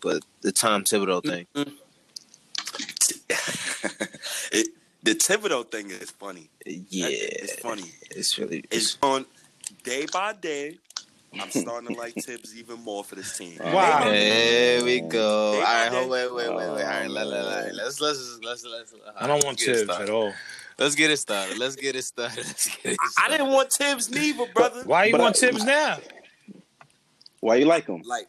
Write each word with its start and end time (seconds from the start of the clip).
but 0.00 0.22
the 0.42 0.52
Tom 0.52 0.84
Thibodeau 0.84 1.22
thing. 1.24 1.46
Mm-hmm. 1.54 1.74
it, 4.52 4.68
the 5.02 5.14
Thibodeau 5.14 5.70
thing 5.70 5.90
is 5.90 6.10
funny. 6.10 6.48
Yeah, 6.66 7.06
it's 7.10 7.56
funny. 7.60 7.90
It's 8.10 8.38
really 8.38 8.64
it's 8.70 8.98
on 9.02 9.26
day 9.82 10.06
by 10.12 10.32
day. 10.34 10.78
I'm 11.38 11.50
starting 11.62 11.94
to 11.94 12.00
like 12.00 12.14
Tibbs 12.14 12.56
even 12.56 12.80
more 12.82 13.02
for 13.04 13.16
this 13.16 13.36
team. 13.36 13.58
Wow. 13.62 14.04
There 14.04 14.84
we 14.84 15.00
go. 15.00 15.52
Day 15.52 15.58
All 15.58 15.64
by 15.64 15.72
right, 15.82 15.90
day. 15.90 15.96
hold, 15.96 16.10
wait, 16.10 16.32
wait, 16.34 16.48
wait, 16.48 16.56
wait. 16.56 16.66
All 16.66 16.74
right, 16.76 17.10
let, 17.10 17.26
let, 17.26 17.44
let, 17.44 17.74
let's 17.74 18.00
let's 18.00 18.38
let's 18.42 18.64
let's. 18.64 18.94
I 19.16 19.26
don't 19.26 19.44
want 19.44 19.58
get 19.58 19.68
it 19.68 19.86
Tibbs 19.86 19.98
at 19.98 20.10
all. 20.10 20.32
Let's 20.78 20.94
get 20.94 21.10
it 21.10 21.18
started. 21.18 21.58
Let's 21.58 21.76
get 21.76 21.94
it 21.94 22.02
started. 22.02 22.36
Let's 22.46 22.76
get 22.76 22.92
it 22.94 22.98
I 23.16 23.28
didn't 23.28 23.52
want 23.52 23.70
Tibbs 23.70 24.10
neither, 24.10 24.46
brother. 24.52 24.82
Why 24.84 25.04
you 25.04 25.12
But 25.12 25.20
want 25.20 25.36
I- 25.36 25.38
Tibbs 25.46 25.64
now? 25.64 25.98
Why 27.40 27.56
you 27.56 27.66
like 27.66 27.86
him? 27.86 28.02
Like 28.04 28.26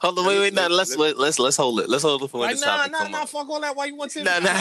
Hold 0.00 0.18
on, 0.18 0.26
wait, 0.26 0.38
wait, 0.40 0.52
no, 0.54 0.66
let's 0.68 0.94
let, 0.96 1.18
let's 1.18 1.38
let's 1.38 1.56
hold 1.56 1.80
it. 1.80 1.88
Let's 1.88 2.02
hold 2.02 2.22
it 2.22 2.28
for 2.28 2.40
when 2.40 2.50
Like, 2.50 2.60
the 2.60 2.66
nah, 2.66 2.76
topic 2.76 2.92
nah, 2.92 2.98
come 2.98 3.12
nah, 3.12 3.22
up. 3.22 3.28
fuck 3.30 3.48
all 3.48 3.60
that. 3.60 3.74
Why 3.74 3.86
you 3.86 3.96
want 3.96 4.10
Tibbs? 4.10 4.26
Nah, 4.26 4.38
nah. 4.40 4.60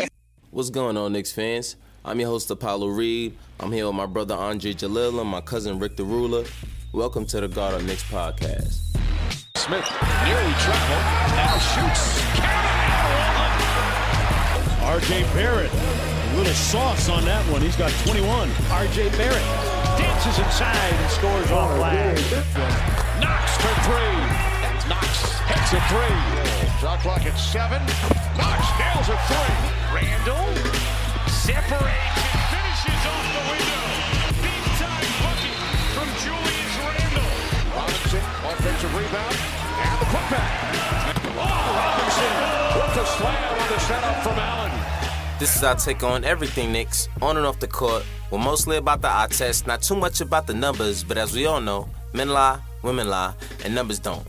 What's 0.50 0.70
going 0.70 0.96
on, 0.96 1.12
Knicks 1.12 1.32
fans? 1.32 1.76
I'm 2.02 2.18
your 2.18 2.30
host, 2.30 2.50
Apollo 2.50 2.86
Reed. 2.88 3.36
I'm 3.60 3.72
here 3.72 3.86
with 3.86 3.94
my 3.94 4.06
brother 4.06 4.34
Andre 4.34 4.72
Jalil 4.72 5.20
and 5.20 5.28
my 5.28 5.42
cousin 5.42 5.78
Rick 5.78 5.96
the 5.96 6.04
Ruler. 6.04 6.44
Welcome 6.92 7.26
to 7.26 7.40
the 7.40 7.48
Guard 7.48 7.74
Up 7.74 7.82
Knicks 7.82 8.04
podcast. 8.04 8.80
Smith 9.56 9.84
nearly 10.24 10.54
traveled, 10.60 11.04
now 11.34 11.58
shoots. 11.58 12.20
R.J. 14.82 15.22
Barrett, 15.34 15.72
a 15.72 16.36
little 16.36 16.52
sauce 16.54 17.08
on 17.10 17.24
that 17.26 17.44
one. 17.50 17.60
He's 17.60 17.76
got 17.76 17.90
21. 18.06 18.50
R.J. 18.70 19.10
Barrett 19.10 19.73
dances 19.98 20.38
inside 20.38 20.92
and 20.94 21.10
scores 21.10 21.50
off 21.50 21.70
oh, 21.72 21.76
glass. 21.76 22.18
Knox 23.20 23.46
for 23.62 23.74
three. 23.86 24.18
Knox 24.88 25.06
hits 25.48 25.72
a 25.72 25.80
three. 25.90 26.18
Shot 26.80 27.00
clock 27.00 27.24
at 27.24 27.36
seven. 27.38 27.80
Knox 28.36 28.60
nails 28.80 29.08
a 29.08 29.18
three. 29.30 29.56
Randle 29.94 30.48
separates 31.30 32.20
and 32.26 32.42
finishes 32.52 33.02
off 33.08 33.26
the 33.36 33.44
window. 33.52 33.84
Big 34.42 34.64
time 34.80 35.10
bucket 35.22 35.58
from 35.94 36.08
Julius 36.22 36.74
Randle. 36.82 37.32
Robinson, 37.74 38.24
offensive 38.50 38.92
rebound, 38.94 39.36
and 39.80 39.96
the 40.00 40.08
putback. 40.12 40.50
Oh, 41.36 41.64
Robinson 41.78 42.54
with 42.74 42.94
the 42.94 43.06
slam 43.16 43.52
on 43.60 43.68
the 43.68 43.80
setup 43.80 44.22
from 44.22 44.38
Allen. 44.38 44.72
This 45.38 45.56
is 45.56 45.62
our 45.64 45.74
take 45.74 46.02
on 46.02 46.24
everything 46.24 46.72
Knicks, 46.72 47.08
on 47.20 47.36
and 47.36 47.44
off 47.44 47.58
the 47.60 47.68
court. 47.68 48.04
We're 48.34 48.40
mostly 48.40 48.78
about 48.78 49.00
the 49.00 49.06
eye 49.08 49.28
test, 49.30 49.64
not 49.68 49.80
too 49.80 49.94
much 49.94 50.20
about 50.20 50.48
the 50.48 50.54
numbers, 50.54 51.04
but 51.04 51.16
as 51.16 51.32
we 51.32 51.46
all 51.46 51.60
know, 51.60 51.88
men 52.12 52.30
lie, 52.30 52.58
women 52.82 53.08
lie, 53.08 53.32
and 53.64 53.72
numbers 53.72 54.00
don't. 54.00 54.26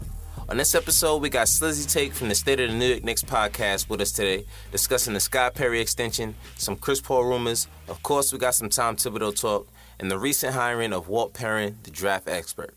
On 0.47 0.57
this 0.57 0.75
episode, 0.75 1.23
we 1.23 1.29
got 1.31 1.47
Slizzy 1.47 1.91
Take 1.91 2.13
from 2.13 2.29
the 2.29 2.35
State 2.35 2.59
of 2.59 2.69
the 2.69 2.77
New 2.77 2.85
York 2.85 3.03
Knicks 3.03 3.23
podcast 3.23 3.89
with 3.89 4.01
us 4.01 4.11
today, 4.11 4.45
discussing 4.71 5.15
the 5.15 5.19
Scott 5.19 5.55
Perry 5.55 5.81
extension, 5.81 6.35
some 6.55 6.75
Chris 6.75 7.01
Paul 7.01 7.25
rumors, 7.25 7.67
of 7.87 8.03
course, 8.03 8.31
we 8.31 8.37
got 8.37 8.53
some 8.53 8.69
Tom 8.69 8.95
Thibodeau 8.95 9.35
talk, 9.35 9.67
and 9.99 10.11
the 10.11 10.19
recent 10.19 10.53
hiring 10.53 10.93
of 10.93 11.07
Walt 11.07 11.33
Perrin, 11.33 11.79
the 11.81 11.89
draft 11.89 12.29
expert. 12.29 12.75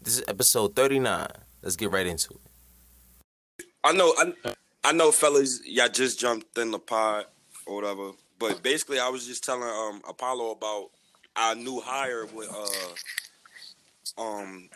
This 0.00 0.16
is 0.16 0.24
episode 0.28 0.74
39. 0.74 1.28
Let's 1.60 1.76
get 1.76 1.90
right 1.90 2.06
into 2.06 2.32
it. 2.32 3.66
I 3.84 3.92
know, 3.92 4.14
I, 4.16 4.54
I 4.82 4.92
know, 4.92 5.12
fellas, 5.12 5.60
y'all 5.66 5.90
just 5.90 6.18
jumped 6.18 6.56
in 6.56 6.70
the 6.70 6.78
pod 6.78 7.26
or 7.66 7.82
whatever. 7.82 8.12
But 8.38 8.62
basically, 8.62 8.98
I 9.00 9.08
was 9.08 9.26
just 9.26 9.44
telling 9.44 9.62
um 9.62 10.02
Apollo 10.08 10.52
about 10.52 10.90
our 11.36 11.54
new 11.54 11.80
hire 11.80 12.26
with 12.26 12.48
uh 12.48 14.20
um 14.22 14.68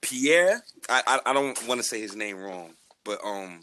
Pierre. 0.00 0.62
I 0.88 1.02
I, 1.06 1.30
I 1.30 1.32
don't 1.32 1.66
want 1.66 1.80
to 1.80 1.86
say 1.86 2.00
his 2.00 2.16
name 2.16 2.38
wrong, 2.38 2.74
but 3.04 3.20
um 3.24 3.60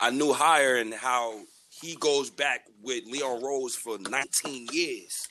our 0.00 0.10
new 0.10 0.32
hire 0.32 0.76
and 0.76 0.94
how 0.94 1.40
he 1.68 1.96
goes 1.96 2.30
back 2.30 2.66
with 2.82 3.04
Leon 3.06 3.42
Rose 3.42 3.76
for 3.76 3.98
19 3.98 4.68
years. 4.72 5.28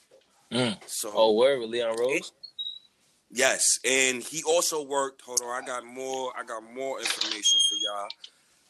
Mm. 0.51 0.78
So 0.85 1.12
Oh, 1.13 1.33
word 1.33 1.59
with 1.59 1.69
Leon 1.69 1.95
Rose? 1.97 2.31
Yes, 3.31 3.79
and 3.85 4.23
he 4.23 4.41
also 4.44 4.83
worked. 4.83 5.22
Hold 5.22 5.41
on, 5.41 5.63
I 5.63 5.66
got 5.66 5.85
more. 5.85 6.33
I 6.35 6.44
got 6.44 6.63
more 6.63 7.00
information 7.00 7.59
for 7.69 7.75
y'all. 7.85 8.07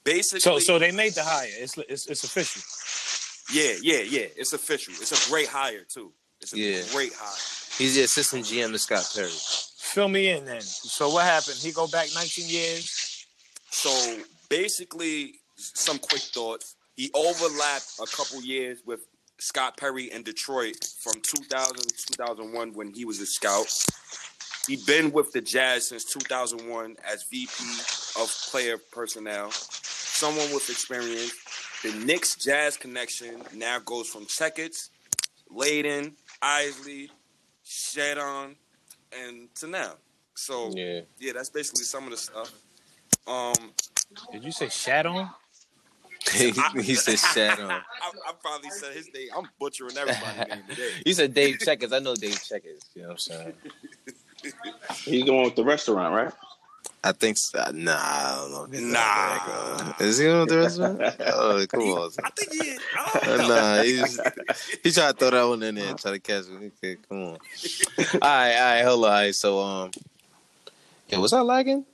Basically, 0.04 0.40
So, 0.42 0.60
so 0.60 0.80
they 0.80 0.92
made 0.92 1.14
the 1.14 1.24
hire. 1.24 1.48
It's 1.50 1.78
it's, 1.78 2.08
it's 2.08 2.24
official. 2.24 2.62
Yeah, 3.52 3.74
yeah, 3.82 4.00
yeah. 4.02 4.26
It's 4.36 4.54
official. 4.54 4.94
It's 5.00 5.28
a 5.28 5.30
great 5.30 5.48
hire 5.48 5.84
too. 5.84 6.12
It's 6.42 6.54
a 6.54 6.58
Yeah. 6.58 6.82
great 6.92 7.14
hire. 7.14 7.38
He's 7.78 7.96
the 7.96 8.04
assistant 8.04 8.46
GM 8.46 8.72
to 8.72 8.80
Scott 8.80 9.10
Perry. 9.14 9.32
Fill 9.78 10.08
me 10.10 10.30
in 10.30 10.46
then. 10.46 10.62
So 10.62 11.10
what 11.10 11.26
happened? 11.26 11.58
He 11.58 11.72
go 11.72 11.88
back 11.88 12.08
19 12.14 12.48
years. 12.48 13.26
So 13.72 14.18
basically, 14.50 15.42
some 15.56 16.00
quick 16.00 16.22
thoughts. 16.22 16.76
He 16.96 17.10
overlapped 17.14 17.94
a 18.02 18.06
couple 18.06 18.42
years 18.44 18.80
with 18.86 19.02
Scott 19.40 19.78
Perry 19.78 20.12
in 20.12 20.24
Detroit 20.24 20.76
from 21.00 21.22
2000 21.22 21.76
to 21.78 22.06
2001 22.18 22.74
when 22.74 22.94
he 22.94 23.06
was 23.06 23.20
a 23.22 23.26
scout. 23.26 23.68
He'd 24.68 24.86
been 24.86 25.12
with 25.12 25.32
the 25.32 25.42
Jazz 25.42 25.88
since 25.88 26.04
2001 26.04 26.98
as 27.06 27.24
VP 27.24 27.64
of 28.20 28.30
player 28.52 28.78
personnel. 28.78 29.52
Someone 29.52 30.52
with 30.54 30.70
experience. 30.70 31.32
The 31.84 31.94
Knicks 32.06 32.36
Jazz 32.36 32.76
connection 32.78 33.42
now 33.56 33.80
goes 33.80 34.08
from 34.10 34.26
Checketts, 34.26 34.90
Layden, 35.52 36.14
Isley, 36.42 37.10
Shadon, 37.66 38.56
and 39.18 39.54
to 39.56 39.68
now. 39.68 39.94
So 40.36 40.72
Yeah. 40.76 41.02
yeah, 41.20 41.34
that's 41.34 41.50
basically 41.50 41.84
some 41.84 42.04
of 42.06 42.12
the 42.12 42.18
stuff. 42.18 42.52
Um, 43.28 43.54
Did 44.32 44.44
you 44.44 44.52
say 44.52 44.70
Shadow? 44.70 45.30
he, 46.34 46.52
he 46.82 46.96
said 46.96 47.18
Shadow. 47.20 47.68
I, 47.70 47.82
I 48.28 48.34
probably 48.42 48.70
said 48.72 48.94
his 48.94 49.10
name. 49.14 49.30
I'm 49.36 49.48
butchering 49.60 49.98
everybody's 49.98 50.48
name 50.56 50.64
today. 50.68 50.90
You 51.06 51.14
said 51.14 51.34
Dave 51.34 51.60
Checkers. 51.60 51.94
I 51.94 52.00
know 52.00 52.16
Dave 52.16 52.42
Checkers. 52.44 52.82
You 52.94 53.04
know 53.04 53.08
what 53.10 53.14
I'm 53.14 53.18
saying? 53.20 53.54
He's 55.06 55.26
the 55.26 55.34
one 55.34 55.44
with 55.46 55.56
the 55.56 55.64
restaurant, 55.64 56.14
right? 56.16 56.34
I 57.04 57.12
think 57.14 57.38
so. 57.38 57.60
Nah, 57.74 57.94
I 57.96 58.48
don't 58.52 58.72
know. 58.72 58.80
Nah. 58.80 59.94
Is 60.00 60.18
he 60.18 60.28
on 60.28 60.48
the 60.48 60.58
restaurant? 60.58 61.02
Oh, 61.28 61.66
come 61.70 61.82
on. 61.82 62.12
I 62.24 62.30
think 62.32 62.52
he 62.52 62.60
is. 62.70 62.80
Don't 63.24 63.38
know. 63.40 63.48
nah, 63.48 63.82
he's 63.82 64.20
he 64.84 64.92
tried 64.92 65.12
to 65.12 65.18
throw 65.18 65.30
that 65.30 65.44
one 65.48 65.64
in 65.64 65.76
there 65.76 65.90
and 65.90 66.00
try 66.00 66.12
to 66.12 66.20
catch 66.20 66.48
me. 66.48 66.72
Okay, 66.84 66.98
come 67.08 67.24
on. 67.24 67.38
All 68.14 68.20
right, 68.22 68.56
all 68.56 68.74
right, 68.74 68.84
hold 68.84 69.06
on. 69.06 69.12
All 69.12 69.18
right, 69.18 69.36
so 69.36 69.60
um, 69.60 69.92
yeah, 71.08 71.20
was 71.20 71.34
I 71.34 71.42
lagging? 71.42 71.86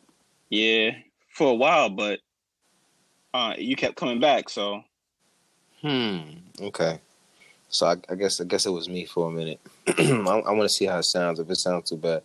Yeah, 0.50 0.92
for 1.30 1.52
a 1.52 1.56
while, 1.56 1.90
but 1.90 2.20
uh, 3.34 3.54
you 3.58 3.76
kept 3.76 3.96
coming 3.96 4.20
back. 4.20 4.50
So 4.50 4.84
Hmm. 5.86 6.22
Okay. 6.60 7.00
So 7.70 7.86
I, 7.86 7.96
I 8.10 8.16
guess 8.16 8.42
I 8.42 8.46
guess 8.46 8.66
it 8.66 8.72
was 8.72 8.90
me 8.90 9.06
for 9.06 9.28
a 9.28 9.32
minute. 9.32 9.60
I, 9.88 9.92
I 10.02 10.52
want 10.52 10.64
to 10.64 10.70
see 10.70 10.86
how 10.86 10.98
it 10.98 11.04
sounds. 11.04 11.40
If 11.40 11.50
it 11.50 11.58
sounds 11.58 11.90
too 11.90 11.98
bad, 11.98 12.24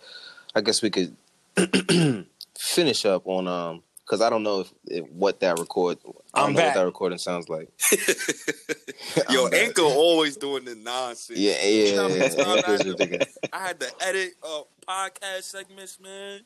I 0.55 0.63
guess 0.63 0.81
we 0.81 0.89
could 0.89 1.15
finish 2.61 3.07
up 3.07 3.27
on 3.27 3.49
um 3.49 3.83
because 4.05 4.23
I 4.23 4.29
don't 4.29 4.43
know 4.43 4.61
if, 4.61 4.73
if 4.87 5.09
what 5.11 5.39
that 5.39 5.59
record. 5.59 5.99
I 6.35 6.49
know 6.49 6.57
back. 6.57 6.67
what 6.67 6.81
that 6.81 6.85
recording 6.85 7.19
sounds 7.19 7.49
like. 7.49 7.69
Yo, 9.31 9.47
I'm. 9.47 9.55
Anchor 9.55 9.83
always 9.83 10.37
doing 10.37 10.65
the 10.65 10.75
nonsense. 10.75 11.39
Yeah, 11.39 11.55
yeah, 11.63 11.85
You 11.85 11.97
know 11.97 12.09
many 12.09 12.19
yeah, 12.19 12.29
yeah, 12.37 12.45
I, 12.47 12.57
had 12.57 12.97
to. 12.99 13.29
I 13.53 13.67
had 13.69 13.81
to 13.81 13.91
edit 14.01 14.33
uh, 14.43 14.63
podcast 14.87 15.45
segments, 15.45 16.01
man. 16.01 16.41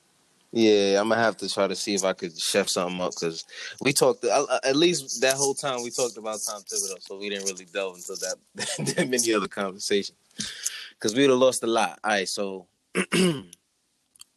Yeah, 0.52 1.00
I'm 1.00 1.08
gonna 1.08 1.22
have 1.22 1.38
to 1.38 1.52
try 1.52 1.66
to 1.66 1.74
see 1.74 1.94
if 1.94 2.04
I 2.04 2.12
could 2.12 2.38
chef 2.38 2.68
something 2.68 3.00
up 3.00 3.12
because 3.18 3.44
we 3.80 3.92
talked 3.92 4.24
uh, 4.24 4.46
uh, 4.48 4.60
at 4.62 4.76
least 4.76 5.22
that 5.22 5.34
whole 5.34 5.54
time 5.54 5.82
we 5.82 5.90
talked 5.90 6.18
about 6.18 6.38
Tom 6.46 6.62
Thibodeau, 6.62 7.00
so 7.00 7.18
we 7.18 7.30
didn't 7.30 7.46
really 7.46 7.64
delve 7.64 7.96
into 7.96 8.14
that 8.20 8.36
that 8.96 9.08
many 9.08 9.32
other 9.34 9.48
conversations 9.48 10.18
because 10.90 11.16
we'd 11.16 11.30
have 11.30 11.38
lost 11.38 11.64
a 11.64 11.66
lot. 11.66 11.98
All 12.04 12.10
right, 12.10 12.28
so 12.28 12.66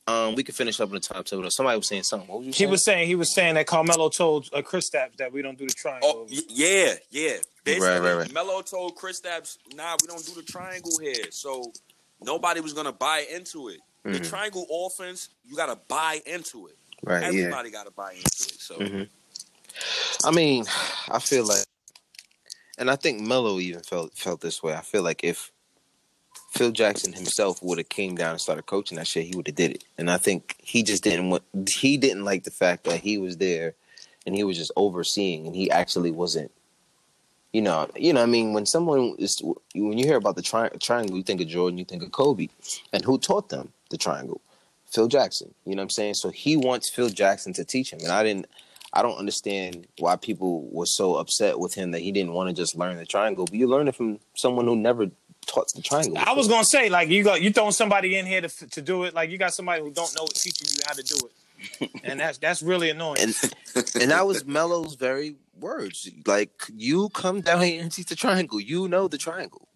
um, 0.07 0.35
we 0.35 0.44
could 0.44 0.56
finish 0.56 0.79
up 0.79 0.88
in 0.90 0.95
the 0.95 1.00
Tom 1.01 1.23
Thibodeau. 1.23 1.51
Somebody 1.51 1.78
was 1.78 1.87
saying 1.87 2.03
something. 2.03 2.28
What 2.29 2.40
was 2.40 2.47
you 2.47 2.53
He 2.53 2.66
was 2.72 2.84
saying 2.84 3.08
he 3.08 3.16
was 3.16 3.34
saying 3.34 3.55
that 3.55 3.67
Carmelo 3.67 4.09
told 4.09 4.49
uh, 4.53 4.61
Chris 4.61 4.90
Stapps 4.90 5.17
that 5.17 5.31
we 5.34 5.41
don't 5.41 5.58
do 5.58 5.67
the 5.67 5.73
triangle. 5.73 6.09
Oh, 6.09 6.28
y- 6.31 6.40
yeah, 6.49 6.93
yeah. 7.09 7.37
Basically, 7.64 7.87
Right, 7.90 7.99
right, 7.99 8.14
right. 8.20 8.34
Melo 8.34 8.61
told 8.61 8.96
Chris 8.96 9.20
Stapps, 9.20 9.58
nah, 9.76 9.97
we 10.02 10.08
don't 10.08 10.26
do 10.26 10.34
the 10.34 10.43
triangle 10.43 10.97
here. 11.02 11.26
So 11.31 11.73
nobody 12.22 12.61
was 12.61 12.72
going 12.73 12.85
to 12.85 12.93
buy 12.93 13.26
into 13.34 13.67
it. 13.70 13.81
The 14.03 14.20
Mhm. 14.22 14.29
triangle 14.29 14.66
offense, 14.72 15.28
you 15.43 15.55
got 15.58 15.66
to 15.66 15.76
buy 15.90 16.22
into 16.26 16.67
it. 16.67 16.78
right, 17.03 17.22
yeah. 17.22 17.28
Everybody 17.28 17.70
got 17.72 17.85
to 17.85 17.91
buy 17.91 18.14
into 18.14 18.26
it. 18.26 18.59
So 18.61 18.76
Mhm. 18.79 19.09
I 20.23 20.31
mean, 20.31 20.66
I 21.09 21.20
feel 21.20 21.46
like, 21.46 21.66
and 22.78 22.90
I 22.90 22.96
think 22.96 23.20
Melo 23.20 23.59
even 23.59 23.81
felt 23.84 24.14
felt 24.17 24.40
this 24.41 24.64
way. 24.64 24.73
I 24.73 24.81
feel 24.81 25.03
like 25.03 25.23
if 25.26 25.52
Phil 26.49 26.72
Jackson 26.72 27.14
himself 27.14 27.61
would 27.61 27.78
have 27.78 27.90
came 27.90 28.16
down 28.16 28.32
and 28.32 28.41
started 28.41 28.66
coaching 28.66 28.97
that 28.97 29.08
shit, 29.08 29.26
he 29.26 29.35
would 29.35 29.47
have 29.47 29.55
did 29.55 29.72
it. 29.72 29.84
And 29.97 30.09
I 30.09 30.17
think 30.17 30.55
he 30.59 30.82
just 30.84 31.03
didn't 31.03 31.29
want. 31.29 31.44
He 31.70 31.97
didn't 31.97 32.26
like 32.26 32.44
the 32.44 32.52
fact 32.52 32.85
that 32.85 33.02
he 33.02 33.17
was 33.17 33.38
there, 33.38 33.76
and 34.26 34.35
he 34.35 34.44
was 34.44 34.58
just 34.58 34.72
overseeing, 34.76 35.46
and 35.46 35.55
he 35.55 35.70
actually 35.70 36.11
wasn't. 36.11 36.52
You 37.53 37.61
know, 37.61 37.90
you 37.96 38.14
know. 38.14 38.23
I 38.23 38.26
mean, 38.26 38.53
when 38.53 38.66
someone 38.66 39.16
is 39.20 39.41
when 39.76 39.97
you 39.97 40.05
hear 40.05 40.17
about 40.17 40.35
the 40.35 40.41
tri- 40.41 40.70
triangle, 40.82 41.17
you 41.17 41.23
think 41.23 41.41
of 41.41 41.47
Jordan, 41.47 41.78
you 41.78 41.85
think 41.85 42.03
of 42.03 42.11
Kobe, 42.11 42.50
and 42.93 43.03
who 43.03 43.17
taught 43.17 43.50
them 43.50 43.72
the 43.90 43.97
triangle? 43.97 44.41
Phil 44.91 45.08
Jackson. 45.08 45.53
You 45.66 45.76
know 45.76 45.82
what 45.82 45.85
I'm 45.85 45.90
saying? 45.90 46.14
So 46.16 46.29
he 46.29 46.55
wants 46.55 46.90
Phil 46.90 47.09
Jackson 47.09 47.53
to 47.53 47.66
teach 47.66 47.91
him, 47.91 48.00
and 48.02 48.11
I 48.11 48.23
didn't. 48.23 48.47
I 48.93 49.02
don't 49.02 49.17
understand 49.17 49.85
why 50.00 50.16
people 50.16 50.67
were 50.72 50.85
so 50.85 51.16
upset 51.16 51.59
with 51.59 51.73
him 51.76 51.91
that 51.91 52.00
he 52.00 52.11
didn't 52.11 52.32
want 52.32 52.50
to 52.50 52.55
just 52.55 52.76
learn 52.76 52.96
the 52.97 53.05
triangle. 53.05 53.46
But 53.46 53.55
you 53.55 53.67
learn 53.67 53.88
it 53.88 53.96
from 53.96 54.20
someone 54.34 54.66
who 54.66 54.76
never 54.76 55.11
taught 55.47 55.72
the 55.73 55.82
triangle. 55.82 56.17
I 56.17 56.34
was 56.34 56.47
gonna 56.47 56.66
say 56.66 56.90
like 56.90 57.09
you 57.09 57.23
got 57.23 57.41
you 57.41 57.52
throwing 57.52 57.72
somebody 57.72 58.17
in 58.17 58.26
here 58.26 58.41
to 58.41 58.49
to 58.70 58.82
do 58.82 59.03
it. 59.05 59.14
Like 59.14 59.29
you 59.29 59.38
got 59.38 59.53
somebody 59.53 59.82
who 59.82 59.91
don't 59.91 60.14
know 60.16 60.28
teaching 60.34 60.67
you 60.72 60.82
how 60.85 60.94
to 60.94 61.03
do 61.03 61.16
it, 61.79 61.90
and 62.03 62.20
that's 62.20 62.38
that's 62.38 62.61
really 62.61 62.90
annoying. 62.90 63.17
and 63.20 63.35
and 63.99 64.11
that 64.11 64.28
was 64.28 64.46
Melo's 64.46 64.96
very 64.96 65.35
words. 65.59 66.09
Like 66.26 66.52
you 66.76 67.09
come 67.09 67.41
down 67.41 67.61
here 67.61 67.82
and 67.82 67.91
teach 67.91 68.08
the 68.08 68.16
triangle. 68.16 68.59
You 68.59 68.88
know 68.88 69.08
the 69.08 69.17
triangle. 69.17 69.67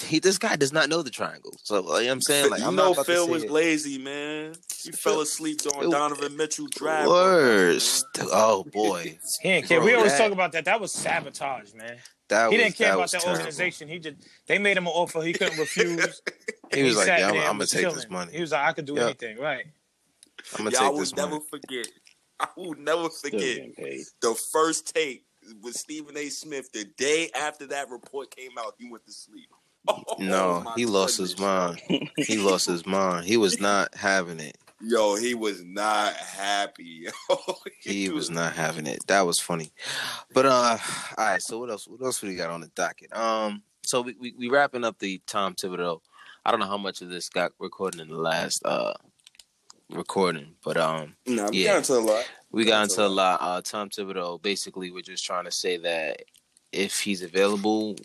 He, 0.00 0.20
this 0.20 0.38
guy 0.38 0.56
does 0.56 0.72
not 0.72 0.88
know 0.88 1.02
the 1.02 1.10
triangle. 1.10 1.52
So 1.62 1.80
like, 1.80 1.84
you 1.84 1.90
know 1.90 1.96
what 1.96 2.12
I'm 2.12 2.20
saying, 2.22 2.50
like 2.50 2.60
you 2.60 2.66
I'm 2.66 2.76
know, 2.76 2.92
not 2.92 3.04
Phil 3.04 3.28
was 3.28 3.42
here- 3.42 3.52
lazy, 3.52 3.98
man. 3.98 4.54
He 4.82 4.90
fell 4.92 5.20
asleep 5.20 5.60
on 5.74 5.90
Donovan 5.90 6.36
Mitchell 6.36 6.66
draft. 6.70 7.08
Worst. 7.08 8.06
Oh 8.20 8.64
boy, 8.64 9.18
he 9.42 9.48
didn't 9.48 9.68
care. 9.68 9.78
Bro, 9.80 9.86
we 9.86 9.94
always 9.94 10.12
that- 10.12 10.18
talk 10.18 10.32
about 10.32 10.52
that. 10.52 10.64
That 10.64 10.80
was 10.80 10.92
sabotage, 10.92 11.74
man. 11.74 11.98
That 12.28 12.50
he 12.50 12.56
was, 12.56 12.64
didn't 12.64 12.76
care 12.76 12.86
that 12.88 12.92
about 12.94 13.02
was 13.02 13.10
that 13.12 13.20
terrible. 13.22 13.38
organization. 13.40 13.88
He 13.88 13.98
just 13.98 14.16
they 14.46 14.58
made 14.58 14.76
him 14.76 14.86
an 14.86 14.92
offer 14.92 15.22
he 15.22 15.32
couldn't 15.32 15.58
refuse. 15.58 16.22
He 16.74 16.82
was 16.82 16.96
like, 16.96 17.06
"Yeah, 17.06 17.28
I'm, 17.28 17.36
I'm 17.36 17.42
gonna 17.44 17.58
was 17.58 17.70
take 17.70 17.94
this 17.94 18.10
money. 18.10 18.32
He 18.32 18.40
was 18.40 18.50
like, 18.50 18.66
I 18.66 18.72
could 18.72 18.86
do 18.86 18.94
Yeah. 18.96 19.04
anything, 19.04 19.38
right? 19.38 19.64
I'm 20.58 20.64
gonna 20.64 20.70
Y'all 20.72 20.90
take 20.90 20.98
this 20.98 21.12
will 21.14 21.28
never 21.28 21.40
forget. 21.40 21.86
I 22.40 22.48
will 22.56 22.74
never 22.74 23.08
forget 23.08 23.60
the 24.20 24.34
first 24.52 24.92
take 24.94 25.24
with 25.62 25.74
Stephen 25.76 26.16
A. 26.16 26.28
Smith. 26.28 26.70
The 26.72 26.84
day 26.96 27.30
after 27.36 27.66
that 27.68 27.88
report 27.88 28.34
came 28.34 28.50
out, 28.58 28.74
he 28.78 28.90
went 28.90 29.06
to 29.06 29.12
sleep. 29.12 29.48
Oh, 29.88 30.02
No, 30.18 30.62
my 30.64 30.72
he 30.74 30.84
lost 30.86 31.16
his 31.18 31.38
mind. 31.38 31.80
He 32.16 32.38
lost 32.38 32.66
his 32.66 32.84
mind. 32.84 33.24
He 33.26 33.36
was 33.36 33.60
not 33.60 33.94
having 33.94 34.40
it. 34.40 34.58
Yo, 34.80 35.16
he 35.16 35.34
was 35.34 35.64
not 35.64 36.14
happy. 36.14 37.06
He 37.80 38.08
was 38.08 38.30
not 38.30 38.52
having 38.54 38.86
it. 38.86 39.06
That 39.06 39.24
was 39.26 39.38
funny. 39.38 39.70
But 40.34 40.44
uh 40.46 40.76
all 41.16 41.24
right, 41.24 41.40
so 41.42 41.58
what 41.60 41.70
else 41.70 41.86
what 41.86 42.02
else 42.02 42.20
we 42.20 42.34
got 42.34 42.50
on 42.50 42.60
the 42.60 42.66
docket? 42.74 43.14
Um 43.16 43.62
so 43.84 44.00
we 44.02 44.16
we, 44.18 44.34
we 44.36 44.48
wrapping 44.48 44.82
up 44.84 44.98
the 44.98 45.20
Tom 45.26 45.54
Thibodeau. 45.54 46.00
I 46.44 46.50
don't 46.50 46.58
know 46.60 46.66
how 46.66 46.76
much 46.78 47.00
of 47.00 47.08
this 47.10 47.28
got 47.28 47.52
recorded 47.60 48.00
in 48.00 48.08
the 48.08 48.16
last 48.16 48.60
uh 48.64 48.94
recording, 49.90 50.54
but 50.64 50.76
um 50.76 51.14
Nah, 51.26 51.50
we 51.50 51.58
Yeah. 51.64 51.72
got 51.72 51.76
into 51.78 51.94
a 51.94 52.00
lot. 52.00 52.28
we 52.50 52.64
got 52.64 52.82
into 52.82 53.02
a 53.02 53.04
all 53.04 53.10
lot. 53.10 53.38
Uh 53.40 53.62
Tom 53.62 53.88
Thibodeau, 53.88 54.42
basically 54.42 54.90
we're 54.90 55.02
just 55.02 55.24
trying 55.24 55.44
to 55.44 55.52
say 55.52 55.76
that 55.78 56.22
if 56.72 57.00
he's 57.00 57.22
available, 57.22 57.96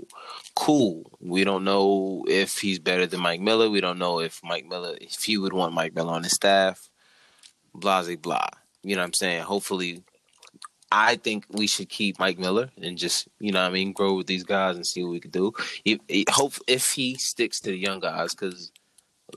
cool. 0.56 1.12
We 1.20 1.44
don't 1.44 1.64
know 1.64 2.26
if 2.28 2.60
he's 2.60 2.80
better 2.80 3.06
than 3.08 3.22
Mike 3.22 3.42
Miller. 3.42 3.70
We 3.70 3.82
don't 3.82 4.00
know 4.00 4.20
if 4.20 4.42
Mike 4.44 4.68
Miller 4.68 4.98
if 5.00 5.24
he 5.24 5.38
would 5.38 5.54
want 5.54 5.74
Mike 5.74 5.96
Miller 5.96 6.14
on 6.14 6.24
his 6.24 6.34
staff. 6.34 6.90
Blah 7.74 8.04
blah 8.04 8.16
blah. 8.16 8.48
You 8.84 8.96
know 8.96 9.02
what 9.02 9.08
I'm 9.08 9.14
saying? 9.14 9.44
Hopefully 9.44 10.04
I 10.92 11.16
think 11.16 11.46
we 11.50 11.68
should 11.68 11.88
keep 11.88 12.20
Mike 12.20 12.38
Miller 12.38 12.70
and 12.82 12.98
just, 12.98 13.30
you 13.40 13.54
know 13.54 13.62
what 13.62 13.70
I 13.70 13.74
mean, 13.74 13.94
grow 13.94 14.16
with 14.16 14.28
these 14.28 14.44
guys 14.44 14.76
and 14.76 14.86
see 14.86 15.04
what 15.04 15.12
we 15.12 15.22
could 15.22 15.32
do. 15.32 15.54
If, 15.86 16.00
hope 16.30 16.56
if 16.68 16.92
he 16.92 17.16
sticks 17.16 17.62
to 17.62 17.70
the 17.70 17.78
young 17.78 18.02
guys, 18.02 18.36
because 18.36 18.72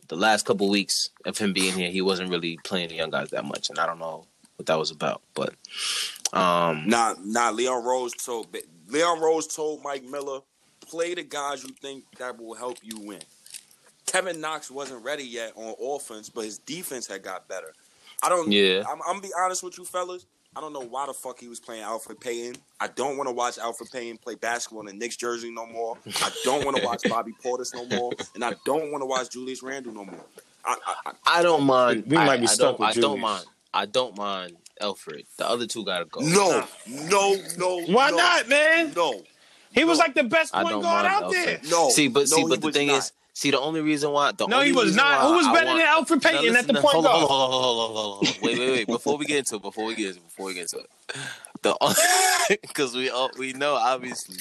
the 0.09 0.17
last 0.17 0.47
couple 0.47 0.69
weeks 0.69 1.11
of 1.25 1.38
him 1.38 1.53
being 1.53 1.73
here, 1.73 1.91
he 1.91 2.00
wasn't 2.00 2.31
really 2.31 2.59
playing 2.65 2.88
the 2.88 2.97
young 2.97 3.11
guys 3.11 3.31
that 3.31 3.44
much, 3.44 3.71
and 3.71 3.79
I 3.79 3.87
don't 3.87 4.00
know 4.00 4.26
what 4.56 4.67
that 4.67 4.79
was 4.79 4.91
about. 4.91 5.23
But 5.35 5.55
um, 6.32 6.88
Nah, 6.88 7.15
nah. 7.23 7.50
Leon 7.50 7.85
Rose 7.85 8.15
told 8.15 8.49
Leon 8.89 9.21
Rose 9.21 9.47
told 9.47 9.83
Mike 9.83 10.05
Miller, 10.05 10.41
play 10.81 11.15
the 11.15 11.23
guys 11.23 11.63
you 11.65 11.71
think 11.71 12.05
that 12.19 12.39
will 12.39 12.55
help 12.55 12.79
you 12.83 12.99
win. 13.01 13.21
Kevin 14.07 14.41
Knox 14.41 14.71
wasn't 14.71 15.03
ready 15.03 15.25
yet 15.25 15.53
on 15.57 15.75
offense, 15.81 16.29
but 16.29 16.45
his 16.45 16.59
defense 16.59 17.07
had 17.07 17.23
got 17.23 17.49
better. 17.49 17.73
I 18.23 18.29
don't. 18.29 18.51
Yeah. 18.51 18.85
I'm, 18.89 19.01
I'm 19.03 19.17
gonna 19.17 19.21
be 19.21 19.33
honest 19.39 19.63
with 19.63 19.79
you, 19.79 19.85
fellas. 19.85 20.27
I 20.57 20.61
don't 20.61 20.73
know 20.73 20.81
why 20.81 21.07
the 21.07 21.13
fuck 21.13 21.41
he 21.41 21.49
was 21.49 21.59
playing 21.59 21.83
Alfred 21.83 22.21
Payton. 22.21 22.55
I 22.79 22.87
don't 22.87 23.17
want 23.17 23.29
to 23.29 23.35
watch 23.35 23.59
Alfred 23.59 23.91
Payton 23.91 24.19
play 24.19 24.37
basketball 24.37 24.81
in 24.81 24.87
the 24.87 24.93
Knicks 24.93 25.17
jersey 25.17 25.51
no 25.51 25.67
more. 25.67 25.99
I 26.23 26.31
don't 26.45 26.65
want 26.65 26.77
to 26.77 26.85
watch 26.85 27.03
Bobby 27.09 27.33
Portis 27.45 27.75
no 27.75 27.85
more, 27.87 28.13
and 28.37 28.45
I 28.45 28.55
don't 28.65 28.93
want 28.93 29.03
to 29.03 29.07
watch 29.07 29.31
Julius 29.31 29.65
Randle 29.65 29.93
no 29.93 30.05
more. 30.05 30.25
I, 30.65 30.77
I, 30.87 30.95
I, 31.07 31.39
I 31.41 31.43
don't 31.43 31.65
mind. 31.65 32.05
We 32.07 32.17
might 32.17 32.29
I, 32.29 32.37
be 32.37 32.45
I 32.45 32.47
stuck 32.47 32.79
don't, 32.79 32.81
with 32.81 32.89
I 32.91 33.01
don't 33.01 33.03
Julius. 33.19 33.23
mind. 33.23 33.47
I 33.73 33.87
don't 33.87 34.17
mind 34.17 34.57
Alfred. 34.81 35.26
The 35.38 35.49
other 35.49 35.67
two 35.67 35.85
gotta 35.85 36.05
go. 36.06 36.21
no, 36.21 36.65
no, 36.88 37.37
no. 37.59 37.81
Why 37.87 38.11
no, 38.11 38.17
not, 38.17 38.49
man? 38.49 38.93
No, 38.94 39.23
He 39.73 39.85
was 39.85 39.99
like 39.99 40.15
the 40.15 40.25
best 40.25 40.53
point 40.53 40.69
guard 40.69 40.82
mind 40.82 41.06
out 41.06 41.31
there. 41.31 41.61
No. 41.69 41.91
See, 41.91 42.09
but 42.09 42.21
no, 42.21 42.37
see, 42.37 42.44
but 42.49 42.61
the 42.61 42.73
thing 42.73 42.88
not. 42.88 42.99
is, 42.99 43.12
see, 43.35 43.50
the 43.50 43.61
only 43.61 43.81
reason 43.81 44.11
why 44.11 44.32
the 44.32 44.47
No, 44.47 44.56
only 44.56 44.69
he 44.69 44.73
was 44.73 44.94
not. 44.97 45.23
Who 45.29 45.37
was 45.37 45.47
I 45.47 45.53
better 45.53 45.67
want- 45.67 45.79
than 45.79 45.87
Alfred 45.87 46.23
Now 46.25 46.31
Payton 46.31 46.56
at 46.56 46.67
the 46.67 46.73
to- 46.75 46.81
point 46.81 46.94
hold 46.94 47.06
on, 47.06 47.12
guard? 47.12 47.29
hold 47.29 47.43
on, 47.43 47.50
hold 47.50 47.65
on, 47.65 47.75
hold 47.75 47.91
on, 47.91 47.97
hold 47.97 48.26
on. 48.29 48.35
Wait, 48.43 48.59
wait, 48.59 48.71
wait. 48.71 48.87
Before 48.87 49.17
we 49.17 49.26
get 49.26 49.38
into 49.38 49.56
it, 49.56 49.62
before 49.62 49.85
we 49.87 49.94
get 49.94 50.06
into 50.09 50.19
it, 50.21 50.25
before 50.25 50.47
we 50.47 50.55
get 50.55 50.62
into 50.73 50.79
it, 50.79 50.91
the 51.62 52.59
because 52.62 52.94
we 52.97 53.11
all 53.11 53.31
we 53.38 53.53
know 53.53 53.75
obviously 53.75 54.37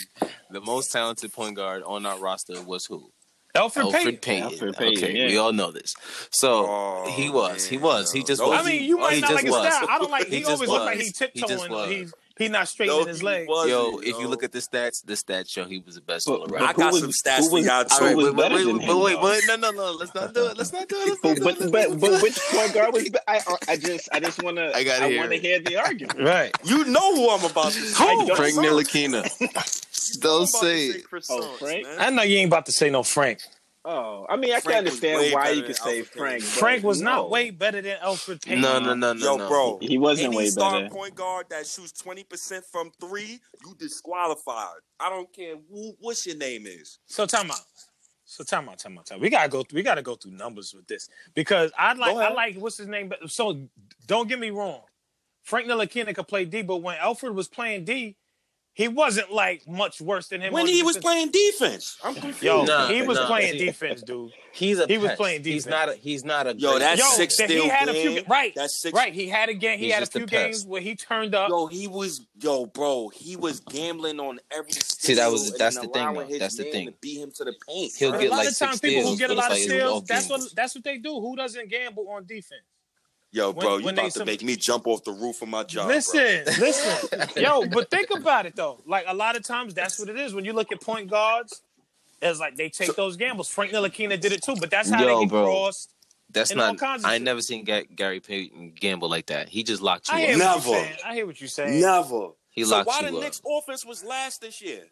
the 0.50 0.60
most 0.62 0.92
talented 0.92 1.32
point 1.32 1.56
guard 1.56 1.82
on 1.86 2.06
our 2.06 2.18
roster 2.20 2.62
was 2.62 2.86
who 2.86 3.10
Alfred, 3.56 3.86
Alfred 3.86 4.04
Payton. 4.06 4.20
Payton. 4.20 4.44
Alfred 4.54 4.76
Payton, 4.78 5.04
okay, 5.04 5.18
yeah. 5.18 5.28
we 5.28 5.38
all 5.38 5.54
know 5.54 5.72
this. 5.72 5.96
So 6.32 6.66
Oh, 6.68 7.12
he 7.16 7.30
was, 7.30 7.66
he 7.68 7.78
was, 7.78 8.12
he 8.12 8.24
just 8.24 8.40
Those- 8.42 8.50
was. 8.50 8.66
I 8.66 8.70
mean, 8.70 8.84
you 8.84 8.98
might 8.98 9.14
he 9.16 9.22
not 9.22 9.30
just 9.30 9.36
like 9.36 9.46
his 9.46 9.52
was. 9.54 9.74
style. 9.74 9.88
I 9.90 9.98
don't 10.00 10.10
like. 10.12 10.28
He 10.28 10.38
He, 10.40 10.46
always 10.46 10.68
look 10.70 10.82
like 10.82 10.98
was. 10.98 11.06
he's 11.08 11.20
He 11.20 11.42
just 11.42 11.50
tiptoeing. 11.50 11.72
was. 11.72 11.90
He's 11.92 12.14
he's 12.36 12.50
not 12.50 12.68
straightening 12.68 13.02
No, 13.02 13.06
his 13.06 13.20
he 13.20 13.26
leg. 13.28 13.48
Yo, 13.48 14.00
if 14.00 14.18
you 14.20 14.28
look 14.28 14.42
at 14.44 14.52
the 14.54 14.58
stats, 14.60 15.06
the 15.06 15.14
stats 15.14 15.50
show 15.52 15.66
he 15.66 15.84
was 15.86 15.94
the 15.94 16.02
best 16.02 16.26
But- 16.26 16.48
but. 16.50 16.62
I 16.64 16.74
got 16.74 16.94
who 16.94 17.00
some 17.02 17.10
stats 17.12 17.42
who 17.42 17.50
for 17.50 17.54
was- 17.58 17.66
y'all 17.68 17.86
too. 17.86 17.94
All 17.94 18.00
right, 18.08 18.18
wait, 18.18 18.26
wait, 18.26 18.36
better 18.36 18.56
wait, 18.56 18.64
than 18.66 18.78
wait, 18.80 18.88
him, 18.90 19.00
wait, 19.00 19.14
though? 19.14 19.24
wait, 19.24 19.44
no, 19.48 19.56
no, 19.58 19.70
no, 19.72 19.92
let's 19.92 20.16
not 20.16 20.34
do 20.34 20.48
it. 20.48 20.58
Let's 20.58 20.74
not 20.74 20.90
do 20.90 20.96
it. 20.96 21.08
Let's 21.10 21.20
But, 21.22 21.28
not 21.30 21.38
do 21.60 21.70
but, 21.70 21.86
it. 21.86 21.90
Let's 21.92 22.02
but, 22.02 22.12
but 22.12 22.22
which 22.24 22.40
point 22.50 22.74
guard 22.74 22.94
was? 22.94 23.04
be- 23.10 23.20
I 23.28 23.40
I 23.68 23.78
just 23.78 24.10
I 24.12 24.20
just 24.20 24.42
want 24.42 24.58
to 24.58 24.76
I 24.76 24.84
gotta 24.84 25.06
I 25.06 25.18
want 25.18 25.30
to 25.30 25.38
hear 25.38 25.60
the 25.60 25.78
argument. 25.78 26.20
Right. 26.20 26.52
You 26.64 26.86
know 26.86 27.16
who 27.16 27.30
I'm 27.30 27.46
about 27.46 27.66
to 27.74 27.80
say. 27.80 28.04
I 28.04 28.16
don't 28.26 28.36
Frank 28.36 28.56
know. 28.56 29.24
Ntilikina. 30.18 30.22
Don't 30.22 30.42
I'm 30.42 30.48
about 30.50 30.62
to 30.62 30.80
say 30.80 30.88
it. 30.90 31.06
Oh, 31.30 31.58
Frank? 31.58 31.84
man. 31.84 31.98
I 32.00 32.10
know 32.10 32.24
you 32.24 32.38
ain't 32.38 32.48
about 32.50 32.66
to 32.68 32.72
say 32.72 32.90
no 32.90 33.04
Frank. 33.04 33.40
Oh, 33.86 34.26
I 34.30 34.38
mean 34.38 34.54
I 34.54 34.62
Frank 34.62 34.86
can 34.86 34.86
was 34.86 35.02
way 35.02 35.10
understand 35.10 35.34
why 35.34 35.50
you 35.50 35.56
than 35.62 35.66
could 35.68 35.76
say 35.76 36.00
Alfred 36.00 36.08
Frank. 36.08 36.42
Payton. 36.42 36.60
Frank 36.60 36.84
was 36.84 37.02
no. 37.02 37.12
not 37.12 37.30
way 37.30 37.50
better 37.50 37.82
than 37.82 37.98
Alfred 38.02 38.42
Payton. 38.42 38.62
No, 38.62 38.80
no, 38.80 38.94
no, 38.94 39.14
no, 39.14 39.26
Yo, 39.26 39.38
no. 39.38 39.48
bro. 39.50 39.78
He 39.82 39.98
wasn't 39.98 40.28
Any 40.28 40.38
way 40.38 40.46
star 40.48 40.82
better. 40.82 40.90
point 40.90 41.16
guard 41.16 41.48
that 41.50 41.68
shoots 41.68 41.92
20% 42.02 42.64
from 42.72 42.92
three, 43.02 43.40
you 43.66 43.76
disqualified. 43.78 44.78
I 45.00 45.10
don't 45.10 45.32
care 45.34 45.56
who, 45.70 45.96
what's 46.00 46.26
your 46.26 46.38
name 46.38 46.66
is. 46.66 47.00
So 47.08 47.26
time 47.26 47.52
out. 47.52 47.60
So 48.24 48.46
time 48.46 48.70
out, 48.70 48.80
time 48.80 48.98
out, 48.98 49.06
time. 49.06 49.18
out. 49.18 49.22
We 49.22 49.30
gotta 49.30 49.50
go. 49.50 49.66
We 49.74 49.84
gotta 49.84 50.02
go 50.02 50.16
through 50.16 50.32
numbers 50.32 50.74
with 50.74 50.88
this 50.88 51.10
because 51.36 51.72
I 51.78 51.94
like. 51.94 52.16
I 52.16 52.32
like 52.32 52.56
what's 52.56 52.78
his 52.78 52.88
name. 52.88 53.10
But 53.10 53.30
so 53.30 53.68
don't 54.08 54.30
get 54.30 54.40
me 54.40 54.50
wrong. 54.50 54.82
Frank 55.44 55.68
Ntilikina 55.68 56.16
could 56.16 56.28
play 56.30 56.46
D, 56.46 56.62
but 56.62 56.78
when 56.78 56.98
Alfred 56.98 57.36
was 57.36 57.50
playing 57.50 57.84
D, 57.84 58.16
he 58.76 58.88
wasn't 58.88 59.32
like 59.32 59.68
much 59.68 60.02
worse 60.02 60.28
than 60.30 60.42
him. 60.42 60.52
When 60.54 60.66
he 60.66 60.80
the 60.80 60.86
was 60.86 60.98
playing 60.98 61.30
defense, 61.32 61.98
I'm 62.04 62.14
confused. 62.16 62.42
Yo, 62.44 62.64
Nah, 62.64 62.88
he 62.88 63.02
was 63.04 63.18
nah, 63.20 63.28
playing 63.28 63.54
see- 63.60 63.66
defense, 63.66 64.02
dude. 64.02 64.32
He's 64.52 64.80
a 64.80 64.86
He 64.88 64.98
was 65.00 65.10
pest. 65.10 65.20
playing 65.20 65.42
defense. 65.42 65.64
He's 65.66 65.68
not 65.72 65.90
a. 65.90 65.94
He's 65.96 66.24
not 66.26 66.48
a. 66.48 66.56
Yo, 66.56 66.78
that's 66.80 67.00
Yo, 67.00 67.06
six 67.10 67.38
that 67.38 67.50
he 67.50 67.58
steal 67.60 67.70
had 67.72 67.90
a 67.90 67.94
game. 67.94 68.14
few 68.18 68.24
right. 68.30 68.54
That's 68.56 68.80
six. 68.80 68.94
Right, 68.96 69.14
he 69.14 69.28
had 69.28 69.50
a 69.50 69.54
game. 69.54 69.80
He 69.80 69.90
had 69.90 70.00
a 70.04 70.06
just 70.06 70.16
a 70.16 70.20
few 70.20 70.28
games 70.28 70.66
where 70.66 70.82
he 70.82 70.96
turned 70.96 71.34
up. 71.36 71.50
Yo, 71.50 71.66
he 71.68 71.88
was 71.88 72.26
yo, 72.40 72.66
bro. 72.68 73.10
He 73.10 73.36
was 73.36 73.60
gambling 73.62 74.20
on 74.20 74.40
every. 74.52 74.72
See, 74.74 75.16
that 75.16 75.32
was- 75.32 75.54
that's 75.58 75.76
the 75.80 75.88
thing, 75.88 76.14
though. 76.14 76.26
That's 76.40 76.56
the 76.58 76.66
thing. 76.66 76.94
Beat 77.02 77.20
him 77.22 77.32
to 77.36 77.44
the 77.46 77.54
paint. 77.68 77.94
He'll 77.98 78.12
son. 78.12 78.20
a 78.20 78.22
get 78.24 78.30
lot 78.32 78.38
like 78.38 78.48
of 78.50 78.58
times, 78.58 78.72
six 78.72 78.80
people 78.80 79.10
who 79.10 79.16
steals, 79.16 79.20
get 79.20 79.30
a 79.32 79.34
lot 79.34 79.46
of 79.52 79.58
like 79.58 79.64
steals, 79.64 80.04
that's 80.06 80.30
what 80.30 80.42
that's 80.56 80.76
what 80.76 80.84
they 80.84 80.98
do. 80.98 81.20
Who 81.20 81.36
doesn't 81.36 81.70
gamble 81.70 82.08
on 82.10 82.26
defense? 82.26 82.62
Yo, 83.34 83.50
when- 83.52 83.66
bro, 83.66 83.78
you 83.78 83.86
when 83.86 83.96
about 83.96 84.06
to 84.06 84.12
some- 84.12 84.26
make 84.28 84.44
me 84.44 84.56
jump 84.56 84.86
off 84.88 85.04
the 85.04 85.12
roof 85.12 85.42
of 85.42 85.50
my 85.50 85.64
job. 85.64 85.88
bro. 85.88 85.96
listen, 85.96 86.44
listen, 86.60 87.28
yo, 87.36 87.66
but 87.66 87.90
think 87.92 88.10
about 88.12 88.46
it 88.46 88.56
though. 88.56 88.80
Like 88.86 89.06
a 89.08 89.14
lot 89.14 89.36
of 89.36 89.44
times, 89.44 89.74
that's 89.74 90.00
what 90.00 90.08
it 90.08 90.18
is. 90.20 90.34
When 90.36 90.46
you 90.46 90.54
look 90.54 90.72
at 90.72 90.80
point 90.80 91.10
guards, 91.10 91.62
it's 92.22 92.40
like 92.40 92.56
they 92.56 92.70
take 92.70 92.96
those 92.96 93.18
gambles. 93.18 93.50
Frank 93.50 93.72
Ntilikina 93.72 94.20
did 94.20 94.32
it 94.32 94.44
too, 94.44 94.56
but 94.60 94.70
that's 94.70 94.90
how 94.90 95.02
Yo, 95.04 95.16
they 95.18 95.24
get 95.26 95.30
bro. 95.30 95.46
crossed. 95.46 95.90
That's 96.30 96.52
and 96.52 96.60
not. 96.60 96.82
I 97.04 97.16
ain't 97.16 97.24
never 97.24 97.42
seen 97.42 97.64
Ga- 97.66 97.86
Gary 97.96 98.20
Payton 98.20 98.74
gamble 98.80 99.10
like 99.10 99.26
that. 99.28 99.50
He 99.50 99.64
just 99.64 99.82
locked 99.82 100.10
you 100.10 100.16
I 100.16 100.22
hear 100.22 100.36
up. 100.44 100.66
Never. 100.66 100.70
you're. 100.70 100.88
I 101.06 101.14
hear 101.16 101.26
what 101.28 101.40
you're 101.42 101.48
saying. 101.48 101.82
Never. 101.82 102.30
He 102.52 102.64
so 102.64 102.72
locked 102.78 102.88
why 102.88 103.00
you 103.02 103.10
the 103.12 103.18
up. 103.18 103.24
Knicks 103.24 103.42
offense 103.46 103.84
was 103.86 104.04
last 104.04 104.42
this 104.42 104.62
year? 104.62 104.84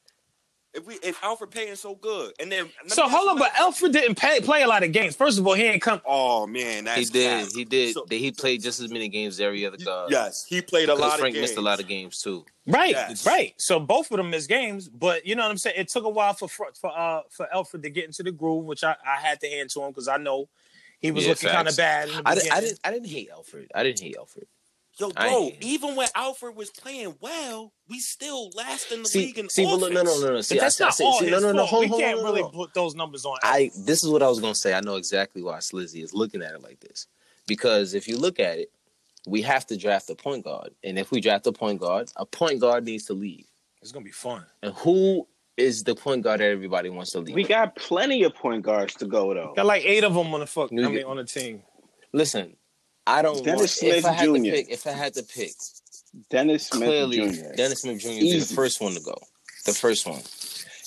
If 0.74 0.88
we 0.88 0.94
if 1.04 1.22
Alfred 1.22 1.52
Payton's 1.52 1.82
so 1.82 1.96
good, 1.96 2.32
and 2.40 2.50
then 2.50 2.70
So 2.88 3.06
hold 3.10 3.28
on, 3.30 3.38
but 3.38 3.52
Alfred 3.60 3.92
didn't 3.92 4.16
pay, 4.16 4.40
play 4.40 4.62
a 4.62 4.68
lot 4.68 4.84
of 4.84 4.94
games. 4.94 5.18
First 5.18 5.38
of 5.38 5.46
all, 5.46 5.54
he 5.54 5.64
ain't 5.64 5.82
come. 5.82 6.02
oh 6.06 6.48
man, 6.48 6.86
that's 6.86 7.00
He 7.00 7.06
did. 7.06 7.44
cap. 7.46 7.50
He 7.54 7.66
did. 7.66 7.94
So- 7.94 8.06
he 8.10 8.32
played 8.32 8.62
just 8.62 8.80
as 8.80 8.90
many 8.90 9.10
games 9.10 9.36
as 9.36 9.42
every 9.42 9.66
other 9.66 9.76
guy. 9.76 10.08
yes, 10.10 10.46
he 10.48 10.62
played 10.62 10.88
a 10.88 10.96
lot 10.96 11.20
Frank 11.20 11.32
of 11.32 11.34
games. 11.36 11.42
missed 11.50 11.58
a 11.58 11.62
lot 11.62 11.82
of 11.82 11.88
games 11.90 12.22
too. 12.22 12.46
Right, 12.68 12.92
Yes. 12.92 13.26
right. 13.26 13.54
So 13.58 13.82
both 13.82 14.12
of 14.12 14.18
them 14.18 14.30
missed 14.30 14.48
games, 14.48 14.88
but 14.88 15.26
you 15.26 15.36
know 15.36 15.44
what 15.44 15.52
I'm 15.52 15.58
saying. 15.58 15.76
It 15.78 15.90
took 15.90 16.06
a 16.06 16.10
while 16.10 16.34
for 16.36 16.48
for 16.48 16.98
uh 16.98 17.24
for 17.30 17.54
Alfred 17.54 17.84
to 17.84 17.90
get 17.90 18.06
into 18.06 18.24
the 18.24 18.32
groove, 18.32 18.64
which 18.64 18.86
I, 18.86 18.96
I 19.06 19.20
had 19.20 19.42
to 19.42 19.50
hand 19.50 19.72
to 19.72 19.82
him 19.82 19.90
because 19.92 20.08
I 20.08 20.16
know 20.18 20.48
he 21.02 21.12
was 21.12 21.26
Yeah, 21.26 21.32
looking 21.32 21.50
kind 21.50 21.68
of 21.68 21.76
bad. 21.76 22.08
In 22.10 22.16
the 22.16 22.22
I, 22.26 22.36
di- 22.36 22.50
I 22.50 22.62
didn't. 22.62 22.80
I 22.86 22.92
didn't 22.92 23.08
hate 23.10 23.30
Alfred. 23.30 23.70
I 23.76 23.84
didn't 23.84 24.00
hate 24.00 24.16
Alfred. 24.18 24.48
Yo, 25.02 25.10
bro, 25.12 25.26
ain't- 25.46 25.64
even 25.64 25.96
when 25.96 26.08
Alfred 26.16 26.56
was 26.56 26.70
playing 26.70 27.16
well, 27.20 27.74
we 27.90 28.00
still 28.00 28.52
last 28.52 28.92
in 28.92 29.02
the 29.04 29.10
See, 29.10 29.20
league 29.26 29.40
in 29.40 29.50
see, 29.50 29.64
but 29.66 29.70
offense. 29.76 29.82
look, 29.82 29.94
no, 29.94 30.04
no, 30.04 30.20
no, 30.22 30.34
no. 30.36 30.42
See, 30.42 30.56
But 30.56 30.62
that's 30.62 30.80
I, 30.80 30.84
I 30.84 30.88
not 30.88 30.94
say, 30.96 31.04
all 31.06 31.20
see, 31.20 31.26
his 31.26 31.42
no, 31.42 31.48
no, 31.52 31.52
no. 31.54 31.66
Hold, 31.66 31.82
we 31.82 31.88
hold, 31.88 32.02
can't 32.02 32.20
hold, 32.20 32.30
really 32.30 32.42
hold. 32.44 32.54
put 32.54 32.74
those 32.74 32.94
numbers 32.96 33.26
on. 33.26 33.38
I. 33.44 33.72
This 33.76 34.04
is 34.04 34.10
what 34.10 34.22
I 34.24 34.28
was 34.30 34.40
gonna 34.40 34.54
say. 34.56 34.74
I 34.74 34.82
know 34.82 34.96
exactly 34.96 35.42
why 35.42 35.58
Slizzy 35.58 36.04
is 36.04 36.14
looking 36.14 36.42
at 36.44 36.54
it 36.54 36.62
like 36.62 36.80
this 36.80 37.08
Because 37.48 37.94
if 37.96 38.08
you 38.08 38.18
look 38.18 38.40
at 38.40 38.60
it, 38.60 38.72
we 39.28 39.42
have 39.42 39.66
to 39.68 39.78
draft 39.78 40.10
a 40.10 40.16
point 40.16 40.44
guard, 40.44 40.70
and 40.84 40.98
if 41.00 41.10
we 41.12 41.20
draft 41.20 41.48
a 41.48 41.52
point 41.52 41.80
guard, 41.82 42.12
a 42.16 42.26
point 42.26 42.60
guard 42.60 42.86
needs 42.86 43.06
to 43.06 43.14
leave. 43.14 43.46
It's 43.82 43.92
gonna 43.92 44.06
be 44.06 44.12
fun. 44.12 44.46
And 44.62 44.74
who 44.76 45.28
is 45.58 45.84
the 45.84 45.96
point 45.96 46.22
guard 46.24 46.40
that 46.40 46.46
everybody 46.50 46.90
wants 46.90 47.12
to 47.12 47.20
leave? 47.20 47.36
We 47.36 47.44
got 47.44 47.76
plenty 47.76 48.24
of 48.24 48.34
point 48.36 48.62
guards 48.64 48.94
to 48.96 49.06
go 49.06 49.34
though. 49.34 49.54
Got 49.56 49.66
like 49.66 49.84
eight 49.84 50.04
of 50.04 50.14
them 50.14 50.34
on 50.34 50.40
the 50.42 50.46
fuck. 50.48 50.72
I 50.72 50.76
mean, 50.76 51.04
on 51.06 51.18
the 51.18 51.24
team. 51.24 51.64
Listen, 52.14 52.56
I 53.08 53.22
don't 53.22 53.44
Dennis 53.44 53.82
want. 53.82 53.94
If 53.96 54.02
Smith 54.02 54.06
I 54.06 54.12
had 54.14 54.26
to 54.26 54.38
Jr.. 54.38 54.44
pick, 54.44 54.70
if 54.70 54.88
I 54.88 54.92
had 54.92 55.14
to 55.16 55.24
pick, 55.24 55.52
Dennis 56.30 56.68
Smith 56.68 56.88
clearly 56.88 57.18
Jr. 57.18 57.54
Dennis 57.56 57.82
Smith 57.82 58.00
Jr. 58.00 58.10
is 58.10 58.50
the 58.50 58.56
first 58.56 58.82
one 58.82 58.94
to 58.94 59.02
go. 59.02 59.16
The 59.66 59.74
first 59.74 60.08
one. 60.08 60.22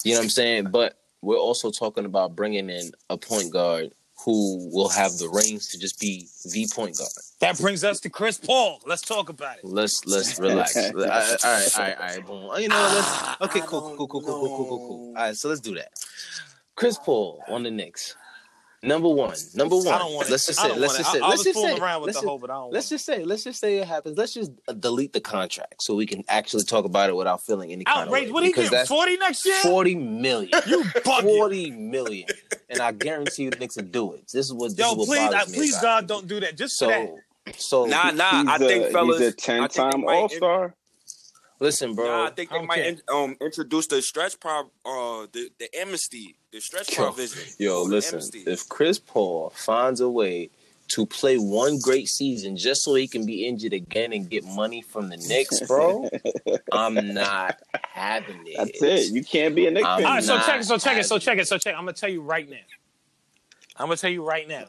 You 0.04 0.12
know 0.12 0.20
what 0.20 0.24
I'm 0.24 0.30
saying? 0.30 0.64
But 0.70 0.98
we're 1.22 1.38
also 1.38 1.70
talking 1.70 2.04
about 2.04 2.36
bringing 2.36 2.68
in 2.68 2.92
a 3.08 3.16
point 3.16 3.52
guard 3.52 3.92
who 4.24 4.70
will 4.72 4.88
have 4.88 5.16
the 5.18 5.28
reins 5.28 5.68
to 5.68 5.78
just 5.78 6.00
be 6.00 6.28
the 6.44 6.66
point 6.74 6.96
guard. 6.96 7.10
That 7.40 7.58
brings 7.58 7.84
us 7.84 8.00
to 8.00 8.10
Chris 8.10 8.38
Paul. 8.38 8.80
Let's 8.86 9.02
talk 9.02 9.28
about 9.28 9.58
it. 9.58 9.64
Let's 9.64 10.06
let's 10.06 10.38
relax. 10.38 10.76
all 10.76 10.82
right, 10.82 10.94
all 10.94 11.02
right, 11.02 11.44
all 11.44 11.52
right, 11.52 11.96
all 11.98 12.06
right. 12.06 12.26
Boom. 12.26 12.62
You 12.62 12.68
know, 12.68 12.80
what, 12.80 12.94
let's 12.94 13.08
ah, 13.08 13.36
okay. 13.42 13.60
Cool, 13.60 13.80
cool, 13.80 13.96
cool, 13.96 14.08
cool, 14.08 14.22
cool, 14.22 14.38
cool, 14.38 14.56
cool, 14.56 14.66
cool, 14.66 14.78
cool. 14.78 15.08
All 15.08 15.22
right, 15.22 15.36
so 15.36 15.48
let's 15.48 15.60
do 15.60 15.74
that. 15.74 15.92
Chris 16.76 16.98
Paul 16.98 17.42
on 17.48 17.62
the 17.62 17.70
Knicks. 17.70 18.16
Number 18.84 19.08
one. 19.08 19.34
Number 19.54 19.76
one. 19.76 19.88
I 19.88 19.98
don't 19.98 20.14
want. 20.14 20.30
Let's 20.30 20.46
just 20.46 20.60
I 20.60 20.62
say. 20.64 20.68
don't 20.68 20.80
Let's 20.80 20.94
it. 20.94 20.98
just 20.98 21.12
say. 21.12 21.20
I, 21.20 21.24
I 21.24 21.28
Let's 21.28 21.38
was 21.38 21.54
just 21.54 21.60
say. 21.60 21.78
around 21.78 22.00
with 22.02 22.06
let's 22.08 22.18
the 22.18 22.20
just- 22.22 22.28
whole, 22.28 22.38
but 22.38 22.50
I 22.50 22.54
don't. 22.54 22.72
Let's 22.72 22.88
just 22.88 23.04
say, 23.06 23.24
let's 23.24 23.44
just 23.44 23.60
say 23.60 23.78
it 23.78 23.86
happens. 23.88 24.18
Let's 24.18 24.34
just 24.34 24.52
uh, 24.68 24.72
delete 24.74 25.12
the 25.12 25.20
contract 25.20 25.82
so 25.82 25.94
we 25.94 26.06
can 26.06 26.22
actually 26.28 26.64
talk 26.64 26.84
about 26.84 27.08
it 27.10 27.16
without 27.16 27.42
feeling 27.42 27.72
any 27.72 27.82
it. 27.82 27.86
kind 27.86 28.08
outrage. 28.08 28.24
of 28.24 28.28
way. 28.28 28.32
What 28.32 28.42
are 28.42 28.46
you 28.46 28.52
because 28.52 28.70
getting? 28.70 28.86
Forty 28.86 29.16
next 29.16 29.44
year? 29.46 29.56
Forty 29.62 29.94
million. 29.94 30.50
You 30.66 30.82
bugging? 30.82 31.22
Forty 31.22 31.70
million, 31.70 32.28
and 32.68 32.80
I 32.80 32.92
guarantee 32.92 33.44
you 33.44 33.50
the 33.50 33.56
Knicks 33.58 33.76
will 33.76 33.84
do 33.84 34.12
it. 34.14 34.22
This 34.32 34.46
is 34.46 34.52
what. 34.52 34.76
This 34.76 34.78
Yo, 34.86 34.92
is 34.92 34.96
what 34.98 35.06
please, 35.08 35.18
bothers 35.30 35.48
I, 35.48 35.50
me 35.50 35.56
please, 35.58 35.80
God, 35.80 36.04
it. 36.04 36.06
don't 36.06 36.26
do 36.28 36.40
that. 36.40 36.56
Just 36.56 36.78
for 36.78 36.86
that. 36.88 37.10
So, 37.56 37.84
so 37.84 37.84
Nah, 37.86 38.10
nah. 38.10 38.24
I 38.24 38.44
I 38.48 38.56
a- 38.56 38.58
think 38.58 38.92
fellas. 38.92 39.18
he's 39.18 39.28
a 39.28 39.32
ten-time 39.32 40.04
All 40.06 40.28
Star. 40.28 40.74
Listen, 41.60 41.94
bro. 41.94 42.06
Nah, 42.06 42.26
I 42.26 42.30
think 42.30 42.50
I 42.50 42.54
they 42.54 42.58
don't 42.58 42.66
might 42.66 42.86
in, 42.86 43.00
um 43.12 43.36
introduce 43.40 43.86
the 43.86 44.02
stretch 44.02 44.38
pro 44.40 44.60
uh 44.60 45.26
the, 45.32 45.50
the 45.58 45.68
amnesty, 45.78 46.36
the 46.52 46.60
stretch 46.60 46.96
Yo, 46.96 47.04
provision. 47.04 47.42
Yo, 47.58 47.82
listen. 47.82 48.20
If 48.46 48.68
Chris 48.68 48.98
Paul 48.98 49.50
finds 49.50 50.00
a 50.00 50.08
way 50.08 50.50
to 50.88 51.06
play 51.06 51.36
one 51.38 51.78
great 51.78 52.08
season 52.08 52.56
just 52.56 52.84
so 52.84 52.94
he 52.94 53.08
can 53.08 53.24
be 53.24 53.46
injured 53.46 53.72
again 53.72 54.12
and 54.12 54.28
get 54.28 54.44
money 54.44 54.82
from 54.82 55.08
the 55.08 55.16
Knicks, 55.16 55.60
bro, 55.62 56.08
I'm 56.72 57.14
not 57.14 57.58
having 57.82 58.42
it. 58.46 58.56
That's 58.80 58.82
it. 58.82 59.12
You 59.12 59.24
can't 59.24 59.54
be 59.54 59.66
a 59.66 59.70
Knicks 59.70 59.86
I'm. 59.86 60.04
All 60.04 60.12
right, 60.12 60.22
so 60.22 60.38
check 60.40 60.60
it, 60.60 60.64
so 60.64 60.76
check 60.78 60.98
it, 60.98 61.04
so 61.04 61.18
check 61.18 61.38
it, 61.38 61.48
so 61.48 61.58
check. 61.58 61.72
it. 61.74 61.78
I'm 61.78 61.84
gonna 61.84 61.94
tell 61.94 62.10
you 62.10 62.20
right 62.20 62.48
now. 62.48 62.56
I'm 63.76 63.86
gonna 63.86 63.96
tell 63.96 64.10
you 64.10 64.24
right 64.24 64.46
now. 64.46 64.66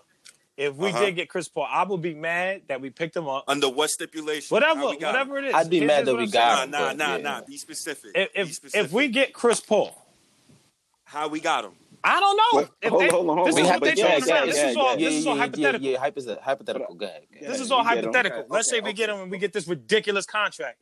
If 0.58 0.76
we 0.76 0.88
Uh-huh. 0.90 1.00
did 1.06 1.16
get 1.18 1.28
Chris 1.30 1.50
Paul, 1.50 1.68
I 1.70 1.84
would 1.84 2.02
be 2.02 2.14
mad 2.14 2.62
that 2.68 2.80
we 2.80 2.90
picked 2.90 3.16
him 3.16 3.28
up. 3.28 3.44
under 3.48 3.68
what 3.68 3.90
stipulation? 3.90 4.54
Whatever, 4.56 4.80
How 4.82 4.90
we 4.92 4.98
got 4.98 5.12
whatever 5.14 5.38
it 5.38 5.46
is. 5.46 5.54
I'd 5.54 5.70
be 5.70 5.80
Here's 5.80 5.88
mad 5.88 6.06
that 6.06 6.16
we 6.16 6.28
got 6.28 6.58
saying. 6.60 6.72
Nah, 6.72 6.80
nah, 6.80 6.94
nah, 6.94 7.16
yeah. 7.18 7.22
nah. 7.22 7.42
Be 7.42 7.58
specific. 7.58 8.12
If 8.16 8.48
Be 8.48 8.54
specific. 8.54 8.86
if 8.86 8.92
we 8.94 9.10
get 9.10 9.34
Chris 9.34 9.60
Paul, 9.60 9.94
how 11.04 11.28
we 11.28 11.42
got 11.42 11.66
him? 11.66 11.74
I 12.04 12.20
don't 12.20 12.38
know. 12.38 12.44
What? 12.62 12.72
If 12.82 12.90
Hold 12.90 13.02
they- 13.02 13.06
on, 13.08 13.12
hold 13.14 13.30
on, 13.32 13.38
hold 13.38 13.48
this 13.50 13.56
on. 13.56 13.62
is 13.62 13.68
what 13.72 13.82
they 13.82 13.96
to- 13.96 14.02
told 14.02 14.28
yeah, 14.28 14.36
us. 14.44 14.46
This 14.46 14.64
is 14.72 14.78
all. 14.78 14.90
yeah, 14.92 14.96
This 15.10 15.14
is 15.16 15.26
yeah, 15.26 15.32
all 15.32 15.38
yeah, 15.38 15.42
hypothetical. 15.44 15.88
Yeah, 15.88 15.98
hypothetical. 16.00 16.44
hypothetical. 16.44 16.96
Go 16.96 17.06
ahead. 17.06 17.22
Go 17.32 17.38
ahead. 17.40 17.54
This 17.54 17.62
is 17.62 17.72
all 17.72 17.78
you 17.84 17.90
him. 17.90 17.96
hypothetical. 17.98 18.40
Okay, 18.40 18.48
Let's 18.50 18.70
say 18.70 18.80
we 18.80 18.90
okay, 18.90 18.94
get 18.94 19.10
him 19.10 19.20
and 19.22 19.32
we 19.32 19.38
get 19.40 19.52
this 19.54 19.68
ridiculous 19.68 20.26
contract. 20.26 20.78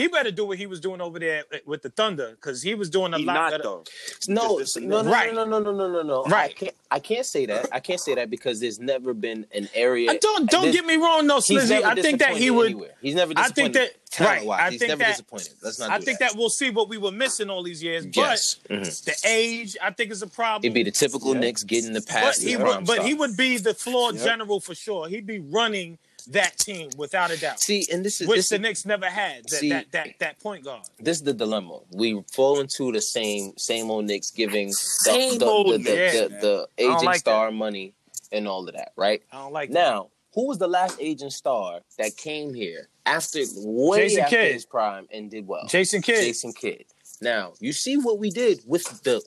He 0.00 0.08
better 0.08 0.30
do 0.30 0.46
what 0.46 0.56
he 0.56 0.66
was 0.66 0.80
doing 0.80 1.00
over 1.02 1.18
there 1.18 1.44
with 1.66 1.82
the 1.82 1.90
Thunder 1.90 2.30
because 2.30 2.62
he 2.62 2.74
was 2.74 2.88
doing 2.88 3.12
a 3.12 3.18
He 3.18 3.24
lot 3.24 3.34
not 3.34 3.50
better. 3.50 3.62
though. 3.62 3.84
No, 4.28 4.58
This- 4.58 4.72
this- 4.74 4.82
no, 4.82 5.02
no, 5.02 5.10
Right. 5.10 5.34
no, 5.34 5.44
no, 5.44 5.58
no, 5.60 5.72
no, 5.72 5.88
no, 5.92 6.02
no. 6.02 6.22
I 6.24 6.28
Right. 6.30 6.56
can't. 6.56 6.74
I 6.90 6.98
can't 6.98 7.26
say 7.26 7.44
that. 7.46 7.68
I 7.70 7.80
can't 7.80 8.00
say 8.00 8.14
that 8.14 8.30
because 8.30 8.60
there's 8.60 8.78
never 8.80 9.12
been 9.14 9.46
an 9.54 9.68
area. 9.74 10.10
Uh, 10.10 10.14
don't 10.20 10.50
don't 10.50 10.64
This- 10.66 10.74
get 10.76 10.86
me 10.86 10.96
wrong, 10.96 11.26
no, 11.26 11.36
He's 11.36 11.50
Slizzy. 11.70 11.82
I 11.84 11.94
think 11.94 12.18
that 12.20 12.30
he 12.30 12.46
disappointed 12.46 12.50
would. 12.56 12.66
Anywhere. 12.66 12.94
He's 13.02 13.14
never 13.14 13.34
disappointed. 13.34 13.76
I 13.76 13.80
think 13.80 13.92
that- 13.92 14.10
talent-wise. 14.10 14.58
right, 14.58 14.66
I 14.66 14.70
He's 14.70 14.80
think 14.80 14.88
never 14.88 14.98
that- 15.00 15.10
disappointed. 15.10 15.52
Let's 15.62 15.78
not. 15.78 15.90
I 15.90 15.98
think 16.00 16.18
that 16.18 16.34
we'll 16.34 16.50
see 16.50 16.70
what 16.70 16.88
we 16.88 16.96
were 16.98 17.12
missing 17.12 17.48
all 17.50 17.62
these 17.62 17.82
years. 17.82 18.06
Yes. 18.12 18.56
But 18.68 18.78
Mhm. 18.80 19.04
the 19.04 19.16
age, 19.24 19.76
I 19.82 19.90
think, 19.92 20.10
is 20.10 20.22
a 20.22 20.26
problem. 20.26 20.64
It'd 20.64 20.74
be 20.74 20.82
the 20.82 20.90
typical 20.90 21.34
Yeah. 21.34 21.40
Knicks 21.40 21.62
getting 21.62 21.92
the 21.92 22.00
but 22.00 22.08
pass. 22.08 22.38
he 22.38 22.56
would, 22.56 22.86
but 22.86 23.04
he 23.04 23.14
would 23.14 23.36
be 23.36 23.58
the 23.58 23.74
floor 23.74 24.12
Yep. 24.14 24.24
general 24.24 24.58
for 24.60 24.74
sure. 24.74 25.08
He'd 25.08 25.26
be 25.26 25.38
running 25.38 25.98
that 26.26 26.58
team 26.58 26.90
without 26.96 27.30
a 27.30 27.36
doubt, 27.38 27.60
see, 27.60 27.86
and 27.92 28.04
this 28.04 28.20
is 28.20 28.28
which 28.28 28.36
this 28.38 28.48
the 28.50 28.56
is, 28.56 28.60
Knicks 28.60 28.86
never 28.86 29.06
had. 29.06 29.44
That, 29.44 29.50
See- 29.50 29.68
that 29.70 29.92
that 29.92 30.08
that 30.20 30.40
point 30.40 30.64
guard. 30.64 30.82
this 30.98 31.18
is 31.18 31.22
the 31.24 31.34
dilemma. 31.34 31.80
We 31.90 32.22
fall 32.32 32.60
into 32.60 32.92
the 32.92 33.00
same 33.00 33.52
same 33.56 33.90
old 33.90 34.06
Knicks 34.06 34.30
giving 34.30 34.68
the 34.68 34.74
Same 34.74 35.38
the, 35.38 35.44
old 35.46 35.74
the, 35.74 35.78
the, 35.78 35.94
Knicks, 35.94 36.20
the, 36.20 36.28
man. 36.30 36.40
the 36.40 36.68
I 36.78 36.82
aging 36.82 37.04
like 37.04 37.18
star 37.18 37.50
money 37.50 37.94
and 38.32 38.46
all 38.48 38.68
of 38.68 38.74
that, 38.74 38.92
right? 38.96 39.22
I 39.32 39.38
don't 39.38 39.52
like 39.52 39.70
that. 39.70 39.74
Now, 39.74 40.08
who 40.34 40.46
was 40.46 40.58
the 40.58 40.68
last 40.68 40.96
agent 41.00 41.32
star 41.32 41.80
that 41.98 42.16
came 42.16 42.54
here 42.54 42.88
after 43.06 43.40
way 43.56 44.08
Jason 44.08 44.22
after 44.24 44.36
Kidd. 44.36 44.52
his 44.52 44.64
prime 44.66 45.08
and 45.12 45.30
did 45.30 45.46
well? 45.46 45.66
Jason 45.66 46.02
Kidd. 46.02 46.16
Jason 46.20 46.52
Kidd. 46.52 46.84
Now, 47.20 47.52
you 47.60 47.72
see 47.72 47.96
what 47.96 48.18
we 48.18 48.30
did 48.30 48.60
with 48.66 48.84
the 49.02 49.20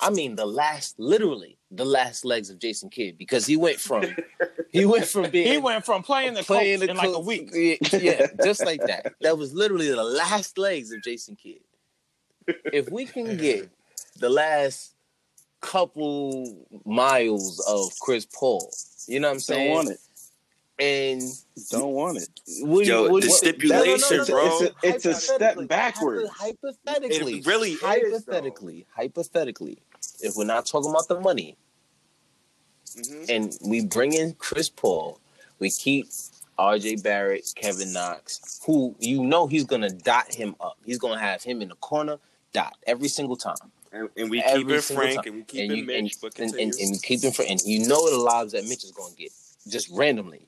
I 0.00 0.10
mean 0.10 0.36
the 0.36 0.44
last 0.46 0.98
literally 0.98 1.56
the 1.76 1.84
last 1.84 2.24
legs 2.24 2.50
of 2.50 2.58
Jason 2.58 2.90
Kidd 2.90 3.18
because 3.18 3.46
he 3.46 3.56
went 3.56 3.78
from 3.80 4.04
he 4.70 4.84
went 4.84 5.06
from 5.06 5.30
being 5.30 5.46
He 5.52 5.58
went 5.58 5.84
from 5.84 6.02
playing 6.02 6.34
the 6.34 6.42
playing 6.42 6.80
coach 6.80 6.86
the 6.86 6.90
in 6.92 6.96
like 6.96 7.08
a 7.08 7.20
week. 7.20 7.50
Yeah, 7.54 7.76
yeah, 8.00 8.26
just 8.44 8.64
like 8.64 8.80
that. 8.86 9.14
That 9.20 9.38
was 9.38 9.52
literally 9.54 9.88
the 9.88 10.02
last 10.04 10.58
legs 10.58 10.92
of 10.92 11.02
Jason 11.02 11.36
Kidd. 11.36 11.60
If 12.72 12.90
we 12.90 13.06
can 13.06 13.36
get 13.36 13.70
the 14.18 14.28
last 14.28 14.92
couple 15.60 16.66
miles 16.84 17.64
of 17.68 17.90
Chris 18.00 18.26
Paul, 18.26 18.70
you 19.06 19.20
know 19.20 19.28
what 19.28 19.34
I'm 19.34 19.40
saying? 19.40 19.66
Don't 19.68 19.74
want 19.74 19.90
it. 19.90 19.98
And 20.76 21.22
Don't 21.70 21.92
want 21.92 22.18
it. 22.18 22.28
what, 22.62 22.84
Yo, 22.84 23.08
what, 23.08 23.22
the 23.22 23.28
what- 23.28 23.36
stipulation, 23.38 24.00
no, 24.10 24.16
no, 24.16 24.16
no, 24.16 24.24
no, 24.24 24.24
bro. 24.26 24.46
It's 24.46 24.62
a- 24.62 24.88
it's 24.88 25.06
a 25.06 25.14
step 25.14 25.40
hypothetically, 25.56 25.66
backwards. 25.66 26.30
Hypothetically, 26.30 27.38
It 27.38 27.46
really 27.46 27.72
is, 27.72 27.80
hypothetically, 27.80 28.86
hypothetically, 28.94 29.78
if 30.20 30.36
we're 30.36 30.44
not 30.44 30.66
talking 30.66 30.90
about 30.90 31.08
the 31.08 31.20
money, 31.20 31.56
Mhm. 32.96 33.28
and 33.28 33.58
we 33.62 33.84
bring 33.84 34.12
in 34.12 34.34
Chris 34.34 34.68
Paul, 34.68 35.18
we 35.58 35.70
keep 35.70 36.08
RJ 36.58 36.96
Barrett, 37.02 37.52
Kevin 37.56 37.92
Knox, 37.92 38.60
who 38.64 38.94
you 39.00 39.24
know 39.24 39.46
he's 39.46 39.64
gonna 39.64 39.90
dot 39.90 40.32
him 40.32 40.54
up. 40.60 40.78
He's 40.84 40.98
gonna 40.98 41.18
have 41.20 41.42
him 41.42 41.60
in 41.62 41.68
the 41.70 41.74
corner, 41.76 42.18
dot 42.52 42.76
every 42.86 43.08
single 43.08 43.36
time. 43.36 43.56
And, 43.92 44.08
and 44.16 44.28
we 44.28 44.42
Every 44.42 44.64
keep 44.64 44.70
it 44.72 44.80
Frank 44.82 45.16
time. 45.16 45.24
and 45.26 45.34
we 45.36 45.42
keep 45.44 45.60
and 45.62 45.72
it 45.72 45.76
you, 45.78 45.84
Mitch, 45.84 45.98
and, 45.98 46.10
but 46.20 46.38
and, 46.40 46.50
and, 46.54 46.74
and 46.74 46.90
you 46.94 46.98
keep 47.00 47.22
him 47.22 47.30
for, 47.32 47.42
and 47.44 47.60
you 47.62 47.86
know 47.86 48.10
the 48.10 48.16
lives 48.18 48.52
that 48.52 48.64
Mitch 48.64 48.82
is 48.82 48.90
gonna 48.90 49.14
get 49.14 49.30
just 49.68 49.88
randomly. 49.90 50.46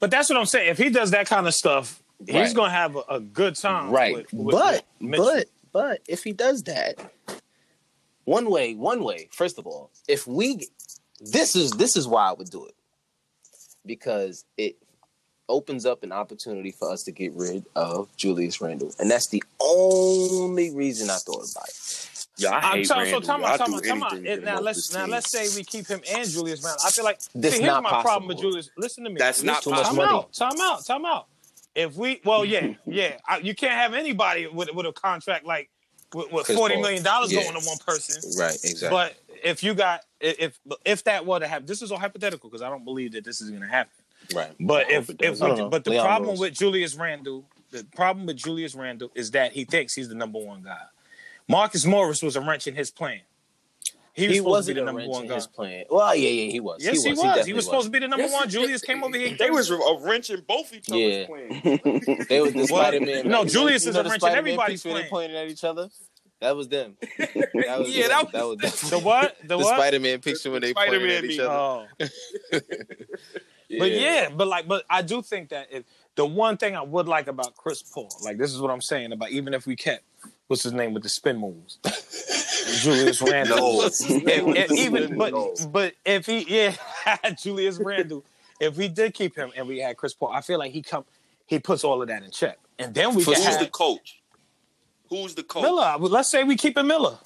But 0.00 0.10
that's 0.10 0.28
what 0.28 0.36
I'm 0.38 0.46
saying. 0.46 0.68
If 0.68 0.78
he 0.78 0.90
does 0.90 1.12
that 1.12 1.26
kind 1.28 1.46
of 1.46 1.54
stuff, 1.54 2.02
he's 2.26 2.52
gonna 2.52 2.70
have 2.72 2.96
a, 2.96 3.02
a 3.08 3.20
good 3.20 3.54
time. 3.56 3.90
right 3.90 4.14
with- 4.16 4.32
with- 4.32 4.52
but 4.54 4.74
with 5.00 5.10
Mitchell. 5.10 5.24
but 5.26 5.48
but 5.72 6.00
if 6.08 6.24
he 6.24 6.32
does 6.32 6.64
that 6.64 6.96
one 8.24 8.50
way 8.50 8.74
one 8.74 9.02
way 9.02 9.28
first 9.32 9.58
of 9.58 9.66
all 9.66 9.90
if 10.08 10.26
we 10.26 10.66
this 11.20 11.56
is 11.56 11.72
this 11.72 11.96
is 11.96 12.06
why 12.06 12.28
i 12.28 12.32
would 12.32 12.50
do 12.50 12.64
it 12.66 12.74
because 13.86 14.44
it 14.56 14.76
opens 15.48 15.84
up 15.84 16.02
an 16.04 16.12
opportunity 16.12 16.70
for 16.70 16.90
us 16.92 17.02
to 17.02 17.10
get 17.12 17.32
rid 17.34 17.64
of 17.74 18.08
julius 18.16 18.60
randle 18.60 18.92
and 19.00 19.10
that's 19.10 19.28
the 19.28 19.42
only 19.60 20.70
reason 20.74 21.10
i 21.10 21.16
thought 21.16 21.50
about 21.50 21.68
it 21.68 22.26
Yeah, 22.36 22.50
I 22.50 22.58
I'm 22.58 22.78
hate 22.78 22.86
telling, 22.86 23.06
so 23.06 23.20
Randle. 23.20 23.20
time 23.22 23.40
yo. 23.40 23.46
I 23.46 23.50
out, 23.52 23.58
time 23.58 23.70
do 23.70 23.76
out, 23.76 23.84
time 23.84 24.02
out. 24.02 24.12
anything 24.14 24.44
Now 24.44 24.60
let's 24.60 24.94
now 24.94 25.02
team. 25.02 25.10
let's 25.10 25.30
say 25.30 25.48
we 25.56 25.64
keep 25.64 25.86
him 25.88 26.00
and 26.14 26.28
Julius 26.28 26.62
Randle. 26.64 26.80
I 26.86 26.90
feel 26.90 27.04
like 27.04 27.18
This 27.34 27.54
see, 27.56 27.60
here's 27.62 27.66
not 27.74 27.82
my 27.82 28.00
problem 28.02 28.28
with. 28.28 28.38
Julius. 28.38 28.70
Listen 28.78 29.04
to 29.04 29.10
me. 29.10 29.16
That's 29.18 29.42
not 29.42 29.62
too 29.62 29.70
much 29.70 29.86
time 29.86 29.96
money. 29.96 30.10
out. 30.16 30.32
Time 30.32 30.58
out. 30.60 30.84
Time 30.86 31.04
out. 31.04 31.26
If 31.74 31.96
we, 31.96 32.20
well, 32.24 32.44
yeah, 32.44 32.74
yeah, 32.86 33.18
I, 33.28 33.38
you 33.38 33.54
can't 33.54 33.74
have 33.74 33.92
anybody 33.92 34.46
with 34.46 34.72
with 34.72 34.86
a 34.86 34.92
contract 34.92 35.44
like 35.44 35.68
with, 36.14 36.30
with 36.32 36.46
forty 36.46 36.74
Paul. 36.74 36.82
million 36.82 37.02
dollars 37.02 37.32
Yeah. 37.32 37.42
going 37.44 37.60
to 37.60 37.66
one 37.66 37.78
person. 37.78 38.20
right 38.38 38.54
exactly 38.64 38.90
But 38.90 39.16
if 39.44 39.62
you 39.62 39.74
got 39.74 40.02
if 40.20 40.58
if 40.84 41.04
that 41.04 41.24
were 41.26 41.38
to 41.40 41.46
happen, 41.48 41.66
this 41.66 41.82
is 41.82 41.90
all 41.92 41.98
hypothetical 41.98 42.50
because 42.50 42.62
I 42.62 42.68
don't 42.68 42.84
believe 42.84 43.12
that 43.12 43.24
this 43.24 43.40
is 43.40 43.50
going 43.50 43.62
to 43.62 43.68
happen. 43.68 43.92
right 44.34 44.52
But 44.60 44.90
if 44.90 45.10
if 45.20 45.40
we, 45.40 45.68
but 45.68 45.84
the 45.84 45.90
Leon 45.92 46.04
problem 46.04 46.30
Rose. 46.30 46.40
with 46.40 46.54
Julius 46.54 46.94
Randle, 46.94 47.44
the 47.70 47.84
problem 47.96 48.26
with 48.26 48.36
Julius 48.36 48.74
Randle 48.74 49.10
is 49.14 49.30
that 49.32 49.52
he 49.52 49.64
thinks 49.64 49.94
he's 49.94 50.08
the 50.08 50.14
number 50.14 50.38
one 50.38 50.62
guy. 50.62 50.78
Marcus 51.48 51.84
Morris 51.86 52.22
was 52.22 52.36
a 52.36 52.40
wrench 52.40 52.66
in 52.66 52.74
his 52.74 52.90
plan. 52.90 53.20
He 54.14 54.26
was 54.26 54.32
he 54.32 54.38
supposed 54.38 54.44
to 54.44 54.50
wasn't 54.50 54.74
be 54.76 54.80
the 54.80 54.84
number 54.86 55.06
one 55.06 55.22
in 55.22 55.28
guy. 55.28 55.34
his 55.36 55.46
plan 55.46 55.84
well 55.88 56.14
yeah 56.16 56.28
yeah 56.28 56.50
he 56.52 56.60
was 56.60 56.82
Yes, 56.84 57.02
he 57.04 57.10
was. 57.10 57.20
He, 57.20 57.26
definitely 57.26 57.52
was 57.54 57.64
supposed 57.64 57.86
to 57.86 57.90
be 57.92 57.98
the 58.00 58.08
number 58.08 58.24
Yes, 58.24 58.32
one. 58.32 58.48
Julius 58.48 58.82
came 58.82 59.04
over 59.04 59.16
here. 59.16 59.36
They 59.38 59.50
was 59.50 59.70
a 59.70 59.78
wrench 60.02 60.30
in 60.30 60.42
both 60.48 60.72
each 60.74 60.90
other's 60.90 61.00
Yeah. 61.00 61.26
plans. 61.26 62.26
They 62.28 62.40
was 62.40 62.52
the 62.52 62.58
Well, 62.70 62.82
Spider 62.90 63.00
Man. 63.00 63.28
no, 63.28 63.44
Julius 63.44 63.86
is 63.86 63.94
a 63.96 64.02
wrench 64.02 64.22
in 64.22 64.28
everybody's 64.30 64.82
They 64.82 64.90
plan. 64.90 65.08
pointed 65.08 65.36
at 65.36 65.48
each 65.48 65.64
other. 65.64 65.88
That 66.40 66.56
was 66.56 66.68
them. 66.68 66.96
That 67.18 67.78
was 67.80 67.94
Yeah, 67.94 68.08
them. 68.08 68.26
that 68.32 68.46
was- 68.46 68.58
them. 68.58 68.90
The 68.90 68.98
what? 68.98 69.36
The, 69.42 69.48
the 69.48 69.58
what? 69.58 69.76
Spider 69.76 70.00
Man 70.00 70.20
picture 70.20 70.50
when 70.50 70.62
they 70.62 70.72
pointed 70.74 70.90
Spider-Man 71.00 71.16
at 71.16 71.24
each 71.24 71.38
other. 71.38 71.50
Oh. 71.52 71.86
But 73.78 73.92
yeah, 73.92 74.28
but 74.34 74.48
like, 74.48 74.66
but 74.66 74.84
I 74.90 75.02
do 75.02 75.22
think 75.22 75.50
that 75.50 75.68
if 75.70 75.84
the 76.16 76.26
one 76.26 76.56
thing 76.56 76.74
I 76.74 76.82
would 76.82 77.06
like 77.06 77.28
about 77.28 77.56
Chris 77.56 77.82
Paul, 77.82 78.10
like 78.24 78.36
this 78.36 78.52
is 78.52 78.60
what 78.60 78.70
I'm 78.72 78.80
saying 78.80 79.12
about 79.12 79.30
even 79.30 79.54
if 79.54 79.64
we 79.64 79.76
kept 79.76 80.02
what's 80.50 80.64
his 80.64 80.72
name 80.72 80.92
with 80.92 81.04
the 81.04 81.08
spin 81.08 81.36
moves, 81.38 81.78
Julius 82.82 83.22
Randle. 83.22 83.56
No. 83.56 83.86
If- 83.86 84.00
if- 84.10 84.72
even 84.72 85.16
but 85.16 85.32
No. 85.32 85.54
but 85.70 85.94
if 86.04 86.26
he 86.26 86.40
yeah 86.48 86.74
Julius 87.40 87.78
Randle, 87.78 88.24
if 88.58 88.76
we 88.76 88.88
did 88.88 89.14
keep 89.14 89.36
him 89.36 89.52
and 89.56 89.68
we 89.68 89.78
had 89.78 89.96
Chris 89.96 90.12
Paul, 90.12 90.32
I 90.32 90.40
feel 90.40 90.58
like 90.58 90.72
he 90.72 90.82
come 90.82 91.04
he 91.46 91.58
puts 91.60 91.84
all 91.84 92.02
of 92.02 92.08
that 92.08 92.22
in 92.24 92.30
check, 92.32 92.58
and 92.80 92.92
then 92.92 93.14
we 93.14 93.22
Who's 93.22 93.38
can 93.38 93.62
the 93.62 93.70
coach? 93.70 94.20
Who's 95.08 95.34
the 95.36 95.42
coach? 95.44 95.62
Miller. 95.62 95.96
Let's 95.98 96.30
say 96.30 96.42
we 96.44 96.56
keep 96.56 96.76
him 96.76 96.88
Miller. 96.88 97.16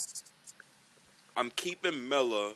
I'm 1.36 1.50
keeping 1.50 2.08
Miller. 2.08 2.52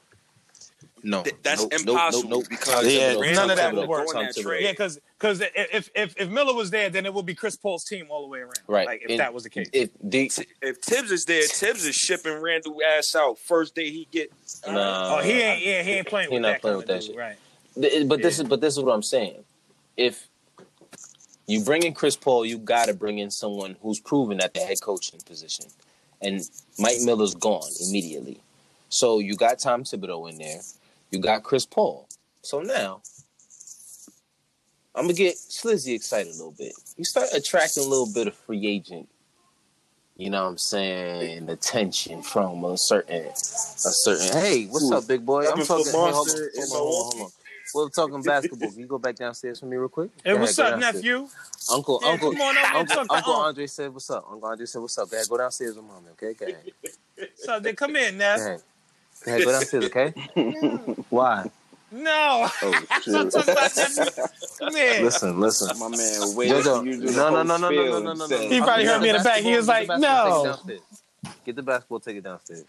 No, 1.03 1.23
Th- 1.23 1.37
that's 1.45 1.61
nope, 1.63 1.71
nope, 1.73 1.81
impossible 1.89 2.29
nope, 2.29 2.41
nope. 2.43 2.49
because 2.51 2.93
Yeah, 2.93 3.15
Randle 3.15 3.33
none 3.35 3.51
of 3.51 3.57
that 3.57 3.75
would 3.75 3.89
work. 3.89 4.07
going 4.07 4.27
that 4.27 4.37
trade. 4.37 4.65
Yeah, 4.65 4.73
because 4.73 4.99
because 5.19 5.41
if, 5.55 5.91
if 5.95 6.15
if 6.19 6.29
Miller 6.29 6.53
was 6.55 6.71
there, 6.71 6.91
then 6.91 7.07
it 7.07 7.15
would 7.15 7.25
be 7.27 7.35
Chris 7.37 7.55
Paul's 7.57 7.85
team 7.85 8.07
all 8.11 8.23
the 8.23 8.29
way 8.29 8.41
around. 8.41 8.55
Right. 8.67 8.87
Like 8.87 9.03
if 9.03 9.11
And 9.11 9.21
that 9.21 9.33
was 9.33 9.45
the 9.45 9.51
case. 9.51 9.69
If 9.73 9.91
the 10.03 10.31
If 10.61 10.81
Tibbs 10.81 11.13
is 11.13 11.25
there, 11.25 11.43
Tibbs 11.47 11.85
is 11.87 11.95
shipping 11.95 12.41
Randle 12.41 12.79
ass 12.97 13.15
out 13.15 13.39
first 13.39 13.75
day 13.77 13.91
he 13.91 14.09
get. 14.11 14.33
nah, 14.67 15.17
oh, 15.19 15.23
he 15.23 15.33
ain't. 15.41 15.65
Yeah, 15.65 15.83
he 15.83 15.91
ain't 15.93 16.09
playing 16.09 16.31
He 16.31 16.35
with 16.35 16.43
not 16.43 16.49
that. 16.55 16.61
playing 16.63 16.77
with 16.79 16.87
that 16.89 17.01
dude, 17.01 17.11
shit. 17.11 17.17
Right. 17.17 17.37
Th- 17.81 18.09
But 18.09 18.21
this 18.23 18.39
is 18.41 18.49
but 18.49 18.61
this 18.61 18.77
is 18.77 18.83
what 18.83 18.93
I'm 18.93 19.03
saying. 19.03 19.45
If 19.97 20.29
you 21.47 21.63
bring 21.65 21.85
in 21.85 21.95
Chris 21.95 22.17
Paul, 22.17 22.45
you 22.45 22.59
got 22.59 22.87
to 22.87 22.95
bring 22.95 23.19
in 23.19 23.31
someone 23.31 23.77
who's 23.83 24.01
proven 24.01 24.41
at 24.41 24.53
the 24.53 24.61
head 24.61 24.79
coaching 24.83 25.21
position, 25.25 25.67
and 26.21 26.43
Mike 26.79 27.01
Miller's 27.03 27.35
gone 27.37 27.71
immediately. 27.89 28.41
So 28.89 29.19
you 29.19 29.37
got 29.37 29.59
Tom 29.59 29.85
Thibodeau 29.85 30.31
in 30.31 30.39
there, 30.39 30.61
you 31.11 31.19
got 31.21 31.43
Chris 31.43 31.67
Paul. 31.67 32.09
So 32.43 32.61
now 32.61 33.03
I'm 34.95 35.05
gonna 35.05 35.15
get 35.15 35.37
Slizzy 35.37 35.95
excited 35.95 36.29
a 36.29 36.37
little 36.37 36.55
bit. 36.57 36.73
You 36.97 37.05
start 37.05 37.29
attracting 37.33 37.85
a 37.85 37.87
little 37.87 38.13
bit 38.13 38.27
of 38.27 38.35
free 38.35 38.67
agent. 38.67 39.09
You 40.17 40.31
know 40.31 40.43
what 40.43 40.51
I'm 40.51 40.59
saying? 40.59 41.49
Attention 41.49 42.23
from 42.23 42.65
a 42.65 42.77
certain, 42.77 43.27
a 43.27 43.33
certain. 43.37 44.33
Hey, 44.33 44.67
what's 44.67 44.91
up, 44.91 45.07
big 45.07 45.25
boy? 45.25 45.47
I'm 45.47 45.65
talking. 45.65 45.85
Hey, 45.87 45.93
hold 45.93 46.05
on, 46.05 46.15
hold 46.17 46.73
on, 46.73 46.77
hold 46.77 47.15
on. 47.21 47.31
We're 47.75 47.89
talking 47.91 48.23
basketball. 48.23 48.71
Can 48.71 48.81
you 48.81 48.87
go 48.87 48.99
back 48.99 49.15
downstairs 49.17 49.61
for 49.61 49.67
me 49.67 49.77
real 49.77 49.89
quick? 49.89 50.11
Hey, 50.25 50.33
Go 50.33 50.41
what's 50.41 50.59
ahead, 50.59 50.73
up, 50.73 50.81
nephew? 50.81 51.29
Uncle, 51.71 52.01
Yeah, 52.03 52.09
Uncle, 52.13 52.33
come 52.33 52.41
on 52.41 52.57
over 52.57 52.67
and 52.67 52.77
Uncle, 52.77 52.97
talk 52.97 53.09
to 53.09 53.15
Uncle 53.15 53.35
Andre 53.35 53.67
said, 53.67 53.93
"What's 53.93 54.11
up?" 54.11 54.27
Uncle 54.29 54.49
Andre 54.49 54.67
said, 54.67 54.81
"What's 54.81 54.99
up?" 54.99 55.11
Go 55.11 55.17
ahead, 55.17 55.29
go 55.29 55.39
downstairs 55.39 55.77
with 55.77 55.85
mommy. 55.85 56.09
Okay, 56.13 56.35
go 56.35 56.47
ahead. 56.47 57.29
So 57.37 57.61
they 57.61 57.75
come 57.75 57.95
in, 57.97 58.15
Go 58.15 58.19
Neff. 58.19 58.63
Ahead. 59.27 59.45
Go 59.45 59.53
downstairs. 59.53 59.85
Okay. 59.85 60.13
Why? 61.11 61.51
No, 61.91 62.47
Oh 62.63 62.73
shit! 63.03 63.33
talking 63.33 63.51
about 63.51 63.77
nephew. 63.77 64.05
Come 64.59 64.77
in. 64.77 65.05
Listen, 65.05 65.41
listen. 65.41 65.79
My 65.79 65.89
man, 65.89 66.37
wait 66.37 66.51
Yo, 66.51 66.59
yo, 66.61 66.83
you 66.83 67.01
do 67.01 67.13
no, 67.17 67.31
no, 67.31 67.43
no, 67.43 67.57
no, 67.57 67.71
no, 67.71 67.71
no, 67.71 68.01
no, 68.01 68.13
no, 68.13 68.27
no. 68.27 68.39
He 68.49 68.61
probably 68.61 68.85
heard 68.85 69.01
me 69.01 69.09
in 69.09 69.17
the 69.17 69.23
back. 69.23 69.41
He 69.41 69.57
was 69.57 69.67
like, 69.67 69.89
get 69.89 69.97
the 69.97 70.03
basketball, 70.03 70.45
no. 70.45 70.45
take 70.45 70.45
it 70.45 70.45
downstairs. 70.45 71.03
Get 71.47 71.57
the 71.57 71.63
basketball, 71.63 72.01
take 72.01 72.17
it 72.17 72.25
downstairs. 72.25 72.65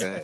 Go. 0.00 0.20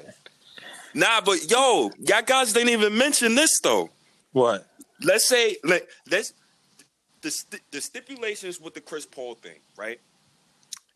Nah, 0.95 1.21
but 1.21 1.51
yo, 1.51 1.91
y'all 1.99 2.23
guys 2.23 2.55
didn't 2.55 2.71
even 2.71 2.97
mention 2.97 3.35
this 3.35 3.61
though. 3.61 3.91
What? 4.33 4.67
Let's 5.03 5.29
say 5.29 5.57
let 5.63 5.87
let's 6.11 6.33
the 7.21 7.31
st- 7.31 7.63
the 7.71 7.83
stipulations 7.83 8.59
with 8.59 8.73
the 8.73 8.81
Chris 8.81 9.05
Paul 9.05 9.35
thing, 9.35 9.59
right? 9.77 10.01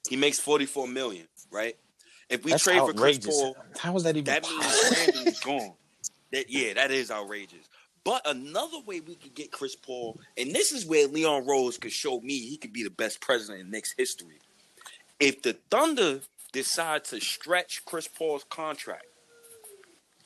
He 0.09 0.17
makes 0.17 0.41
forty 0.41 0.65
four 0.65 0.89
million, 0.89 1.27
right? 1.51 1.77
If 2.31 2.45
we 2.45 2.53
That's 2.53 2.63
trade 2.65 2.79
for 2.79 2.93
Chris 2.93 3.17
outrageous. 3.19 3.41
Paul, 3.41 3.57
How 3.79 3.97
is 3.97 4.05
that 4.05 4.17
even 4.17 4.25
that 4.25 4.43
possible? 4.45 4.61
means 4.63 4.99
Randle 5.09 5.27
is 5.33 5.41
gone. 5.41 5.73
That 6.33 6.49
yeah, 6.49 6.75
that 6.75 6.91
is 6.91 7.11
outrageous. 7.11 7.69
But 8.05 8.23
another 8.27 8.79
way 8.87 9.01
we 9.01 9.17
could 9.17 9.35
get 9.35 9.51
Chris 9.53 9.77
Paul, 9.77 10.19
and 10.39 10.55
this 10.55 10.73
is 10.73 10.87
where 10.87 11.07
Leon 11.07 11.45
Rose 11.47 11.77
could 11.77 11.93
show 11.93 12.21
me 12.21 12.39
he 12.39 12.57
could 12.57 12.73
be 12.73 12.83
the 12.83 12.91
best 12.91 13.21
president 13.21 13.61
in 13.61 13.71
Knicks 13.71 13.95
history. 13.99 14.39
If 15.19 15.43
the 15.43 15.55
Thunder 15.71 16.21
decide 16.53 17.05
to 17.07 17.21
stretch 17.21 17.85
Chris 17.85 18.09
Paul's 18.09 18.45
contract, 18.49 19.05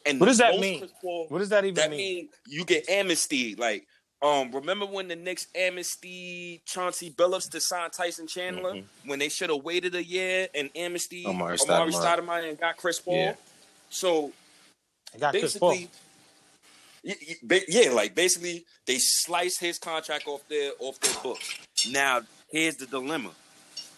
and 0.07 0.21
What 0.21 0.27
does 0.27 0.39
that 0.39 0.61
mean? 0.61 0.87
Paul, 1.03 1.27
What 1.31 1.39
does 1.39 1.49
that 1.49 1.65
even 1.65 1.75
that 1.77 1.91
mean? 1.91 1.99
mean 1.99 2.29
you 2.47 2.65
get 2.65 2.89
amnesty. 2.89 3.55
Like, 3.57 3.87
um, 4.25 4.51
remember 4.53 4.87
when 4.87 5.07
the 5.09 5.17
Knicks 5.17 5.47
amnesty 5.55 6.63
Chauncey 6.65 7.11
Billups 7.11 7.51
to 7.51 7.61
sign 7.61 7.91
Tyson 7.91 8.27
Chandler 8.27 8.81
when 9.05 9.19
they 9.19 9.29
should 9.29 9.51
have 9.51 9.63
waited 9.63 9.95
a 9.95 10.03
year 10.03 10.49
and 10.55 10.71
amnesty 10.75 11.25
Amar'e 11.25 11.59
Amar'e 11.59 11.91
Stoudemire. 11.93 12.19
Stoudemire 12.19 12.49
and 12.49 12.59
got 12.59 12.77
Chris 12.77 12.99
Paul. 13.01 13.15
Yeah. 13.17 13.35
So 13.91 14.33
I 15.15 15.19
got 15.19 15.33
Chris 15.35 15.57
Paul. 15.59 15.71
basically, 15.73 15.91
y- 17.05 17.17
y- 17.29 17.37
ba- 17.43 17.61
yeah, 17.69 17.91
like 17.91 18.15
basically 18.15 18.65
they 18.87 18.97
sliced 18.99 19.61
his 19.61 19.79
contract 19.79 20.27
off 20.27 20.43
their 20.49 20.73
off 20.81 20.99
their 21.01 21.15
books. 21.23 21.59
Now 21.91 22.23
here's 22.51 22.77
the 22.77 22.87
dilemma: 22.87 23.31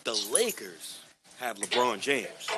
the 0.04 0.14
Lakers 0.32 0.98
have 1.38 1.56
LeBron 1.58 2.00
James, 2.00 2.48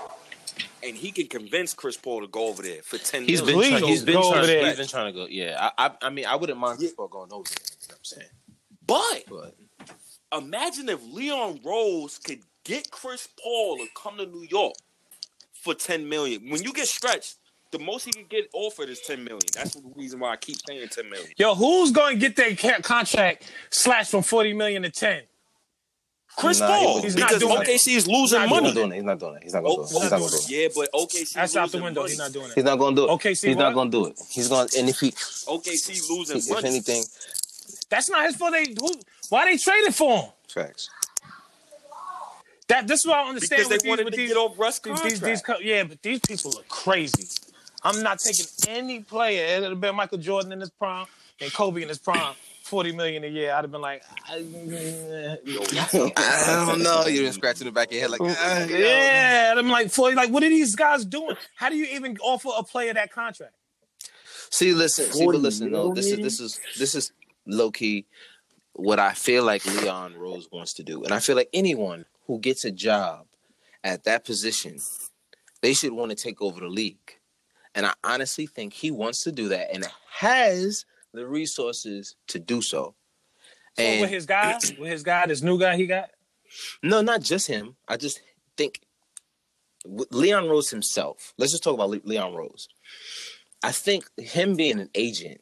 and 0.82 0.96
he 0.96 1.10
can 1.12 1.26
convince 1.26 1.74
Chris 1.74 1.96
Paul 1.96 2.20
to 2.22 2.26
go 2.28 2.46
over 2.48 2.62
there 2.62 2.82
for 2.82 2.98
ten. 2.98 3.24
He's 3.24 3.42
been, 3.42 3.54
trying, 3.58 3.84
he's 3.84 4.04
been 4.04 4.14
go 4.14 4.32
trying. 4.32 4.46
there. 4.46 4.66
He's 4.66 4.76
been 4.76 4.86
trying 4.88 5.12
to 5.12 5.18
go. 5.18 5.26
Yeah, 5.28 5.70
I, 5.78 5.86
I, 5.86 5.90
I 6.02 6.10
mean, 6.10 6.26
I 6.26 6.36
wouldn't 6.36 6.58
mind 6.58 6.78
Chris 6.78 6.92
Paul 6.92 7.08
going 7.08 7.32
over 7.32 7.48
there. 7.48 7.58
You 7.80 7.88
know 7.88 7.94
what 7.94 7.98
I'm 7.98 8.04
saying? 8.04 8.28
but 8.86 9.54
But 10.30 10.38
imagine 10.44 10.88
if 10.88 11.00
Leon 11.12 11.60
Rose 11.64 12.18
could 12.18 12.40
get 12.64 12.90
Chris 12.90 13.28
Paul 13.42 13.78
to 13.78 13.86
come 13.94 14.18
to 14.18 14.26
New 14.26 14.46
York 14.48 14.74
for 15.52 15.74
ten 15.74 16.08
million. 16.08 16.48
When 16.50 16.62
you 16.62 16.72
get 16.72 16.86
stretched, 16.88 17.36
the 17.70 17.78
most 17.78 18.04
he 18.04 18.12
can 18.12 18.24
get 18.28 18.48
offered 18.54 18.88
is 18.88 19.00
ten 19.00 19.24
million. 19.24 19.40
That's 19.54 19.74
the 19.74 19.82
reason 19.96 20.20
why 20.20 20.32
I 20.32 20.36
keep 20.36 20.56
saying 20.66 20.88
ten 20.88 21.08
million. 21.10 21.30
Yo, 21.36 21.54
who's 21.54 21.90
going 21.92 22.14
to 22.14 22.20
get 22.20 22.36
their 22.36 22.54
ca- 22.56 22.80
contract 22.82 23.50
slashed 23.70 24.10
from 24.10 24.22
40 24.22 24.54
million 24.54 24.82
to 24.82 24.90
10? 24.90 25.22
Chris 26.38 26.60
Nah, 26.60 26.68
Paul, 26.68 27.02
he's 27.02 27.16
not 27.16 27.28
because 27.28 27.42
doing 27.42 27.56
OKC 27.56 27.74
is 27.74 27.84
He's 27.84 28.06
losing 28.06 28.38
not 28.38 28.48
he's 28.48 28.50
money. 28.50 28.66
not 28.68 28.74
doing 28.74 28.92
it. 28.92 28.94
He's 28.94 29.04
not 29.04 29.18
doing 29.18 29.34
it. 29.36 29.42
He's 29.42 29.52
not 29.54 29.62
going 29.64 29.76
to 29.76 29.82
do 29.92 29.96
it. 29.98 30.02
He's 30.02 30.10
not 30.10 30.18
going 30.18 30.30
to 30.30 30.36
do 30.36 30.36
it. 30.36 30.50
yeah, 30.50 30.68
but 30.74 30.92
OKC 30.92 31.32
That's 31.34 31.56
out 31.56 31.72
the 31.72 31.82
window. 31.82 32.00
money. 32.02 32.10
He's 32.10 32.18
not 32.18 32.32
doing 32.32 32.46
it. 32.50 32.54
He's 32.54 32.64
not 32.64 32.78
going 32.78 32.94
to 32.96 33.02
do 33.02 33.04
it. 33.08 33.10
OKC 33.10 33.48
He's 33.48 33.56
not 33.56 33.74
going 33.74 33.90
to 33.90 33.98
do 33.98 34.06
it. 34.06 34.20
He's 34.30 34.48
going. 34.48 34.68
And 34.78 34.88
if 34.88 35.00
he, 35.00 35.10
OKC 35.10 36.08
losing 36.10 36.36
if 36.38 36.50
money. 36.50 36.68
anything, 36.68 37.02
That's 37.90 38.08
not 38.08 38.24
his 38.26 38.36
fault. 38.36 38.52
They 38.52 38.66
who, 38.80 38.92
why 39.30 39.46
they 39.50 39.56
traded 39.58 39.94
for 39.94 40.18
him? 40.22 40.30
facts. 40.48 40.88
That 42.68 42.86
this 42.86 43.00
is 43.00 43.06
what 43.06 43.16
I 43.16 43.28
understand 43.28 43.64
because 43.64 43.68
they 43.68 43.74
with 43.76 43.82
these 43.82 43.88
wanted 43.88 44.04
with 44.04 44.14
to 44.14 44.20
these, 44.20 44.28
get 44.28 44.36
off 44.36 44.58
Russ 44.58 44.78
these, 44.78 44.92
contract. 45.00 45.20
these, 45.22 45.42
these 45.42 45.56
yeah, 45.62 45.84
but 45.84 46.02
these 46.02 46.20
people 46.20 46.52
are 46.58 46.62
crazy. 46.68 47.26
I'm 47.82 48.02
not 48.02 48.18
taking 48.18 48.44
any 48.68 49.00
player. 49.00 49.56
It 49.56 49.60
would 49.62 49.70
have 49.70 49.80
been 49.80 49.94
Michael 49.96 50.18
Jordan 50.18 50.52
in 50.52 50.60
his 50.60 50.70
prime 50.70 51.06
and 51.40 51.52
Kobe 51.52 51.82
in 51.82 51.88
his 51.88 51.98
prime. 51.98 52.34
Forty 52.68 52.92
million 52.92 53.24
a 53.24 53.28
year. 53.28 53.54
I'd 53.54 53.64
have 53.64 53.72
been 53.72 53.80
like, 53.80 54.02
I, 54.28 54.36
I 54.36 55.38
don't 56.66 56.82
know. 56.82 57.06
You're 57.06 57.24
just 57.24 57.38
scratching 57.38 57.64
the 57.64 57.72
back 57.72 57.88
of 57.88 57.94
your 57.94 58.02
head 58.02 58.10
like, 58.10 58.20
ah, 58.22 58.64
you 58.64 58.72
know. 58.72 58.78
yeah. 58.78 59.54
I'm 59.56 59.70
like, 59.70 59.90
forty. 59.90 60.14
Like, 60.14 60.30
what 60.30 60.42
are 60.42 60.50
these 60.50 60.76
guys 60.76 61.06
doing? 61.06 61.36
How 61.56 61.70
do 61.70 61.76
you 61.76 61.86
even 61.96 62.18
offer 62.18 62.50
a 62.58 62.62
player 62.62 62.92
that 62.92 63.10
contract? 63.10 63.54
See, 64.50 64.74
listen, 64.74 65.10
see, 65.10 65.24
but 65.24 65.36
listen, 65.36 65.72
though, 65.72 65.94
this 65.94 66.12
is 66.12 66.18
this 66.18 66.40
is 66.40 66.60
this 66.78 66.94
is 66.94 67.12
low 67.46 67.70
key 67.70 68.06
what 68.74 69.00
I 69.00 69.12
feel 69.12 69.44
like 69.44 69.64
Leon 69.64 70.14
Rose 70.16 70.48
wants 70.52 70.74
to 70.74 70.84
do, 70.84 71.02
and 71.02 71.12
I 71.12 71.18
feel 71.18 71.36
like 71.36 71.48
anyone 71.52 72.04
who 72.26 72.38
gets 72.38 72.64
a 72.64 72.70
job 72.70 73.26
at 73.82 74.04
that 74.04 74.24
position, 74.24 74.78
they 75.62 75.72
should 75.72 75.92
want 75.92 76.10
to 76.10 76.16
take 76.16 76.40
over 76.40 76.60
the 76.60 76.68
league, 76.68 77.18
and 77.74 77.86
I 77.86 77.94
honestly 78.04 78.46
think 78.46 78.74
he 78.74 78.90
wants 78.90 79.24
to 79.24 79.32
do 79.32 79.48
that 79.48 79.74
and 79.74 79.86
has 80.20 80.84
the 81.18 81.26
resources 81.26 82.16
to 82.28 82.38
do 82.38 82.62
so. 82.62 82.94
So 83.76 83.82
And 83.82 84.00
with 84.00 84.10
his 84.10 84.26
guy, 84.26 84.58
with 84.78 84.90
his 84.90 85.02
guy, 85.02 85.26
this 85.26 85.42
new 85.42 85.58
guy 85.58 85.76
he 85.76 85.86
got. 85.86 86.10
no, 86.82 87.00
not 87.02 87.22
just 87.22 87.46
him. 87.46 87.76
I 87.86 87.96
just 87.96 88.20
think 88.56 88.80
Leon 89.84 90.48
Rose 90.48 90.70
himself. 90.70 91.34
Let's 91.38 91.52
just 91.52 91.62
talk 91.62 91.74
about 91.74 91.90
Le- 91.90 92.00
Leon 92.04 92.34
Rose. 92.34 92.68
I 93.62 93.72
think 93.72 94.04
him 94.18 94.54
being 94.54 94.78
an 94.78 94.90
agent, 94.94 95.40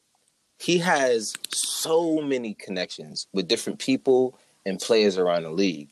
he 0.59 0.79
has 0.79 1.35
so 1.51 2.21
many 2.23 2.55
connections 2.55 3.27
with 3.33 3.49
different 3.49 3.79
people 3.79 4.39
and 4.65 4.79
players 4.79 5.19
around 5.19 5.43
the 5.43 5.51
league 5.51 5.89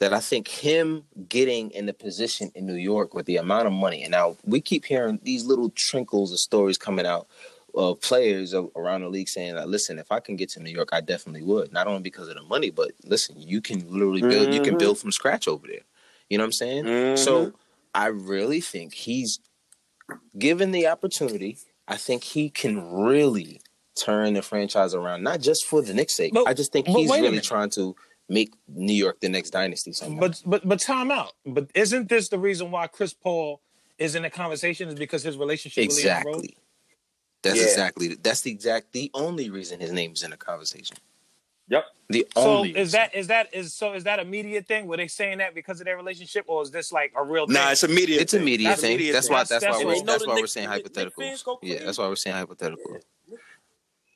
that 0.00 0.12
I 0.12 0.20
think 0.20 0.46
him 0.46 1.04
getting 1.28 1.70
in 1.70 1.86
the 1.86 1.94
position 1.94 2.52
in 2.54 2.66
New 2.66 2.74
York 2.74 3.14
with 3.14 3.26
the 3.26 3.38
amount 3.38 3.66
of 3.66 3.72
money, 3.72 4.02
and 4.02 4.10
now 4.10 4.36
we 4.44 4.60
keep 4.60 4.84
hearing 4.84 5.18
these 5.22 5.44
little 5.44 5.70
trinkles 5.70 6.32
of 6.32 6.38
stories 6.38 6.76
coming 6.78 7.06
out 7.06 7.26
of 7.76 8.00
players 8.00 8.54
around 8.54 9.02
the 9.02 9.08
league 9.08 9.28
saying, 9.28 9.54
that, 9.54 9.68
"Listen, 9.68 9.98
if 9.98 10.10
I 10.10 10.18
can 10.18 10.34
get 10.34 10.48
to 10.50 10.60
New 10.60 10.70
York, 10.70 10.88
I 10.92 11.00
definitely 11.02 11.42
would. 11.42 11.72
Not 11.72 11.86
only 11.86 12.00
because 12.00 12.28
of 12.28 12.34
the 12.34 12.42
money, 12.42 12.70
but 12.70 12.92
listen, 13.04 13.36
you 13.38 13.60
can 13.60 13.86
literally 13.90 14.22
build. 14.22 14.54
You 14.54 14.60
can 14.60 14.70
mm-hmm. 14.70 14.78
build 14.78 14.98
from 14.98 15.12
scratch 15.12 15.46
over 15.46 15.66
there. 15.66 15.80
You 16.30 16.38
know 16.38 16.42
what 16.42 16.46
I'm 16.46 16.52
saying? 16.52 17.16
So 17.18 17.46
mm-hmm. 17.46 17.56
I 17.94 18.06
really 18.06 18.60
think 18.60 18.94
he's 18.94 19.40
given 20.38 20.72
the 20.72 20.86
opportunity. 20.86 21.58
I 21.86 21.96
think 21.96 22.24
he 22.24 22.50
can 22.50 22.92
really 22.92 23.60
turn 23.94 24.34
the 24.34 24.42
franchise 24.42 24.94
around, 24.94 25.22
not 25.22 25.40
just 25.40 25.64
for 25.64 25.82
the 25.82 25.94
Knicks' 25.94 26.14
sake. 26.14 26.32
But- 26.32 26.48
I 26.48 26.54
just 26.54 26.72
think 26.72 26.86
he's 26.86 27.10
really 27.10 27.40
trying 27.40 27.70
to 27.70 27.94
make 28.28 28.52
New 28.68 28.92
York 28.92 29.20
the 29.20 29.28
next 29.28 29.50
dynasty 29.50 29.92
somehow. 29.92 30.20
But 30.20 30.42
but 30.46 30.68
but 30.68 30.80
time 30.80 31.10
out. 31.10 31.32
But 31.44 31.70
isn't 31.74 32.08
this 32.08 32.28
the 32.28 32.38
reason 32.38 32.70
why 32.70 32.86
Chris 32.86 33.12
Paul 33.12 33.60
is 33.98 34.14
in 34.14 34.22
the 34.22 34.30
conversation? 34.30 34.88
Is 34.88 34.94
because 34.94 35.22
his 35.22 35.36
relationship 35.36 35.88
with 35.88 35.96
Leon 35.96 36.24
Rose? 36.24 36.34
exactly. 36.42 36.56
That's 37.46 37.58
Yeah. 37.60 37.64
exactly 37.66 38.14
that's 38.22 38.40
the 38.42 38.50
exact 38.50 38.92
the 38.92 39.10
only 39.14 39.50
reason 39.50 39.80
his 39.80 39.92
name's 39.92 40.22
in 40.22 40.30
the 40.30 40.36
conversation. 40.36 40.96
Yep. 41.68 41.84
The 42.10 42.26
So 42.34 42.40
only 42.42 42.76
is 42.76 42.92
that 42.92 43.14
is 43.14 43.26
that 43.26 43.52
is 43.52 43.74
so 43.74 43.94
is 43.94 44.04
that 44.04 44.20
a 44.20 44.24
media 44.24 44.62
thing? 44.62 44.86
Were 44.86 44.96
they 44.96 45.08
saying 45.08 45.38
that 45.38 45.54
because 45.54 45.80
of 45.80 45.86
their 45.86 45.96
relationship, 45.96 46.44
or 46.46 46.62
is 46.62 46.70
this 46.70 46.92
like 46.92 47.12
a 47.16 47.24
real 47.24 47.46
thing? 47.46 47.54
Nah, 47.54 47.70
it's 47.72 47.82
a 47.82 47.88
media. 47.88 48.20
it's 48.20 48.34
a 48.34 48.38
media 48.40 48.68
That's 48.68 48.80
a 48.80 48.86
thing. 48.86 48.96
media 48.98 49.12
that's 49.12 49.26
thing. 49.26 49.34
why 49.34 49.40
that's, 49.40 49.50
That's- 49.50 49.64
why 49.84 49.84
that's 49.84 50.00
we're 50.00 50.06
that's 50.06 50.26
why 50.26 50.34
we're 50.34 50.46
saying 50.46 50.70
Knicks 50.70 50.90
fans 50.94 51.12
hypotheticals. 51.42 51.44
go 51.44 51.58
Yeah, 51.62 51.84
that's 51.84 51.98
why 51.98 52.06
we're 52.08 52.14
saying 52.16 52.36
hypothetical. 52.36 52.98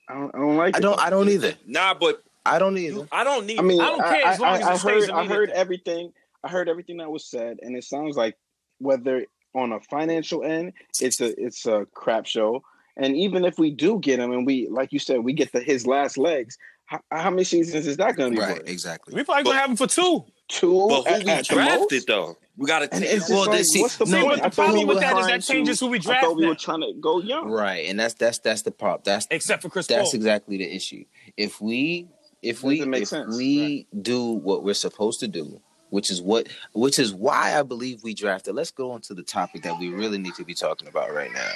I 0.09 0.14
don't, 0.14 0.35
I 0.35 0.38
don't 0.38 0.57
like. 0.57 0.77
I 0.77 0.81
don't. 0.81 1.01
I 1.01 1.11
don't 1.11 1.29
either. 1.29 1.55
Nah, 1.66 1.95
but 1.95 2.23
I 2.47 2.59
don't 2.59 2.77
either. 2.79 3.07
I 3.12 3.25
don't 3.25 3.47
need. 3.47 3.59
I 3.59 3.62
mean, 3.62 3.81
I 3.81 3.87
don't 3.90 4.03
care 4.03 4.27
as 4.27 4.40
long 4.40 4.55
as 4.55 4.61
it 4.61 4.66
I 4.66 4.77
stays 4.77 5.07
heard, 5.07 5.11
I 5.11 5.27
heard 5.27 5.51
everything. 5.51 6.12
I 6.43 6.49
heard 6.49 6.69
everything 6.69 6.97
that 6.99 7.11
was 7.11 7.25
said, 7.25 7.59
and 7.62 7.77
it 7.77 7.85
sounds 7.85 8.16
like 8.16 8.37
whether 8.79 9.25
on 9.55 9.73
a 9.73 9.81
financial 9.81 10.43
end, 10.45 10.73
it's 11.01 11.21
a 11.21 11.40
it's 11.40 11.66
a 11.66 11.87
crap 11.95 12.27
show. 12.27 12.62
And 13.01 13.17
even 13.17 13.45
if 13.45 13.59
we 13.59 13.71
do 13.71 13.99
get 13.99 14.21
him, 14.21 14.31
and 14.33 14.47
we 14.47 14.69
like 14.69 14.93
you 14.93 14.99
said, 14.99 15.21
we 15.25 15.33
get 15.33 15.51
the 15.53 15.61
his 15.61 15.87
last 15.87 16.17
legs. 16.19 16.57
How, 16.85 17.01
how 17.11 17.31
many 17.31 17.45
seasons 17.45 17.87
is 17.87 17.97
that 17.97 18.17
going 18.17 18.33
to 18.33 18.37
be? 18.37 18.43
Right. 18.45 18.57
for? 18.59 18.65
Exactly. 18.65 19.15
We 19.15 19.25
probably 19.25 19.45
gonna 19.45 19.59
have 19.59 19.71
him 19.71 19.77
for 19.77 19.87
two. 19.87 20.25
Two. 20.49 20.87
but 20.89 21.07
at- 21.07 21.21
who 21.23 21.27
we 21.27 21.31
at 21.33 21.47
the 21.49 21.55
drafted 21.55 21.79
most? 21.93 22.07
though? 22.09 22.37
We 22.59 22.67
got 22.67 22.81
to 22.81 22.89
take. 22.89 23.23
Well, 23.29 23.47
like, 23.47 23.59
this- 23.59 23.69
see- 23.71 23.81
what's 23.81 23.97
the 23.97 24.05
no, 24.07 24.25
point? 24.27 24.43
but 24.43 24.51
the 24.51 24.55
problem 24.63 24.87
with 24.87 25.01
that 25.01 25.17
is 25.17 25.27
that 25.29 25.43
changes 25.43 25.79
to- 25.79 25.87
who 25.87 25.91
we 25.93 25.99
I 25.99 26.01
draft 26.01 26.25
thought 26.25 26.37
we 26.37 26.43
now. 26.43 26.49
were 26.51 26.55
trying 26.57 26.81
to 26.83 26.93
go 27.01 27.21
young. 27.21 27.49
Right. 27.51 27.89
And 27.89 27.99
that's 27.99 28.15
that's 28.15 28.39
that's 28.41 28.63
the 28.63 28.71
problem. 28.73 29.03
That's 29.05 29.27
Except 29.31 29.63
for 29.63 29.71
Chris 29.71 29.87
that's 29.87 30.11
Paul. 30.11 30.17
exactly 30.17 30.59
the 30.59 30.71
issue. 30.75 31.05
If 31.39 31.61
we 31.61 32.09
if 32.43 32.63
we 32.63 32.85
make 32.85 33.03
if 33.03 33.09
sense. 33.09 33.35
we 33.37 33.87
do 34.03 34.33
what 34.33 34.63
we're 34.65 34.75
supposed 34.75 35.21
to 35.21 35.29
do, 35.29 35.61
which 35.91 36.11
is 36.11 36.21
what 36.21 36.49
which 36.75 36.99
is 36.99 37.15
why 37.15 37.59
I 37.59 37.63
believe 37.63 38.03
we 38.03 38.13
drafted. 38.15 38.55
Let's 38.57 38.73
go 38.73 38.91
on 38.91 39.01
to 39.03 39.15
the 39.15 39.23
topic 39.23 39.63
that 39.63 39.79
we 39.79 39.89
really 39.91 40.19
need 40.19 40.35
to 40.35 40.45
be 40.45 40.55
talking 40.55 40.89
about 40.89 41.15
right 41.15 41.33
now. 41.33 41.51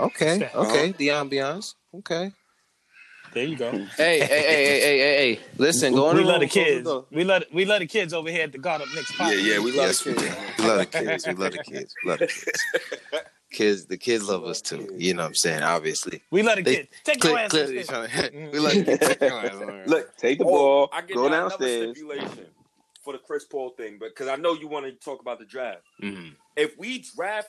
Okay. 0.00 0.38
What's? 0.52 0.70
Okay. 0.70 0.92
The 0.92 1.08
ambiance. 1.08 1.74
Okay. 1.94 2.32
There 3.32 3.44
you 3.44 3.56
go. 3.56 3.70
Hey, 3.96 4.20
hey, 4.20 4.26
hey, 4.26 4.26
hey, 4.26 4.80
hey, 4.80 4.98
hey, 4.98 5.34
hey. 5.34 5.40
Listen, 5.58 5.92
go 5.94 6.06
on 6.06 6.16
we 6.16 6.22
the 6.22 6.28
love 6.28 6.40
the 6.40 6.46
go, 6.46 6.54
go, 6.54 7.02
kids. 7.02 7.14
We 7.14 7.24
love 7.24 7.44
we 7.52 7.64
love 7.66 7.80
the 7.80 7.86
kids 7.86 8.14
over 8.14 8.30
here 8.30 8.44
at 8.44 8.52
the 8.52 8.58
Guard 8.58 8.80
Up 8.82 8.88
Knicks 8.94 9.12
Yeah, 9.18 9.26
podcast. 9.26 9.44
yeah, 9.44 9.58
we 9.58 9.72
love 9.72 9.86
Yes, 9.86 10.02
the 10.02 10.10
we 10.10 10.16
kids. 10.18 10.36
We 10.58 10.64
love 10.64 10.78
the 10.78 10.86
kids. 10.86 11.26
We 11.26 11.32
love 11.34 11.52
the 11.52 11.58
kids. 11.62 11.94
We 12.04 12.10
love 12.10 12.18
the 12.20 12.26
kids. 12.26 12.64
Kids, 13.50 13.86
the 13.86 13.96
kids 13.96 14.28
love 14.28 14.44
us 14.44 14.60
too. 14.60 14.94
You 14.98 15.14
know 15.14 15.22
what 15.22 15.28
I'm 15.28 15.34
saying? 15.34 15.62
Obviously. 15.62 16.22
We 16.30 16.42
love 16.42 16.56
the 16.56 16.62
They 16.64 16.76
kids. 16.76 16.88
Take 17.02 17.24
your 17.24 17.32
Clear, 17.32 17.44
ass 17.46 17.54
on 17.54 17.66
clearly 17.66 17.84
to, 17.84 18.50
we 18.52 18.58
love 18.58 18.72
the 18.74 18.84
kids. 18.84 19.08
Take 19.08 19.20
your 19.22 19.32
ass 19.40 19.54
on. 19.54 19.84
Look, 19.86 20.16
Take 20.18 20.38
the 20.38 20.44
oh, 20.44 20.48
ball, 20.48 20.88
I 20.92 21.00
get 21.00 21.16
go 21.16 21.28
down 21.30 21.48
downstairs. 21.48 21.72
Another 21.82 21.94
stipulation 21.94 22.46
for 23.02 23.14
the 23.14 23.18
Chris 23.20 23.44
Paul 23.46 23.70
thing, 23.70 23.96
but 23.98 24.10
because 24.10 24.28
I 24.28 24.36
know 24.36 24.52
you 24.52 24.68
want 24.68 24.84
to 24.84 24.92
talk 24.92 25.22
about 25.22 25.38
the 25.38 25.46
draft. 25.46 25.80
Mhm. 26.02 26.34
If 26.56 26.76
we 26.76 27.02
draft, 27.16 27.48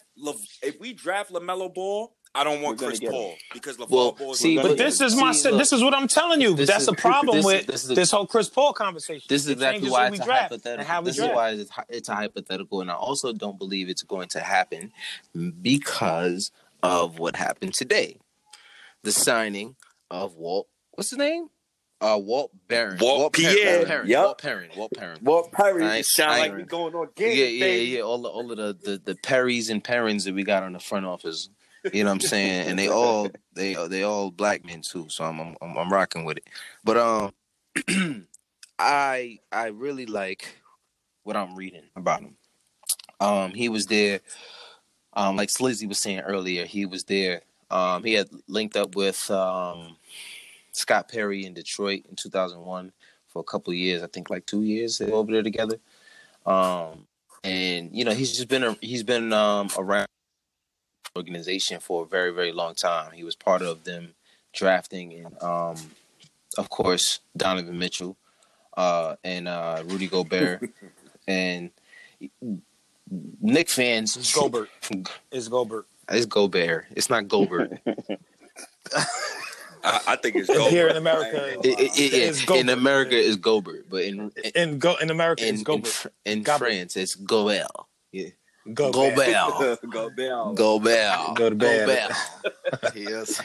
if 0.64 0.80
we 0.80 0.94
draft 0.94 1.32
Lamelo 1.34 1.74
Ball, 1.74 2.14
I 2.36 2.44
don't 2.44 2.62
want 2.62 2.78
Chris 2.78 3.00
get 3.00 3.08
him. 3.08 3.14
Paul 3.14 3.36
because 3.54 3.78
LeVar 3.78 3.90
Well, 3.90 4.12
Ball 4.12 4.34
see, 4.36 4.56
but 4.56 4.68
But 4.70 4.78
this 4.78 5.02
is 5.02 5.16
my 5.16 5.32
See, 5.32 5.50
look, 5.50 5.58
this 5.60 5.74
is 5.74 5.82
what 5.84 5.96
I'm 5.96 6.08
telling 6.08 6.40
you. 6.42 6.54
That's 6.56 6.82
is- 6.82 6.86
the 6.86 6.94
problem 6.94 7.38
this- 7.38 7.46
with 7.46 7.66
this 7.66 7.84
this, 7.88 7.98
is 8.04 8.10
the- 8.12 8.16
whole 8.18 8.28
Chris 8.28 8.50
Paul 8.50 8.72
conversation. 8.74 9.26
This 9.28 9.44
is 9.46 9.50
exactly 9.50 9.90
why 9.90 10.10
we 10.10 10.18
it's 10.18 10.24
a 10.24 10.26
draft 10.28 10.52
and 10.52 10.62
hypothetical. 10.62 10.86
how 10.86 11.02
we 11.02 11.06
This 11.06 11.18
is 11.18 11.24
why 11.26 11.50
it's, 11.52 11.72
it's 11.90 12.10
a 12.10 12.16
hypothetical, 12.16 12.82
and 12.82 12.92
I 12.92 12.94
also 12.94 13.34
don't 13.34 13.58
believe 13.58 13.90
it's 13.90 14.04
going 14.04 14.28
to 14.30 14.42
happen 14.42 14.92
because 15.62 16.52
of 16.84 17.20
what 17.20 17.36
happened 17.36 17.74
today. 17.74 18.18
The 19.04 19.12
signing 19.12 19.76
of 20.12 20.36
Walt. 20.36 20.68
What's 20.92 21.10
his 21.10 21.20
name? 21.20 21.48
Uh, 22.02 22.18
Walt 22.22 22.52
Barron. 22.68 22.98
Walt 23.02 23.34
Perrin, 23.34 23.56
Pierre, 23.56 23.76
Walt 23.78 23.88
Perrin. 23.88 24.08
yup. 24.08 24.24
Walt 24.26 24.38
Perrin. 24.42 24.70
Walt 24.78 24.92
Perrin. 24.94 25.18
Walt 25.22 25.52
Perry. 25.52 25.84
I- 25.86 26.02
sound 26.02 26.32
I- 26.34 26.40
like 26.40 26.56
we 26.56 26.64
going 26.64 26.94
on 26.96 27.10
Yeah, 27.18 27.28
game. 27.28 27.60
yeah, 27.62 27.66
yeah. 27.98 28.02
All 28.02 28.22
the, 28.22 28.30
all 28.30 28.50
of 28.52 28.58
the, 28.58 28.78
the 28.82 29.02
the 29.04 29.16
Perrys 29.16 29.70
and 29.70 29.84
Perrins 29.84 30.24
that 30.26 30.34
we 30.34 30.44
got 30.44 30.64
on 30.64 30.74
the 30.74 30.80
front 30.80 31.06
office. 31.06 31.50
You 31.94 32.04
know 32.04 32.10
what 32.10 32.16
I'm 32.16 32.20
saying? 32.22 32.68
And 32.68 32.78
they 32.78 32.90
all 32.90 33.30
they 33.54 33.76
they 33.88 34.04
all 34.04 34.32
black 34.32 34.66
men 34.66 34.82
too. 34.82 35.08
So 35.10 35.24
I'm 35.24 35.40
I'm 35.40 35.78
I'm, 35.78 35.92
rocking 35.92 36.26
with 36.26 36.38
it. 36.38 36.48
But 36.84 36.98
um, 36.98 38.28
I 38.80 39.40
I 39.52 39.68
really 39.68 40.06
like 40.06 40.58
what 41.24 41.38
I'm 41.38 41.56
reading 41.56 41.84
about 41.96 42.22
him. 42.22 42.36
Um, 43.20 43.52
he 43.52 43.70
was 43.70 43.86
there. 43.88 44.20
Um, 45.14 45.36
like 45.36 45.50
Slizzy 45.50 45.88
was 45.88 46.00
saying 46.00 46.20
earlier, 46.20 46.66
he 46.66 46.86
was 46.86 47.04
there. 47.06 47.42
Um, 47.72 48.04
he 48.04 48.14
had 48.14 48.30
linked 48.48 48.76
up 48.76 48.96
with 48.96 49.30
um 49.32 49.98
Scott 50.72 51.10
Perry 51.10 51.46
in 51.46 51.54
Detroit 51.54 52.04
in 52.10 52.16
2001 52.16 52.92
for 53.28 53.40
a 53.40 53.44
couple 53.44 53.74
years. 53.74 54.04
I 54.04 54.08
think 54.08 54.30
like 54.30 54.46
two 54.46 54.64
years 54.64 54.98
they 54.98 55.06
were 55.06 55.18
over 55.18 55.32
there 55.32 55.44
together. 55.44 55.80
Um, 56.46 57.06
and 57.44 57.90
you 57.94 58.04
know 58.04 58.12
he's 58.12 58.36
just 58.36 58.50
been 58.50 58.64
a, 58.64 58.78
he's 58.82 59.04
been 59.04 59.32
um, 59.32 59.70
around 59.78 60.09
organization 61.20 61.80
for 61.80 62.04
a 62.04 62.08
very 62.08 62.32
very 62.40 62.52
long 62.62 62.74
time. 62.76 63.12
He 63.12 63.24
was 63.24 63.36
part 63.36 63.62
of 63.62 63.84
them 63.84 64.14
drafting 64.54 65.08
and 65.14 65.44
um, 65.44 65.76
of 66.58 66.70
course 66.70 67.20
Donovan 67.38 67.78
Mitchell 67.78 68.16
uh, 68.78 69.16
and 69.24 69.48
uh, 69.48 69.84
Rudy 69.86 70.08
Gobert 70.08 70.58
and 71.28 71.70
Knick 73.42 73.70
fans. 73.70 74.16
It's 74.18 74.34
Gobert. 74.34 74.70
It's 75.32 75.48
Gobert. 75.48 75.86
It's 76.10 76.26
Gobert. 76.26 76.86
It's 76.96 77.10
not 77.10 77.28
Gobert. 77.28 77.80
I, 79.84 80.00
I 80.08 80.16
think 80.18 80.36
it's 80.36 80.50
And 80.50 80.62
here 80.64 80.88
in 80.88 80.98
America, 80.98 81.58
It- 81.64 81.80
it- 81.80 82.00
it- 82.00 82.14
It's 82.14 82.40
in 82.42 82.46
Gobert. 82.48 82.70
America, 82.78 83.16
it's 83.18 83.36
Gobert, 83.38 83.90
but 83.90 84.04
in 84.04 84.32
in 84.56 84.78
go 84.80 84.96
in 84.98 85.10
America, 85.10 85.48
in 85.48 85.56
it's 85.56 85.64
Gobert. 85.64 85.88
Fr- 85.88 86.08
in 86.26 86.44
France, 86.44 86.98
it's 86.98 87.16
Gobert. 87.16 87.68
Yeah, 88.12 88.30
Gobert. 88.74 89.16
Gobert. 89.16 89.80
Gobert. 89.90 90.56
Gobert. 90.56 91.36
Go 91.36 91.50
to 91.50 91.56
bed. 91.56 92.12
Gobert. 92.12 92.96
yes. 92.96 93.42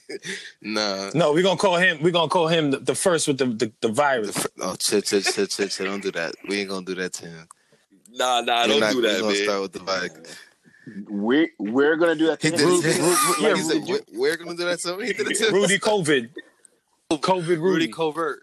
nah. 0.62 1.10
No, 1.14 1.32
we're 1.32 1.42
gonna 1.42 1.56
call 1.58 1.76
him. 1.76 2.02
We're 2.02 2.12
gonna 2.12 2.28
call 2.28 2.48
him 2.48 2.70
the, 2.72 2.78
the 2.78 2.94
first 2.94 3.28
with 3.28 3.38
the 3.38 3.46
the, 3.46 3.72
the 3.80 3.88
virus. 3.88 4.46
Oh, 4.60 4.74
chill, 4.76 5.00
chill, 5.02 5.20
chill, 5.20 5.46
chill, 5.46 5.68
chill. 5.68 5.86
Don't 5.86 6.02
do 6.02 6.10
that. 6.12 6.34
We 6.48 6.60
ain't 6.60 6.70
gonna 6.70 6.84
do 6.84 6.94
that 6.96 7.12
to 7.14 7.26
him. 7.26 7.46
Nah, 8.10 8.40
nah, 8.40 8.62
We're 8.62 8.68
don't 8.68 8.80
not- 8.80 8.92
do 8.92 9.02
we're 9.02 9.20
gonna 9.20 9.32
man. 9.34 9.44
start 9.44 9.62
with 9.62 9.72
the 9.72 9.82
mic. 9.84 11.08
We 11.10 11.50
we're 11.58 11.96
gonna 11.96 12.16
do 12.16 12.26
that. 12.26 12.40
To 12.40 12.46
He 12.48 12.52
him. 12.54 12.58
did 12.58 12.66
Rudy- 12.66 12.88
it. 12.88 13.00
Like 13.42 13.56
yeah, 13.56 13.62
said, 13.62 13.82
we're, 13.86 14.00
we're 14.18 14.36
gonna 14.36 14.56
do 14.56 14.64
that 14.64 14.78
to 14.80 14.94
him. 14.94 15.00
He 15.00 15.12
did 15.12 15.28
it 15.30 15.38
to 15.38 15.52
Rudy 15.52 15.78
COVID. 15.78 16.28
COVID 17.10 17.46
Rudy. 17.46 17.56
Rudy 17.58 17.88
Covert. 17.88 18.42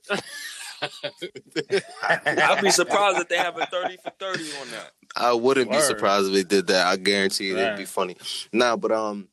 I'd 2.02 2.62
be 2.62 2.72
surprised 2.72 3.20
if 3.20 3.28
they 3.30 3.38
have 3.38 3.58
a 3.58 3.65
30 3.65 3.98
for 3.98 4.12
30 4.20 4.52
on 4.62 4.72
that. 4.72 4.92
I 5.15 5.34
wouldn't 5.34 5.72
be 5.72 5.80
surprised 5.80 6.28
if 6.28 6.34
they 6.34 6.44
did 6.44 6.68
that. 6.68 6.88
I 6.88 6.96
guarantee 6.98 7.48
you, 7.48 7.58
it'd 7.58 7.76
be 7.76 7.82
Right. 7.84 7.88
funny. 7.88 8.18
Nah, 8.54 8.76
but 8.76 8.92
um, 8.92 9.28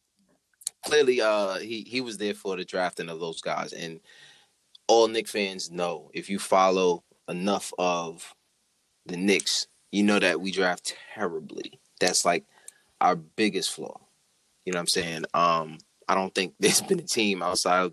clearly, 0.84 1.20
uh, 1.20 1.56
he 1.56 1.82
he 1.82 2.00
was 2.00 2.18
there 2.18 2.34
for 2.34 2.56
the 2.56 2.64
drafting 2.64 3.08
of 3.08 3.20
those 3.20 3.40
guys, 3.40 3.72
and 3.72 4.00
all 4.88 5.08
Knick 5.08 5.28
fans 5.28 5.70
know 5.70 6.10
if 6.14 6.30
you 6.30 6.38
follow 6.38 7.04
enough 7.28 7.72
of 7.78 8.34
the 9.04 9.16
Knicks, 9.16 9.66
you 9.92 10.02
know 10.02 10.18
that 10.18 10.40
we 10.40 10.50
draft 10.50 10.96
terribly. 11.14 11.80
That's 12.00 12.24
like 12.24 12.44
our 13.00 13.16
biggest 13.16 13.72
flaw. 13.72 14.00
You 14.64 14.72
know 14.72 14.78
what 14.78 14.82
I'm 14.82 14.86
saying? 14.88 15.24
Um, 15.34 15.78
I 16.08 16.14
don't 16.14 16.34
think 16.34 16.54
there's 16.60 16.80
been 16.80 17.00
a 17.00 17.04
team 17.04 17.42
outside 17.42 17.82
of 17.84 17.92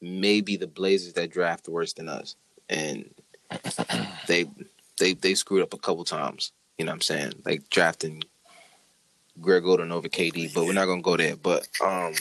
maybe 0.00 0.56
the 0.56 0.66
Blazers 0.66 1.12
that 1.14 1.30
draft 1.30 1.68
worse 1.68 1.92
than 1.92 2.08
us, 2.08 2.34
and 2.72 3.14
they 4.26 4.46
they 4.98 5.12
they 5.12 5.34
screwed 5.34 5.62
up 5.62 5.74
a 5.74 5.78
couple 5.78 6.04
times. 6.04 6.52
You 6.78 6.86
know 6.86 6.92
what 6.92 6.96
I'm 6.96 7.00
saying? 7.02 7.32
Like 7.44 7.68
drafting 7.70 8.22
Greg 9.40 9.62
Oden 9.64 9.92
over 9.92 10.08
KD, 10.08 10.54
but 10.54 10.64
we're 10.64 10.72
not 10.72 10.86
gonna 10.86 11.02
go 11.02 11.16
there. 11.16 11.36
But 11.36 11.68
um 11.84 12.14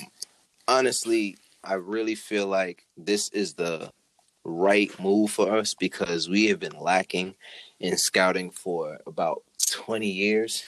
honestly, 0.67 1.37
I 1.63 1.75
really 1.75 2.15
feel 2.15 2.47
like 2.47 2.85
this 2.97 3.29
is 3.29 3.53
the 3.53 3.91
right 4.43 4.91
move 4.99 5.31
for 5.31 5.55
us 5.55 5.73
because 5.73 6.27
we 6.27 6.47
have 6.47 6.59
been 6.59 6.77
lacking 6.77 7.35
in 7.79 7.97
scouting 7.97 8.51
for 8.51 8.99
about 9.07 9.43
20 9.71 10.07
years. 10.07 10.63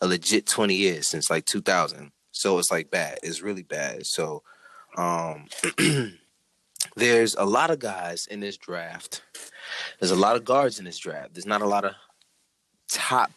A 0.00 0.06
legit 0.06 0.46
20 0.46 0.74
years 0.74 1.06
since 1.06 1.30
like 1.30 1.44
2000. 1.44 2.10
So 2.32 2.58
it's 2.58 2.72
like 2.72 2.90
bad. 2.90 3.20
It's 3.22 3.40
really 3.40 3.62
bad. 3.62 4.04
So 4.04 4.42
um 4.98 5.46
there's 6.96 7.34
a 7.34 7.44
lot 7.44 7.70
of 7.70 7.78
guys 7.78 8.26
in 8.26 8.40
this 8.40 8.56
draft. 8.56 9.22
There's 9.98 10.10
a 10.10 10.16
lot 10.16 10.36
of 10.36 10.44
guards 10.44 10.78
in 10.78 10.84
this 10.84 10.98
draft. 10.98 11.34
There's 11.34 11.46
not 11.46 11.62
a 11.62 11.66
lot 11.66 11.84
of 11.84 11.94
top 12.88 13.30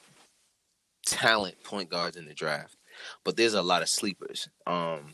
talent 1.05 1.61
point 1.63 1.89
guards 1.89 2.17
in 2.17 2.25
the 2.25 2.33
draft, 2.33 2.75
but 3.23 3.37
there's 3.37 3.53
a 3.53 3.61
lot 3.61 3.81
of 3.81 3.89
sleepers. 3.89 4.49
Um, 4.67 5.13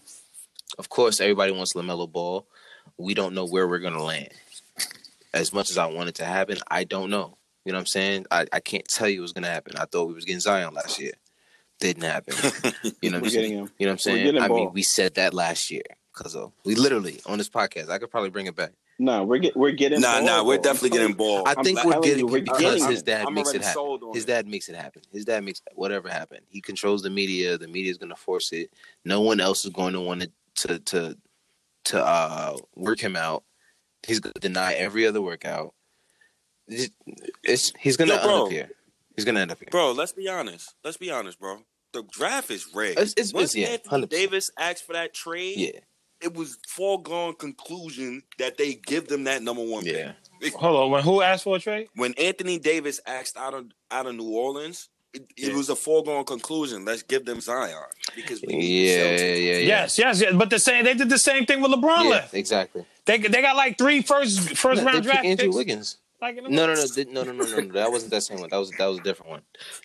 of 0.80 0.90
course, 0.90 1.20
everybody 1.20 1.52
wants 1.52 1.74
Lamelo 1.74 2.12
Ball. 2.12 2.48
We 2.98 3.14
don't 3.14 3.36
know 3.36 3.46
where 3.46 3.68
we're 3.68 3.80
gonna 3.80 4.04
land. 4.04 4.32
As 5.34 5.54
much 5.54 5.70
as 5.70 5.78
I 5.78 5.86
want 5.86 6.10
it 6.10 6.16
to 6.16 6.26
happen, 6.26 6.58
I 6.70 6.84
don't 6.84 7.10
know. 7.10 7.38
You 7.66 7.72
know 7.72 7.78
what 7.78 7.82
I'm 7.82 7.88
saying? 7.88 8.26
I, 8.32 8.48
I 8.52 8.60
can't 8.60 8.88
tell 8.88 9.08
you 9.08 9.22
what's 9.22 9.34
gonna 9.34 9.48
happen. 9.48 9.78
I 9.78 9.86
thought 9.86 10.08
we 10.08 10.14
was 10.14 10.26
getting 10.26 10.40
Zion 10.40 10.74
last 10.74 11.00
year. 11.00 11.14
Didn't 11.80 12.04
happen. 12.04 12.36
You 13.02 13.10
know 13.10 13.18
what 13.18 13.26
I'm 13.26 13.30
saying? 13.32 13.44
getting 13.44 13.58
him. 13.58 13.72
You 13.80 13.86
know 13.88 13.92
what 13.92 13.94
I'm 13.94 13.98
saying? 14.00 14.38
I 14.38 14.48
mean, 14.48 14.72
we 14.74 14.84
said 14.84 15.16
that 15.16 15.34
last 15.34 15.72
year 15.72 15.82
because 16.14 16.36
of 16.36 16.52
we 16.66 16.76
literally 16.76 17.20
on 17.26 17.38
this 17.38 17.50
podcast. 17.50 17.90
I 17.90 17.98
could 17.98 18.12
probably 18.12 18.30
bring 18.30 18.48
it 18.48 18.56
back. 18.56 18.72
No, 19.00 19.24
we're 19.24 19.40
get 19.40 19.56
we're 19.58 19.72
getting. 19.72 20.02
Nah, 20.02 20.18
ball, 20.20 20.26
nah, 20.26 20.44
we're 20.44 20.56
bro. 20.58 20.64
definitely 20.64 20.90
getting 20.98 21.14
ball. 21.16 21.48
I 21.48 21.56
I'm 21.58 21.64
think 21.64 21.84
we're 21.84 22.00
getting 22.02 22.20
you, 22.20 22.28
we're 22.28 22.42
because 22.42 22.60
getting 22.60 22.86
his 22.88 23.02
dad 23.04 23.26
I'm 23.28 23.34
makes 23.34 23.54
it 23.54 23.64
happen. 23.64 24.00
His 24.14 24.24
it. 24.24 24.28
dad 24.28 24.48
makes 24.48 24.70
it 24.70 24.76
happen. 24.76 25.02
His 25.12 25.26
dad 25.26 25.44
makes 25.44 25.62
whatever 25.74 26.08
happen. 26.10 26.40
He 26.50 26.62
controls 26.62 27.02
the 27.02 27.10
media. 27.10 27.58
The 27.58 27.68
media 27.68 27.90
is 27.92 27.98
going 27.98 28.10
to 28.12 28.16
force 28.16 28.52
it. 28.52 28.70
No 29.04 29.22
one 29.22 29.40
else 29.40 29.66
is 29.66 29.72
going 29.72 29.94
to 29.94 30.02
want 30.02 30.22
to 30.22 30.32
to 30.68 30.80
to 30.80 31.18
to 31.86 32.06
uh, 32.06 32.58
work 32.76 33.00
him 33.00 33.16
out. 33.16 33.44
He's 34.06 34.20
going 34.20 34.34
to 34.34 34.40
deny 34.40 34.74
every 34.74 35.08
other 35.08 35.22
workout. 35.22 35.74
It's, 36.68 36.92
it's- 37.44 37.74
he's 37.80 37.98
going 37.98 38.10
to 38.10 38.16
end 38.16 38.24
bro. 38.24 38.46
up 38.46 38.52
here. 38.52 38.70
He's 39.16 39.26
going 39.26 39.36
to 39.36 39.42
end 39.42 39.52
up 39.52 39.60
here. 39.60 39.68
Bro, 39.72 39.94
let's 39.94 40.12
be 40.14 40.28
honest. 40.28 40.74
Let's 40.84 40.98
be 40.98 41.12
honest, 41.12 41.40
bro. 41.40 41.60
The 41.94 42.04
draft 42.04 42.50
is 42.52 42.68
rigged. 42.74 43.00
It's- 43.00 43.12
it's- 43.14 43.34
Once 43.34 43.56
yeah, 43.56 43.68
Anthony 43.68 44.04
100%. 44.06 44.10
Davis 44.10 44.52
asked 44.58 44.86
for 44.86 44.94
that 44.94 45.14
trade, 45.14 45.58
Yeah, 45.58 45.80
it 46.22 46.34
was 46.34 46.58
foregone 46.68 47.34
conclusion 47.36 48.24
that 48.38 48.58
they 48.58 48.76
give 48.76 49.08
them 49.08 49.24
that 49.26 49.42
number 49.42 49.64
one 49.64 49.86
Yeah. 49.86 50.14
pick. 50.40 50.54
Hold 50.54 50.84
on. 50.84 50.92
When 50.92 51.04
who 51.04 51.22
asked 51.22 51.44
for 51.44 51.56
a 51.56 51.60
trade? 51.60 51.88
When 51.96 52.14
Anthony 52.16 52.60
Davis 52.60 53.00
asked 53.06 53.38
out 53.38 53.54
of 53.54 53.66
out 53.90 54.06
of 54.08 54.16
New 54.16 54.30
Orleans, 54.30 54.90
it, 55.14 55.24
it 55.36 55.50
Yeah. 55.50 55.56
was 55.56 55.70
a 55.70 55.76
foregone 55.76 56.24
conclusion. 56.26 56.86
Let's 56.86 57.04
give 57.04 57.26
them 57.26 57.42
Zion 57.42 57.76
because 58.16 58.42
we 58.42 58.56
need 58.56 58.88
Yeah, 58.88 59.12
yeah, 59.18 59.36
yeah. 59.36 59.58
Yes, 59.60 59.98
yes, 60.00 60.22
yes. 60.22 60.34
But 60.36 60.50
the 60.50 60.60
same, 60.60 60.86
they 60.86 60.94
did 60.94 61.10
the 61.10 61.20
same 61.20 61.46
thing 61.46 61.62
with 61.62 61.72
LeBron 61.72 62.04
Yeah, 62.06 62.10
left. 62.10 62.34
exactly. 62.34 62.86
They 63.06 63.18
they 63.18 63.42
got 63.42 63.56
like 63.56 63.78
three 63.78 64.02
first 64.02 64.40
first 64.58 64.82
No, 64.82 64.88
round 64.88 65.00
they 65.00 65.08
draft 65.08 65.22
picked 65.24 65.32
Andrew 65.42 65.48
picks. 65.48 65.56
Wiggins. 65.58 65.98
Like 66.22 66.36
No, 66.36 66.68
no, 66.68 66.76
no, 66.76 66.86
they- 66.86 67.06
no, 67.06 67.24
no, 67.24 67.32
no, 67.32 67.44
no, 67.46 67.60
no. 67.62 67.74
That 67.74 67.92
wasn't 67.92 68.12
that 68.12 68.22
same 68.22 68.40
one. 68.40 68.50
That 68.52 68.58
was 68.58 68.70
that 68.72 68.86
was 68.86 69.00
a 69.00 69.02
different 69.02 69.32
one. 69.32 69.42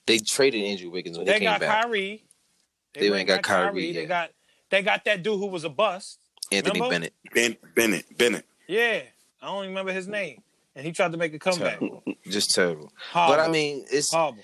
They 0.07 0.19
traded 0.19 0.63
Andrew 0.65 0.91
Wiggins 0.91 1.17
when 1.17 1.27
they, 1.27 1.33
They 1.33 1.39
came 1.41 1.47
got 1.49 1.61
back. 1.61 1.83
Kyrie. 1.85 2.25
They 2.95 3.11
went 3.11 3.21
ain't 3.21 3.29
got 3.29 3.43
Kyrie, 3.43 3.93
They 3.93 4.01
yeah. 4.03 4.07
got 4.07 4.31
they 4.71 4.83
got 4.83 5.05
that 5.07 5.23
dude 5.23 5.39
who 5.39 5.47
was 5.47 5.65
a 5.65 5.69
bust. 5.71 6.19
Anthony 6.53 6.81
Remember? 6.81 6.95
Bennett. 6.95 7.13
Ben, 7.35 7.57
Bennett, 7.75 8.19
Bennett. 8.19 8.45
Yeah, 8.69 9.03
I 9.43 9.47
don't 9.47 9.67
remember 9.69 9.93
his 9.93 10.09
name, 10.09 10.43
and 10.75 10.85
he 10.85 10.93
tried 10.93 11.13
to 11.13 11.19
make 11.19 11.35
a 11.35 11.39
comeback. 11.39 11.79
Terrible. 11.79 12.03
Just 12.29 12.55
terrible. 12.55 12.93
Horrible. 13.13 13.37
But 13.37 13.49
I 13.49 13.51
mean, 13.51 13.85
it's 13.91 14.13
horrible. 14.13 14.43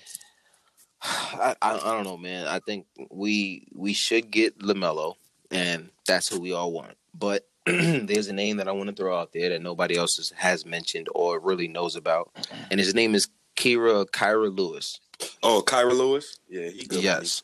I, 1.01 1.55
I 1.61 1.75
I 1.75 1.91
don't 1.93 2.05
know, 2.05 2.17
man. 2.17 2.47
I 2.47 2.59
think 2.59 2.85
we 3.09 3.67
we 3.73 3.93
should 3.93 4.31
get 4.31 4.59
Lamelo, 4.59 5.15
and 5.51 5.89
that's 6.07 6.29
who 6.29 6.39
we 6.39 6.53
all 6.53 6.71
want. 6.71 6.95
But 7.13 7.47
there's 7.65 8.27
a 8.27 8.33
name 8.33 8.57
that 8.57 8.67
I 8.67 8.71
want 8.71 8.89
to 8.89 8.95
throw 8.95 9.17
out 9.17 9.31
there 9.33 9.49
that 9.49 9.61
nobody 9.61 9.95
else 9.95 10.17
has, 10.17 10.31
has 10.35 10.65
mentioned 10.65 11.07
or 11.13 11.39
really 11.39 11.67
knows 11.67 11.95
about, 11.95 12.31
and 12.69 12.79
his 12.79 12.93
name 12.93 13.15
is 13.15 13.29
Kira 13.55 14.05
Kyra 14.05 14.55
Lewis. 14.55 14.99
Oh, 15.41 15.63
Kyra 15.65 15.91
Lewis. 15.97 16.39
Yeah, 16.49 16.69
he 16.69 16.85
good. 16.85 17.03
yes, 17.03 17.43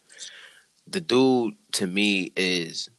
the 0.88 1.02
dude 1.02 1.56
to 1.74 1.88
me 1.88 2.32
is 2.36 2.89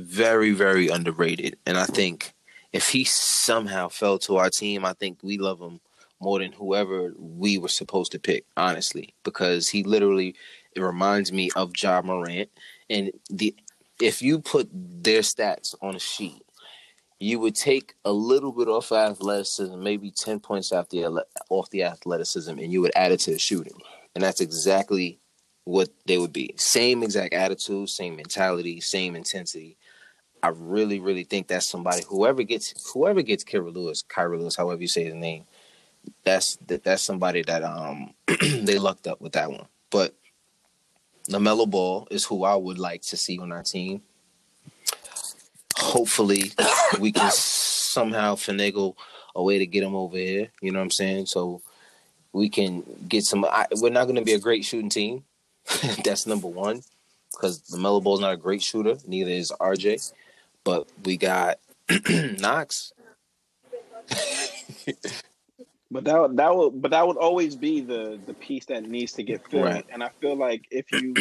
very 0.00 0.52
very 0.52 0.88
underrated, 0.88 1.56
and 1.66 1.78
I 1.78 1.84
think 1.84 2.34
if 2.72 2.90
he 2.90 3.04
somehow 3.04 3.88
fell 3.88 4.18
to 4.20 4.36
our 4.36 4.50
team, 4.50 4.84
I 4.84 4.92
think 4.92 5.18
we 5.22 5.38
love 5.38 5.60
him 5.60 5.80
more 6.20 6.38
than 6.38 6.52
whoever 6.52 7.14
we 7.18 7.58
were 7.58 7.68
supposed 7.68 8.12
to 8.12 8.18
pick, 8.18 8.44
honestly, 8.56 9.14
because 9.24 9.68
he 9.68 9.82
literally 9.82 10.34
it 10.76 10.80
reminds 10.80 11.32
me 11.32 11.50
of 11.56 11.72
Ja 11.76 12.02
Morant. 12.02 12.48
And 12.88 13.12
the 13.28 13.54
if 14.00 14.22
you 14.22 14.40
put 14.40 14.68
their 14.72 15.20
stats 15.20 15.74
on 15.82 15.94
a 15.94 15.98
sheet, 15.98 16.42
you 17.18 17.38
would 17.38 17.54
take 17.54 17.94
a 18.04 18.12
little 18.12 18.52
bit 18.52 18.68
off 18.68 18.92
athleticism, 18.92 19.82
maybe 19.82 20.10
ten 20.10 20.40
points 20.40 20.72
off 20.72 20.88
the 20.88 21.24
off 21.48 21.70
the 21.70 21.84
athleticism, 21.84 22.58
and 22.58 22.72
you 22.72 22.80
would 22.80 22.92
add 22.94 23.12
it 23.12 23.20
to 23.20 23.32
the 23.32 23.38
shooting, 23.38 23.78
and 24.14 24.22
that's 24.22 24.40
exactly 24.40 25.18
what 25.64 25.90
they 26.06 26.18
would 26.18 26.32
be. 26.32 26.54
Same 26.56 27.02
exact 27.02 27.34
attitude, 27.34 27.88
same 27.88 28.16
mentality, 28.16 28.80
same 28.80 29.14
intensity. 29.14 29.76
I 30.42 30.48
really, 30.48 31.00
really 31.00 31.24
think 31.24 31.48
that's 31.48 31.66
somebody. 31.66 32.02
Whoever 32.08 32.42
gets, 32.42 32.92
whoever 32.92 33.22
gets 33.22 33.44
Kyra 33.44 33.72
Lewis, 33.72 34.02
Kyra 34.02 34.38
Lewis, 34.38 34.56
however 34.56 34.80
you 34.80 34.88
say 34.88 35.04
his 35.04 35.14
name, 35.14 35.44
that's 36.24 36.56
that, 36.66 36.84
that's 36.84 37.02
somebody 37.02 37.42
that 37.42 37.62
um 37.62 38.14
they 38.40 38.78
lucked 38.78 39.06
up 39.06 39.20
with 39.20 39.32
that 39.32 39.50
one. 39.50 39.66
But 39.90 40.14
Lamelo 41.28 41.68
Ball 41.68 42.08
is 42.10 42.24
who 42.24 42.44
I 42.44 42.56
would 42.56 42.78
like 42.78 43.02
to 43.02 43.16
see 43.16 43.38
on 43.38 43.52
our 43.52 43.62
team. 43.62 44.02
Hopefully, 45.76 46.52
we 46.98 47.12
can 47.12 47.30
somehow 47.30 48.34
finagle 48.34 48.94
a 49.34 49.42
way 49.42 49.58
to 49.58 49.66
get 49.66 49.82
him 49.82 49.94
over 49.94 50.16
here. 50.16 50.48
You 50.60 50.72
know 50.72 50.78
what 50.78 50.84
I'm 50.84 50.90
saying? 50.90 51.26
So 51.26 51.62
we 52.32 52.48
can 52.48 52.82
get 53.08 53.24
some. 53.24 53.44
I, 53.44 53.66
we're 53.72 53.90
not 53.90 54.04
going 54.04 54.16
to 54.16 54.24
be 54.24 54.34
a 54.34 54.38
great 54.38 54.64
shooting 54.64 54.90
team. 54.90 55.24
that's 56.04 56.26
number 56.26 56.48
one 56.48 56.82
because 57.32 57.62
Lamelo 57.70 58.14
is 58.14 58.20
not 58.20 58.34
a 58.34 58.36
great 58.36 58.62
shooter. 58.62 58.96
Neither 59.06 59.30
is 59.30 59.52
RJ. 59.60 60.12
But 60.70 60.86
we 61.04 61.16
got 61.16 61.58
Knox. 62.38 62.92
But 65.92 66.04
that 66.04 66.20
would- 66.20 66.36
that 66.36 66.54
would 66.56 66.80
but 66.82 66.90
that 66.92 67.04
would 67.06 67.16
always 67.16 67.56
be 67.56 67.80
the 67.80 68.20
the 68.24 68.34
piece 68.34 68.66
that 68.66 68.84
needs 68.84 69.12
to 69.14 69.24
get 69.24 69.44
filled. 69.50 69.64
Right. 69.64 69.84
And 69.92 70.04
I 70.04 70.10
feel 70.20 70.36
like 70.36 70.62
if 70.70 70.92
you 70.92 71.14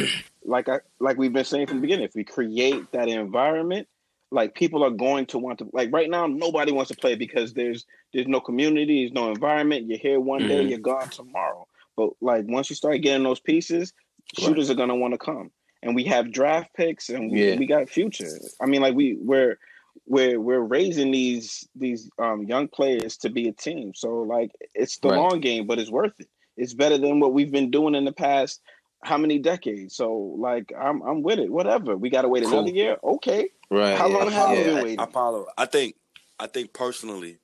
like 0.46 0.70
I 0.70 0.82
like 1.00 1.18
we've 1.18 1.34
been 1.34 1.46
saying 1.46 1.66
from 1.68 1.78
the 1.78 1.82
beginning, 1.82 2.06
if 2.06 2.14
we 2.14 2.24
create 2.24 2.92
that 2.92 3.08
environment, 3.10 3.88
like 4.30 4.54
people 4.54 4.84
are 4.84 4.92
going 4.92 5.26
to 5.28 5.40
want 5.40 5.58
to 5.60 5.70
like 5.74 5.92
right 5.92 6.10
now 6.10 6.28
nobody 6.28 6.72
wants 6.72 6.92
to 6.92 6.98
play 6.98 7.16
because 7.16 7.54
there's 7.56 7.88
there's 8.14 8.28
no 8.28 8.40
community, 8.40 9.02
there's 9.06 9.14
no 9.14 9.32
environment. 9.32 9.88
You're 9.88 9.98
here 9.98 10.20
one 10.20 10.48
day, 10.48 10.64
Mhm. 10.66 10.70
you're 10.70 10.78
gone 10.80 11.10
tomorrow. 11.10 11.66
But 11.98 12.12
like 12.22 12.46
once 12.48 12.70
you 12.70 12.76
start 12.76 13.02
getting 13.02 13.24
those 13.24 13.40
pieces, 13.40 13.94
shooters 14.38 14.70
are 14.70 14.76
gonna 14.76 14.96
want 14.96 15.16
to 15.16 15.18
come. 15.18 15.50
And 15.82 15.96
we 15.96 16.04
have 16.06 16.32
draft 16.32 16.74
picks 16.74 17.10
and 17.10 17.32
we, 17.32 17.50
Yeah. 17.50 17.56
we 17.58 17.66
got 17.66 17.90
future. 17.90 18.30
I 18.62 18.66
mean 18.66 18.82
like 18.82 18.96
we 18.96 19.18
we're 19.22 19.58
we're 20.06 20.40
we're 20.40 20.60
raising 20.60 21.12
these 21.12 21.68
these 21.76 22.10
um 22.20 22.44
young 22.44 22.68
players 22.68 23.18
to 23.18 23.30
be 23.30 23.48
a 23.48 23.54
team. 23.54 23.94
So 23.96 24.22
like 24.22 24.52
it's 24.74 24.98
the 24.98 25.10
Right. 25.10 25.18
long 25.18 25.40
game, 25.40 25.68
but 25.68 25.80
it's 25.80 25.90
worth 25.92 26.20
it. 26.20 26.28
It's 26.58 26.74
better 26.74 26.98
than 26.98 27.20
what 27.20 27.34
we've 27.34 27.52
been 27.52 27.72
doing 27.72 27.96
in 27.96 28.04
the 28.06 28.12
past 28.12 28.62
how 29.04 29.18
many 29.18 29.40
decades. 29.40 29.96
So 29.96 30.14
like 30.38 30.74
I'm 30.78 31.02
I'm 31.02 31.22
with 31.24 31.40
it. 31.40 31.50
Whatever. 31.50 31.96
We 31.96 32.10
gotta 32.10 32.28
wait 32.28 32.44
Cool. 32.44 32.54
another 32.54 32.72
year. 32.72 32.98
Okay. 33.04 33.50
Right. 33.72 33.98
How 33.98 34.08
long 34.10 34.30
have 34.32 34.50
you 34.52 34.58
yeah. 34.58 34.64
been 34.66 34.84
waiting? 34.84 35.00
Apollo. 35.00 35.48
I 35.58 35.66
think 35.66 35.96
I 36.40 36.48
think 36.48 36.74
personally, 36.74 37.38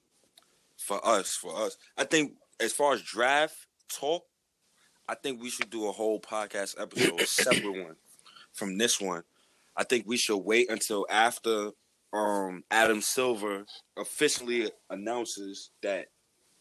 for 0.77 1.05
us, 1.07 1.35
for 1.35 1.55
us, 1.55 1.77
I 1.97 2.03
think 2.03 2.33
as 2.59 2.73
far 2.73 2.93
as 2.93 3.01
draft 3.01 3.55
talk, 3.89 4.23
I 5.07 5.15
think 5.15 5.41
we 5.41 5.49
should 5.49 5.69
do 5.69 5.87
a 5.87 5.91
whole 5.91 6.19
podcast 6.19 6.75
episode, 6.81 7.21
a 7.21 7.25
separate 7.25 7.71
one 7.85 7.95
from 8.55 8.77
this 8.77 8.99
one. 8.99 9.23
I 9.77 9.83
think 9.83 10.05
we 10.07 10.17
should 10.17 10.37
wait 10.37 10.69
until 10.69 11.05
after 11.09 11.71
um 12.13 12.63
Adam 12.71 13.01
Silver 13.01 13.65
officially 13.97 14.71
announces 14.89 15.69
that 15.83 16.07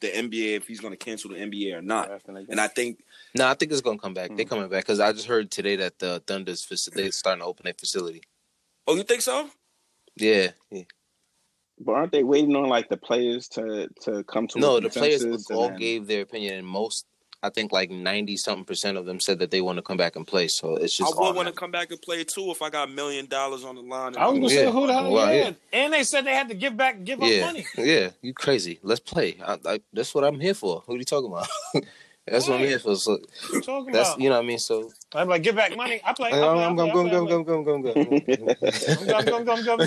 the 0.01 0.09
NBA 0.09 0.57
if 0.57 0.67
he's 0.67 0.81
going 0.81 0.93
to 0.93 0.97
cancel 0.99 1.31
the 1.31 1.37
NBA 1.37 1.75
or 1.79 1.81
not. 1.83 2.11
And 2.49 2.61
I 2.61 2.67
think 2.69 2.99
No, 3.37 3.47
I 3.49 3.55
think 3.55 3.71
it's 3.73 3.81
gonna 3.81 3.99
come 3.99 4.15
back. 4.15 4.31
Hmm. 4.31 4.37
They're 4.37 4.45
coming 4.45 4.69
back 4.69 4.83
because 4.85 5.01
I 5.01 5.13
just 5.13 5.27
heard 5.27 5.51
today 5.51 5.77
that 5.77 5.99
the 5.99 6.23
Thunder's 6.27 6.67
faci- 6.67 6.93
they're 6.93 7.13
starting 7.13 7.41
to 7.43 7.47
open 7.47 7.65
their 7.65 7.75
facility. 7.75 8.23
Oh, 8.87 8.97
you 8.97 9.05
think 9.05 9.23
so? 9.23 9.49
Yeah, 10.17 10.49
yeah. 10.71 10.83
But 11.79 11.93
aren't 11.93 12.13
they 12.13 12.23
waiting 12.23 12.55
on 12.57 12.69
like 12.69 12.89
the 12.89 12.97
players 12.97 13.49
to 13.51 13.89
to 14.03 14.25
come 14.25 14.47
to 14.49 14.59
No, 14.59 14.77
a 14.77 14.81
the 14.81 14.91
players 14.91 15.23
consensus 15.23 15.51
and 15.51 15.59
all 15.59 15.69
then- 15.69 15.79
gave 15.79 16.07
their 16.07 16.23
opinion, 16.23 16.55
and 16.55 16.67
most, 16.67 17.07
I 17.45 17.51
think, 17.51 17.73
like 17.73 17.91
ninety 17.91 18.37
something 18.39 18.65
percent 18.65 18.97
of 18.97 19.05
them 19.05 19.21
said 19.21 19.39
that 19.41 19.51
they 19.51 19.61
want 19.61 19.77
to 19.77 19.83
come 19.83 19.99
back 19.99 20.17
and 20.17 20.27
play. 20.27 20.49
So 20.49 20.77
it's 20.77 20.97
just 20.97 21.15
I 21.15 21.21
would 21.21 21.37
want 21.37 21.47
to 21.49 21.53
come 21.55 21.71
back 21.71 21.91
and 21.91 22.01
play 22.01 22.25
too 22.25 22.51
if 22.51 22.63
I 22.63 22.71
got 22.71 22.89
a 22.89 22.91
million 22.91 23.27
dollars 23.27 23.65
on 23.65 23.75
the 23.75 23.83
line. 23.83 24.17
I 24.17 24.27
was 24.29 24.39
gonna 24.41 24.53
Yeah. 24.53 24.61
say 24.67 24.73
who 24.73 24.87
the 24.87 24.95
hell? 24.95 25.13
Well, 25.13 25.33
yeah. 25.35 25.43
yeah. 25.43 25.53
and 25.73 25.93
they 25.93 26.05
said 26.05 26.25
they 26.25 26.35
had 26.35 26.49
to 26.49 26.55
give 26.55 26.77
back, 26.77 27.05
give 27.05 27.23
up 27.23 27.29
money. 27.41 27.67
yeah. 27.77 28.11
You 28.23 28.33
crazy? 28.33 28.79
Let's 28.83 29.01
play. 29.01 29.37
I, 29.47 29.59
I, 29.67 29.81
that's 29.93 30.15
what 30.15 30.25
I'm 30.25 30.41
here 30.41 30.55
for. 30.55 30.83
Who 30.87 30.95
are 30.95 30.97
you 30.97 31.05
talking 31.05 31.31
about? 31.31 31.47
that's 32.27 32.49
what 32.49 32.59
I'm 32.61 32.67
here 32.67 32.79
for. 32.79 32.97
So 32.97 33.19
What 33.51 33.63
talking 33.65 33.93
that's 33.93 34.09
about? 34.11 34.21
you 34.21 34.31
know 34.31 34.37
what 34.37 34.45
I 34.45 34.47
mean. 34.49 34.59
So 34.59 34.91
I'm 35.13 35.29
like, 35.29 35.43
give 35.43 35.55
back 35.57 35.77
money. 35.77 36.01
I 36.03 36.13
play. 36.15 36.31
I 36.33 36.37
I'm 36.67 36.75
play, 36.75 36.89
I 36.89 36.93
going, 36.95 37.11
play, 37.11 37.17
I 37.19 37.25
going, 37.27 37.45
play, 37.45 37.45
going, 37.45 37.45
I 37.45 37.45
going, 37.45 37.65
going, 37.65 37.83
going, 37.83 38.65
play. 38.65 39.07
Gum, 39.07 39.45
gum, 39.45 39.45
gum, 39.45 39.65
gum. 39.65 39.81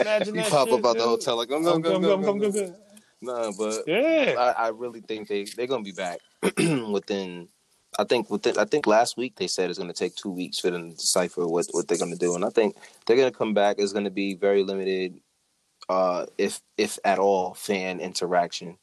Imagine 0.00 0.34
You 0.34 0.40
that 0.42 0.50
pop 0.50 0.68
shit, 0.68 0.78
up 0.78 0.84
out 0.86 0.92
the 0.94 1.00
dude. 1.00 1.02
hotel 1.02 1.36
like, 1.36 1.48
gum, 1.48 1.62
Gum, 1.62 1.82
gum, 1.82 2.02
gum, 2.02 2.22
gum, 2.38 2.74
Nah, 3.26 3.52
but 3.58 3.82
Yeah. 3.86 4.34
I, 4.38 4.66
I 4.66 4.68
really 4.68 5.00
think 5.00 5.28
they 5.28 5.44
they're 5.44 5.66
gonna 5.66 5.82
be 5.82 5.92
back 5.92 6.20
within. 6.90 7.48
I 7.98 8.04
think 8.04 8.30
within. 8.30 8.58
I 8.58 8.64
think 8.64 8.86
last 8.86 9.16
week 9.16 9.36
they 9.36 9.46
said 9.46 9.68
it's 9.70 9.78
gonna 9.78 9.92
take 9.92 10.14
two 10.14 10.30
weeks 10.30 10.58
for 10.58 10.70
them 10.70 10.90
to 10.90 10.96
decipher 10.96 11.46
what 11.46 11.66
what 11.72 11.88
they're 11.88 11.98
gonna 11.98 12.16
do, 12.16 12.34
and 12.34 12.44
I 12.44 12.50
think 12.50 12.76
they're 13.06 13.16
gonna 13.16 13.30
come 13.30 13.54
back. 13.54 13.76
It's 13.78 13.92
gonna 13.92 14.10
be 14.10 14.34
very 14.34 14.62
limited, 14.62 15.20
uh, 15.88 16.26
if 16.38 16.60
if 16.76 16.98
at 17.04 17.18
all, 17.18 17.54
fan 17.54 18.00
interaction. 18.00 18.76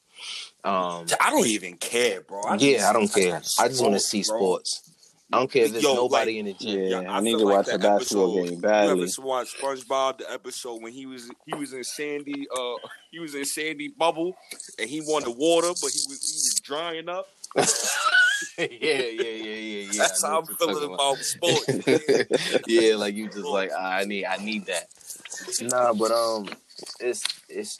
Um, 0.63 1.05
I 1.19 1.29
don't 1.31 1.47
even 1.47 1.75
care, 1.77 2.21
bro. 2.21 2.41
I 2.43 2.55
yeah, 2.55 2.77
just- 2.77 2.85
I 2.89 2.93
don't 2.93 3.13
care. 3.13 3.35
I 3.59 3.67
just 3.67 3.81
want 3.81 3.93
to 3.95 3.99
see 3.99 4.23
bro. 4.27 4.37
sports. 4.37 4.89
I 5.33 5.39
don't 5.39 5.51
care 5.51 5.65
if 5.65 5.71
there's 5.71 5.83
Yo, 5.83 5.95
nobody 5.95 6.31
like- 6.33 6.39
in 6.39 6.45
the 6.45 6.53
gym. 6.53 6.79
Yeah, 6.83 7.01
Yeah, 7.01 7.11
I, 7.11 7.19
need 7.21 7.31
to 7.39 7.45
like 7.45 7.55
watch 7.57 7.65
that 7.67 7.81
the 7.81 7.87
basketball 7.87 8.37
episode- 8.37 8.45
game 8.49 8.55
You 8.55 8.61
badly. 8.61 9.03
ever 9.03 9.27
watch 9.27 9.57
SpongeBob 9.59 10.17
the 10.19 10.31
episode 10.31 10.81
when 10.81 10.93
he 10.93 11.05
was 11.05 11.29
he 11.45 11.53
was 11.55 11.73
in 11.73 11.83
Sandy 11.83 12.47
uh 12.55 12.75
he 13.11 13.19
was 13.19 13.35
in 13.35 13.45
Sandy 13.45 13.87
bubble 13.89 14.35
and 14.79 14.89
he 14.89 15.01
wanted 15.01 15.35
water 15.37 15.67
but 15.81 15.91
he 15.91 16.03
was 16.07 16.19
he 16.21 16.35
was 16.37 16.61
drying 16.63 17.09
up. 17.09 17.27
yeah, 18.57 18.67
yeah, 18.69 18.93
yeah, 18.93 19.23
yeah, 19.23 19.55
yeah. 19.55 19.91
That's 19.95 20.23
how 20.23 20.39
I'm 20.39 20.45
what 20.45 20.49
you're 20.49 20.57
talking 20.57 20.75
feeling 20.75 20.93
about. 20.93 21.13
about 21.13 21.17
sports. 21.23 22.63
yeah, 22.67 22.95
like 22.95 23.15
you 23.15 23.27
just 23.27 23.37
like 23.45 23.71
"Ah, 23.75 23.93
I 23.97 24.03
need 24.05 24.25
I 24.25 24.37
need 24.37 24.65
that. 24.65 24.87
Nah, 25.61 25.93
but 25.93 26.11
um, 26.11 26.49
it's 26.99 27.23
it's, 27.49 27.77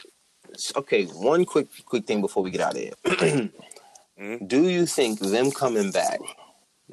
it's 0.50 0.74
okay. 0.76 1.06
One 1.06 1.46
quick 1.46 1.68
quick 1.86 2.06
thing 2.06 2.22
before 2.22 2.44
we 2.44 2.52
get 2.52 2.62
out 2.62 2.76
of 2.76 2.82
here. 2.82 3.50
Mhm. 4.20 4.48
Do 4.48 4.70
you 4.70 4.86
think 4.86 5.20
them 5.20 5.50
coming 5.52 5.90
back? 5.90 6.20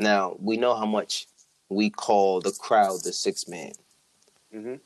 Now 0.00 0.36
we 0.40 0.56
know 0.56 0.74
how 0.74 0.86
much 0.86 1.26
we 1.68 1.90
call 1.90 2.40
the 2.40 2.52
crowd 2.52 3.02
the 3.04 3.12
six 3.12 3.46
man. 3.46 3.72
Mhm. 4.54 4.80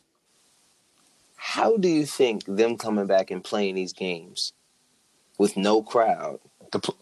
How 1.37 1.77
do 1.77 1.89
you 1.89 2.05
think 2.05 2.45
them 2.47 2.77
coming 2.77 3.07
back 3.07 3.31
and 3.31 3.43
playing 3.43 3.77
these 3.77 3.93
games 3.93 4.53
with 5.39 5.57
no 5.57 5.83
crowd 5.83 6.41
The 6.73 6.81
pl- 6.81 6.97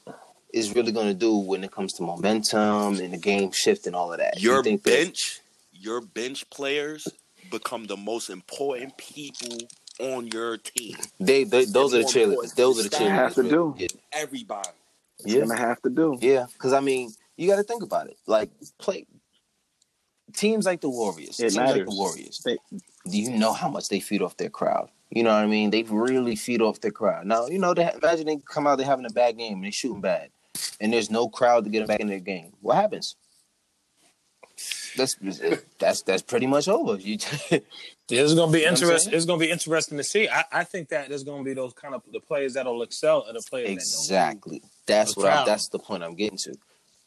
is 0.52 0.74
really 0.74 0.92
going 0.92 1.06
to 1.08 1.14
do 1.14 1.34
when 1.34 1.64
it 1.64 1.70
comes 1.72 1.94
to 1.94 2.02
momentum 2.02 3.00
and 3.00 3.12
the 3.14 3.16
game 3.18 3.50
shift 3.52 3.86
and 3.86 3.96
all 3.96 4.12
of 4.12 4.18
that? 4.18 4.40
Your 4.40 4.62
you 4.66 4.76
bench, 4.78 5.40
your 5.72 6.00
bench 6.02 6.48
players 6.50 7.08
become 7.50 7.86
the 7.86 7.96
most 7.96 8.28
important 8.28 8.96
people 8.98 9.56
on 9.98 10.26
your 10.28 10.58
team. 10.58 10.96
They, 11.18 11.44
they 11.44 11.64
those 11.64 11.94
are 11.94 11.98
the 11.98 12.04
cheerleaders. 12.04 12.54
Those 12.54 12.80
are 12.80 12.82
the 12.82 12.88
cheerleaders. 12.90 13.08
Have 13.08 13.34
to 13.36 13.42
do. 13.48 13.76
Everybody. 14.12 14.68
It's 15.24 15.34
gonna 15.34 15.56
have 15.56 15.80
to 15.82 15.90
do. 15.90 16.18
Yeah, 16.20 16.46
because 16.52 16.72
I 16.72 16.80
mean, 16.80 17.14
you 17.36 17.48
got 17.48 17.56
to 17.56 17.62
think 17.62 17.82
about 17.82 18.08
it. 18.08 18.16
Like 18.26 18.50
play 18.78 19.06
teams 20.34 20.66
like 20.66 20.80
the 20.80 20.88
Warriors, 20.90 21.38
It 21.38 21.42
teams 21.42 21.56
like 21.56 21.66
matters. 21.66 21.88
the 21.88 21.94
Warriors. 21.94 22.40
They- 22.44 22.58
do 23.10 23.18
you 23.18 23.30
know 23.30 23.52
how 23.52 23.68
much 23.68 23.88
they 23.88 24.00
feed 24.00 24.22
off 24.22 24.36
their 24.36 24.48
crowd? 24.50 24.88
You 25.10 25.22
know 25.24 25.30
what 25.34 25.42
I 25.42 25.46
mean? 25.46 25.70
They 25.70 25.82
really 25.82 26.36
feed 26.36 26.62
off 26.62 26.80
their 26.80 26.90
crowd. 26.92 27.26
Now, 27.26 27.46
you 27.48 27.58
know, 27.58 27.74
they 27.74 27.90
imagine 27.92 28.26
they 28.26 28.38
come 28.48 28.66
out, 28.66 28.76
they're 28.76 28.86
having 28.86 29.04
a 29.06 29.10
bad 29.10 29.36
game, 29.36 29.54
and 29.54 29.64
they 29.64 29.70
shooting 29.70 30.00
bad, 30.00 30.30
and 30.80 30.92
there's 30.92 31.10
no 31.10 31.28
crowd 31.28 31.64
to 31.64 31.70
get 31.70 31.80
them 31.80 31.88
back 31.88 32.00
in 32.00 32.06
their 32.06 32.20
game. 32.20 32.52
What 32.62 32.76
happens? 32.76 33.16
That's 34.96 35.16
that's 35.78 36.02
that's 36.02 36.22
pretty 36.22 36.46
much 36.46 36.68
over. 36.68 36.96
You 36.96 37.14
It's 37.14 37.50
gonna 38.34 38.52
be 38.52 38.60
You 38.60 38.64
know 38.66 38.70
interesting. 38.72 39.14
It's 39.14 39.24
gonna 39.24 39.38
be 39.40 39.50
interesting 39.50 39.96
to 39.98 40.04
see. 40.04 40.28
I, 40.28 40.44
I 40.52 40.64
think 40.64 40.90
that 40.90 41.08
there's 41.08 41.24
gonna 41.24 41.42
be 41.44 41.54
those 41.54 41.72
kind 41.72 41.94
of 41.94 42.02
the 42.12 42.20
players 42.20 42.54
that'll 42.54 42.82
excel 42.82 43.24
and 43.26 43.36
the 43.36 43.42
players 43.42 43.70
exactly. 43.70 44.62
That's 44.86 45.14
The 45.14 45.20
what 45.22 45.32
I, 45.32 45.44
that's 45.44 45.68
the 45.68 45.78
point 45.78 46.02
I'm 46.04 46.14
getting 46.14 46.38
to. 46.38 46.54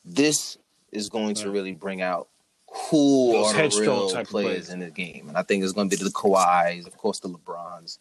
This 0.06 0.58
is 0.92 1.10
going 1.10 1.36
to 1.36 1.50
really 1.50 1.74
bring 1.74 2.02
out 2.02 2.28
who 2.68 3.32
Those 3.32 3.54
are 3.56 3.70
the 3.70 3.82
real 3.82 4.10
type 4.10 4.28
players 4.28 4.48
players. 4.48 4.70
in 4.70 4.80
the 4.80 4.92
game, 4.92 5.28
and 5.28 5.38
I 5.38 5.44
think 5.44 5.64
it's 5.64 5.74
going 5.74 5.90
to 5.90 5.98
be 5.98 6.04
the 6.04 6.10
Kawhis, 6.10 6.86
of 6.86 6.98
course, 6.98 7.20
the 7.20 7.30
LeBrons, 7.30 7.98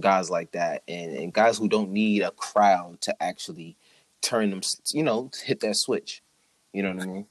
guys 0.00 0.30
like 0.30 0.52
that, 0.52 0.82
and, 0.88 1.12
and 1.16 1.32
guys 1.32 1.58
who 1.58 1.68
don't 1.68 1.90
need 1.90 2.22
a 2.22 2.30
crowd 2.32 3.00
to 3.02 3.22
actually 3.22 3.76
turn 4.22 4.50
them, 4.50 4.62
you 4.92 5.02
know, 5.02 5.30
hit 5.44 5.60
that 5.60 5.76
switch. 5.76 6.22
You 6.72 6.82
know 6.82 6.92
what 6.92 7.02
I 7.02 7.06
mean? 7.06 7.26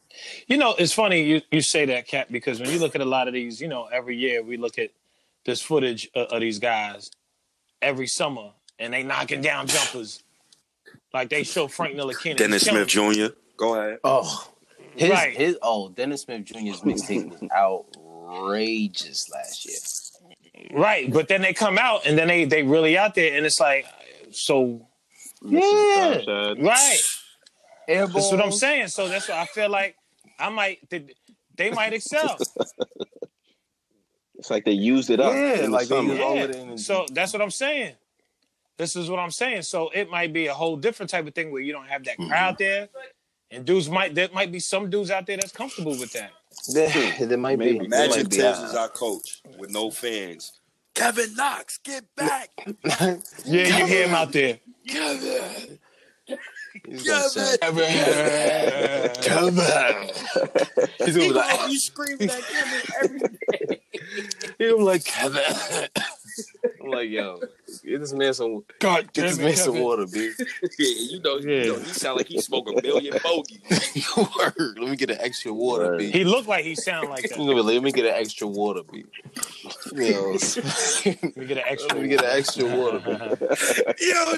You 0.48 0.58
know, 0.58 0.74
it's 0.78 0.94
funny 0.94 1.24
you, 1.24 1.42
you 1.52 1.62
say 1.62 1.86
that, 1.86 2.08
Cap, 2.08 2.28
because 2.32 2.62
when 2.62 2.70
you 2.70 2.80
look 2.80 2.96
at 2.96 3.02
a 3.02 3.06
lot 3.06 3.28
of 3.28 3.34
these, 3.34 3.60
you 3.60 3.68
know, 3.68 3.86
every 3.92 4.16
year 4.16 4.42
we 4.42 4.56
look 4.56 4.80
at 4.80 4.92
this 5.46 5.62
footage 5.62 6.10
of, 6.16 6.28
of 6.28 6.40
these 6.40 6.60
guys 6.60 7.12
every 7.82 8.08
summer, 8.08 8.52
and 8.80 8.94
they 8.94 9.04
knocking 9.04 9.42
down 9.42 9.68
jumpers. 9.68 10.24
Like 11.14 11.30
they 11.30 11.44
show 11.44 11.68
Frank 11.68 11.96
Ntilikina. 11.96 12.38
Dennis 12.38 12.64
Smith 12.64 12.88
Jr. 12.88 13.28
Go 13.58 13.76
ahead. 13.76 14.00
Oh, 14.04 14.50
his 14.96 15.10
Right. 15.10 15.36
his 15.36 15.58
oh 15.62 15.90
Dennis 15.90 16.24
Smith 16.24 16.46
Jr.'s 16.46 16.82
mixtape 16.82 17.30
was 17.30 17.44
outrageous 17.52 19.30
last 19.30 19.66
year. 19.66 19.76
Right, 20.80 21.12
but 21.12 21.28
then 21.28 21.42
they 21.42 21.54
come 21.54 21.78
out 21.78 22.06
and 22.06 22.18
then 22.18 22.28
they 22.28 22.46
they 22.46 22.64
really 22.64 22.98
out 22.98 23.16
there, 23.16 23.36
and 23.36 23.46
it's 23.46 23.60
like, 23.60 23.86
so 24.32 24.88
Yeah, 25.46 26.54
right. 26.60 26.98
Airborne. 27.88 28.14
That's 28.14 28.32
what 28.32 28.42
I'm 28.42 28.52
saying. 28.52 28.88
So 28.88 29.08
that's 29.10 29.28
what 29.28 29.38
I 29.38 29.46
feel 29.46 29.70
like. 29.70 29.98
I 30.40 30.50
might 30.50 30.90
they, 30.90 31.06
they 31.56 31.70
might 31.72 31.94
excel. 31.94 32.38
It's 34.36 34.50
like 34.50 34.66
they 34.66 34.72
used 34.72 35.10
it 35.10 35.20
up. 35.20 35.34
Yeah, 35.34 35.54
in 35.54 35.62
the 35.72 35.78
like 35.78 35.88
they 35.88 36.02
used 36.02 36.22
all 36.22 36.36
Yeah. 36.36 36.44
of 36.44 36.50
it 36.50 36.56
in- 36.58 36.78
So 36.78 37.06
that's 37.12 37.32
what 37.34 37.42
I'm 37.42 37.52
saying. 37.52 37.96
This 38.78 38.96
is 38.96 39.10
what 39.10 39.20
I'm 39.20 39.32
saying. 39.32 39.62
So 39.62 39.90
it 39.94 40.10
might 40.10 40.34
be 40.34 40.48
a 40.48 40.54
whole 40.54 40.76
different 40.76 41.10
type 41.10 41.28
of 41.28 41.36
thing 41.36 41.52
where 41.52 41.62
you 41.62 41.72
don't 41.72 41.88
have 41.88 42.04
that 42.06 42.18
crowd 42.18 42.56
mm-hmm. 42.56 42.64
there, 42.64 42.90
and 43.54 43.66
dudes 43.66 43.90
might 43.90 44.16
there 44.16 44.30
might 44.34 44.52
be 44.52 44.60
some 44.60 44.90
dudes 44.90 45.12
out 45.12 45.26
there 45.26 45.38
that's 45.38 45.52
comfortable 45.52 45.92
with 45.92 46.12
that. 46.14 46.32
There, 46.74 47.26
there 47.28 47.38
might 47.38 47.60
be. 47.60 47.66
Maybe. 47.66 47.78
There 47.78 47.86
Imagine 48.06 48.10
might 48.24 48.30
be. 48.30 48.38
Thibs 48.38 48.60
is 48.60 48.76
our 48.76 48.90
coach 48.90 49.42
with 49.58 49.70
no 49.72 49.92
fans. 49.92 50.60
Kevin 50.94 51.34
Knox, 51.36 51.80
get 51.80 52.04
back. 52.16 52.50
Yeah, 53.46 53.80
you 53.80 53.86
hear 53.88 54.08
him 54.08 54.16
out 54.16 54.32
there. 54.32 54.60
Kevin. 54.88 55.80
He's 56.86 57.04
gonna 57.04 57.58
Kevin. 57.62 59.14
Kevin. 59.22 60.10
He's 61.00 61.18
gonna 61.18 61.28
be 61.28 61.32
like, 61.32 61.70
You 61.70 61.80
screaming 61.80 62.30
at 62.30 62.42
Kevin 62.42 62.82
every 63.04 63.20
day. 63.20 63.82
he's 63.92 64.72
gonna 64.72 64.78
be 64.78 64.84
like 64.84 65.04
Kevin. 65.04 65.44
I'm 66.82 66.90
like, 66.90 67.10
yo, 67.10 67.40
get 67.84 68.00
this 68.00 68.14
man 68.14 68.34
some, 68.34 68.64
God 68.80 69.12
get 69.14 69.22
this 69.30 69.38
man 69.38 69.56
some 69.56 69.80
water, 69.80 70.06
B. 70.06 70.32
Yeah, 70.80 70.88
you 70.88 71.22
know, 71.22 71.38
you 71.38 71.50
Yeah. 71.50 71.66
know, 71.74 71.80
he 71.80 71.94
sound 71.94 72.18
like 72.18 72.28
he 72.28 72.40
smoke 72.40 72.70
a 72.70 72.82
million 72.82 73.16
bogeys. 73.24 73.60
Word. 74.18 74.78
Let 74.80 74.90
me 74.90 74.96
get 74.96 75.12
an 75.12 75.18
extra 75.20 75.54
water, 75.54 75.86
Word. 75.86 76.00
B. 76.00 76.12
He 76.12 76.24
looked 76.24 76.48
like 76.48 76.66
he 76.66 76.76
sounded 76.76 77.10
like 77.10 77.28
that. 77.30 77.38
gonna 77.38 77.54
be 77.54 77.62
like, 77.62 77.74
let 77.76 77.84
me 77.84 77.92
get 77.92 78.06
an 78.06 78.14
extra 78.16 78.48
water, 78.48 78.82
B. 78.92 79.06
Yo, 79.94 80.32
Let 81.06 81.38
me 81.38 81.46
get 81.46 81.58
an 81.58 81.64
extra. 81.68 81.94
let 81.96 82.02
me 82.04 82.08
get 82.10 82.22
an 82.24 82.30
extra 82.38 82.66
water, 82.66 83.00
B. 83.00 83.12
Yo, 84.00 84.36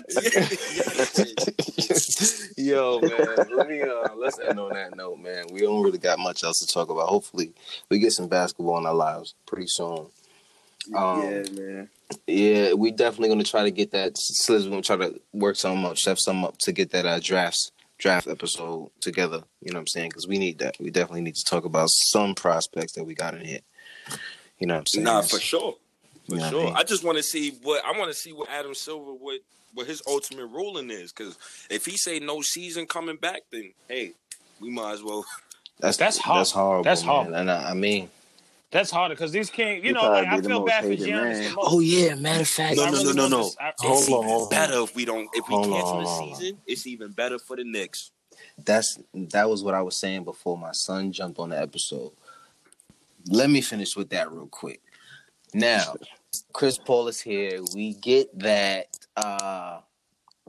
Yo, 2.58 3.02
man, 3.02 3.38
let 3.56 3.68
me 3.68 3.82
uh, 3.82 4.16
let's 4.16 4.40
end 4.40 4.60
on 4.60 4.74
that 4.74 4.96
note, 4.96 5.18
man. 5.20 5.46
We 5.52 5.62
don't 5.62 5.84
really 5.84 5.98
got 5.98 6.20
much 6.20 6.44
else 6.44 6.60
to 6.60 6.68
talk 6.68 6.90
about. 6.90 7.08
Hopefully, 7.08 7.54
we 7.90 8.00
get 8.00 8.12
some 8.14 8.28
basketball 8.28 8.78
in 8.78 8.86
our 8.86 8.94
lives 8.94 9.36
pretty 9.46 9.68
soon. 9.68 10.08
Um, 10.94 11.22
yeah, 11.22 11.44
man. 11.52 11.90
Yeah, 12.28 12.74
we 12.74 12.92
definitely 12.92 13.30
gonna 13.30 13.44
try 13.44 13.64
to 13.64 13.72
get 13.72 13.92
that. 13.92 14.16
Sliz, 14.16 14.66
we're 14.66 14.70
gonna 14.70 14.82
try 14.82 14.98
to 14.98 15.20
work 15.34 15.56
some 15.56 15.86
up, 15.86 15.98
chef 15.98 16.20
some 16.20 16.44
up 16.44 16.58
to 16.60 16.72
get 16.72 16.92
that 16.92 17.06
uh, 17.06 17.20
drafts 17.20 17.72
draft 17.98 18.28
episode 18.28 18.92
together. 19.00 19.42
You 19.62 19.72
know 19.72 19.78
what 19.78 19.82
I'm 19.82 19.88
saying? 19.88 20.10
Because 20.10 20.28
we 20.28 20.38
need 20.38 20.60
that. 20.60 20.76
We 20.80 20.92
definitely 20.92 21.22
need 21.22 21.36
to 21.36 21.44
talk 21.44 21.66
about 21.66 21.90
some 21.90 22.36
prospects 22.36 22.94
that 22.94 23.06
we 23.06 23.16
got 23.16 23.36
in 23.36 23.46
here. 23.46 23.62
You 24.60 24.68
know 24.68 24.76
what 24.76 24.80
I'm 24.82 24.86
saying? 24.88 25.06
Nah, 25.06 25.22
for 25.22 25.40
sure. 25.40 25.76
For 26.28 26.36
You 26.36 26.38
know 26.38 26.44
what 26.44 26.48
I 26.48 26.50
sure. 26.50 26.66
mean? 26.66 26.76
I 26.76 26.84
just 26.84 27.04
want 27.04 27.18
to 27.18 27.24
see 27.24 27.52
what 27.64 27.84
I 27.86 27.98
want 27.98 28.12
to 28.12 28.18
see 28.18 28.34
what 28.34 28.50
Adam 28.50 28.74
Silver 28.76 29.12
what 29.14 29.40
what 29.74 29.88
his 29.88 30.02
ultimate 30.08 30.48
ruling 30.48 30.90
is. 30.90 31.12
Because 31.12 31.38
if 31.70 31.86
he 31.86 31.98
say 31.98 32.20
no 32.20 32.42
season 32.42 32.86
coming 32.86 33.18
back, 33.18 33.42
then 33.52 33.74
hey, 33.88 34.14
we 34.60 34.70
might 34.70 34.94
as 34.94 35.04
well. 35.04 35.26
That's 35.80 35.98
That's 35.98 36.18
hard. 36.18 36.40
That's 36.40 36.52
horrible. 36.52 36.84
That's 36.84 37.06
man. 37.06 37.34
And 37.34 37.52
I, 37.52 37.72
I 37.72 37.74
mean, 37.74 38.10
That's 38.76 38.92
harder 38.92 39.16
because 39.16 39.32
these 39.32 39.50
can't. 39.50 39.78
You 39.78 39.90
He 39.90 39.92
know, 39.94 40.02
like 40.10 40.28
I 40.28 40.42
feel 40.42 40.66
bad 40.66 40.84
for 40.84 40.90
hated 40.90 41.08
Giannis. 41.08 41.24
man. 41.24 41.44
the 41.44 41.56
most. 41.56 41.68
oh 41.72 41.80
yeah. 41.80 42.16
Matter 42.16 42.42
of 42.42 42.48
fact, 42.50 42.76
No, 42.76 42.84
I 42.84 42.90
no, 42.92 42.98
really 42.98 43.14
no, 43.14 43.22
want 43.22 43.32
no, 43.32 43.52
I- 43.62 43.74
Hold 43.80 44.00
it's 44.00 44.10
on, 44.12 44.14
even 44.26 44.30
on. 44.32 44.50
better 44.50 44.80
if 44.82 44.96
we 44.98 45.06
don't 45.06 45.30
if 45.34 45.48
we 45.48 45.56
Hold 45.56 45.68
cancel 45.70 45.92
hold 45.94 46.04
the 46.04 46.10
on. 46.10 46.36
season. 46.36 46.58
It's 46.68 46.86
even 46.86 47.12
better 47.14 47.40
for 47.40 47.56
the 47.56 47.64
Knicks. 47.64 48.12
that's 48.66 49.00
that 49.14 49.50
was 49.50 49.64
what 49.64 49.76
I 49.76 49.82
was 49.82 49.96
saying 49.96 50.26
before 50.26 50.58
my 50.58 50.74
son 50.74 51.14
jumped 51.14 51.40
on 51.40 51.52
the 51.52 51.58
episode. 51.62 52.12
Let 53.30 53.50
me 53.50 53.62
finish 53.62 53.96
with 53.96 54.10
that 54.10 54.30
real 54.30 54.48
quick. 54.48 54.82
Now, 55.54 55.96
Chris 56.52 56.78
Paul 56.78 57.08
is 57.08 57.22
here. 57.22 57.62
We 57.74 57.94
get 57.94 58.38
that 58.40 58.88
uh 59.16 59.80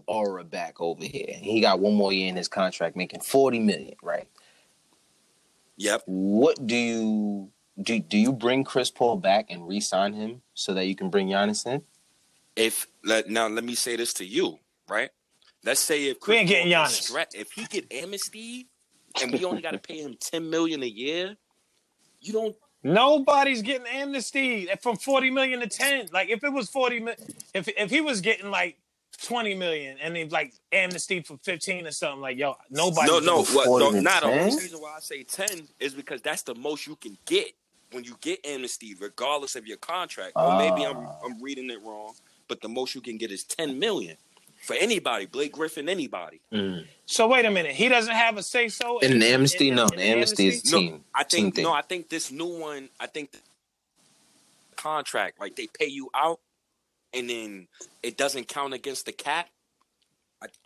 aura 0.09 0.43
back 0.43 0.81
over 0.81 1.05
here. 1.05 1.37
He 1.41 1.61
got 1.61 1.79
one 1.79 1.95
more 1.95 2.13
year 2.13 2.29
in 2.29 2.35
his 2.35 2.49
contract, 2.49 2.97
making 2.97 3.21
forty 3.21 3.61
million, 3.61 3.95
right? 4.03 4.27
Yep. 5.77 6.03
What 6.07 6.67
do 6.67 6.75
you 6.75 7.51
do? 7.81 7.99
Do 7.99 8.17
you 8.19 8.33
bring 8.33 8.65
Chris 8.65 8.91
Paul 8.91 9.17
back 9.17 9.47
and 9.51 9.67
re-sign 9.69 10.13
him 10.15 10.43
so 10.55 10.75
that 10.75 10.87
you 10.87 10.95
can 10.97 11.11
bring 11.11 11.29
Giannis 11.29 11.67
in? 11.67 11.83
If 12.55 12.87
let 13.05 13.29
now 13.29 13.49
let 13.49 13.65
me 13.65 13.75
say 13.75 13.97
this 13.97 14.15
to 14.15 14.25
you, 14.25 14.59
right? 14.89 15.11
Let's 15.65 15.81
say 15.81 16.07
if 16.07 16.19
We 16.27 16.37
ain't 16.37 16.49
getting 16.49 16.73
Paul 16.73 16.85
Giannis. 16.85 16.89
is 16.89 17.07
stra- 17.07 17.27
if 17.35 17.53
he 17.53 17.65
get 17.65 17.93
amnesty 17.93 18.69
and 19.21 19.33
we 19.33 19.45
only 19.45 19.61
got 19.63 19.73
to 19.73 19.79
pay 19.79 19.99
him 20.01 20.17
ten 20.21 20.49
million 20.49 20.83
a 20.83 20.87
year, 20.87 21.37
you 22.21 22.33
don't. 22.33 22.57
Nobody's 22.83 23.63
getting 23.63 23.87
amnesty 23.87 24.69
from 24.81 24.97
forty 24.97 25.31
million 25.31 25.61
to 25.61 25.67
ten. 25.67 26.07
Like 26.13 26.31
if 26.31 26.45
it 26.45 26.53
was 26.53 26.71
forty 26.71 27.01
million, 27.01 27.19
if 27.53 27.69
if 27.69 27.91
he 27.91 28.01
was 28.01 28.21
getting 28.21 28.51
like 28.51 28.79
twenty 29.23 29.55
million 29.55 29.99
and 30.01 30.15
then 30.15 30.29
like 30.29 30.55
amnesty 30.73 31.21
for 31.21 31.37
fifteen 31.39 31.87
or 31.87 31.91
something, 31.91 32.21
like 32.21 32.39
yo, 32.39 32.55
nobody. 32.71 33.11
No, 33.11 33.19
no, 33.19 33.39
what, 33.39 33.67
40 33.67 33.85
no 33.93 34.01
not 34.01 34.23
the 34.23 34.29
only 34.29 34.57
reason 34.57 34.79
why 34.81 34.95
I 34.97 35.01
say 35.01 35.25
ten 35.25 35.67
is 35.81 35.95
because 35.95 36.23
that's 36.23 36.43
the 36.43 36.55
most 36.55 36.87
you 36.87 36.97
can 36.97 37.19
get 37.27 37.53
when 37.93 38.05
you 38.05 38.17
get 38.21 38.45
amnesty, 38.47 38.95
regardless 38.99 39.57
of 39.57 39.67
your 39.67 39.77
contract. 39.79 40.33
Or 40.37 40.59
maybe 40.59 40.85
I'm 40.85 40.97
Ah. 41.07 41.19
I'm 41.25 41.41
reading 41.43 41.71
it 41.71 41.83
wrong, 41.83 42.15
but 42.49 42.61
the 42.61 42.69
most 42.69 42.95
you 42.95 43.01
can 43.01 43.17
get 43.19 43.31
is 43.31 43.45
ten 43.45 43.79
million 43.79 44.17
for 44.63 44.75
anybody, 44.75 45.27
Blake 45.27 45.53
Griffin, 45.53 45.89
anybody. 45.89 46.41
So 47.07 47.29
wait 47.29 47.45
a 47.45 47.51
minute, 47.51 47.73
he 47.73 47.89
doesn't 47.89 48.15
have 48.15 48.37
a 48.37 48.43
say 48.43 48.69
so 48.69 48.99
In 48.99 49.19
the 49.21 49.27
amnesty, 49.27 49.71
no, 49.71 49.87
in 49.87 49.97
the 49.97 50.03
amnesty 50.03 50.49
is 50.49 50.65
No, 50.65 50.79
team. 50.79 51.05
I 51.15 51.23
think 51.23 51.55
thing. 51.55 51.65
no, 51.65 51.73
I 51.73 51.83
think 51.83 52.09
this 52.09 52.31
new 52.33 52.59
one, 52.59 52.89
I 52.99 53.07
think 53.07 53.33
the 53.33 53.39
contract, 54.77 55.39
like 55.39 55.57
they 55.57 55.69
pay 55.69 55.87
you 55.87 56.11
out, 56.15 56.41
and 57.15 57.31
then 57.31 57.69
it 58.03 58.17
doesn't 58.17 58.49
count 58.49 58.75
against 58.75 59.07
the 59.07 59.13
cap. 59.13 59.49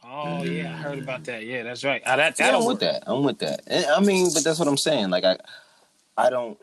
Oh 0.02 0.42
yeah, 0.42 0.72
I 0.72 0.76
heard 0.76 0.98
about 0.98 1.24
that. 1.24 1.44
Yeah, 1.44 1.62
that's 1.62 1.84
right. 1.84 2.02
Uh, 2.04 2.16
that 2.16 2.38
Yeah, 2.38 2.56
I'm 2.56 2.64
with 2.64 2.80
that. 2.80 3.04
I'm 3.06 3.22
with 3.22 3.38
that. 3.38 3.60
I 3.96 4.00
mean, 4.00 4.30
but 4.34 4.42
that's 4.44 4.58
what 4.58 4.66
I'm 4.68 4.76
saying. 4.76 5.10
Like 5.10 5.24
I, 5.24 5.36
I 6.16 6.30
don't. 6.30 6.58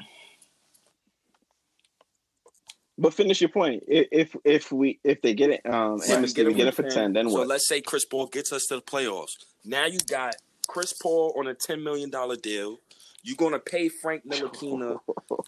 But 2.97 3.13
finish 3.13 3.41
your 3.41 3.49
point. 3.49 3.83
If 3.87 4.35
if 4.43 4.71
we 4.71 4.99
if 5.03 5.21
they 5.21 5.33
get 5.33 5.51
it 5.51 5.61
um 5.65 5.97
Right, 5.99 6.11
amnesty, 6.11 6.43
we 6.43 6.53
get 6.53 6.67
it 6.67 6.73
for 6.73 6.83
ten. 6.83 6.91
ten. 6.91 7.13
Then 7.13 7.25
what? 7.27 7.33
so 7.33 7.43
let's 7.43 7.67
say 7.67 7.81
Chris 7.81 8.05
Paul 8.05 8.27
gets 8.27 8.51
us 8.51 8.65
to 8.67 8.75
the 8.75 8.81
playoffs. 8.81 9.37
Now 9.63 9.85
you 9.85 9.99
got 10.07 10.35
Chris 10.67 10.93
Paul 10.93 11.35
on 11.37 11.47
a 11.47 11.53
ten 11.53 11.83
million 11.83 12.09
dollar 12.09 12.35
deal. 12.35 12.79
You're 13.23 13.35
gonna 13.35 13.59
pay 13.59 13.89
Frank 13.89 14.25
Ntilikina. 14.25 14.99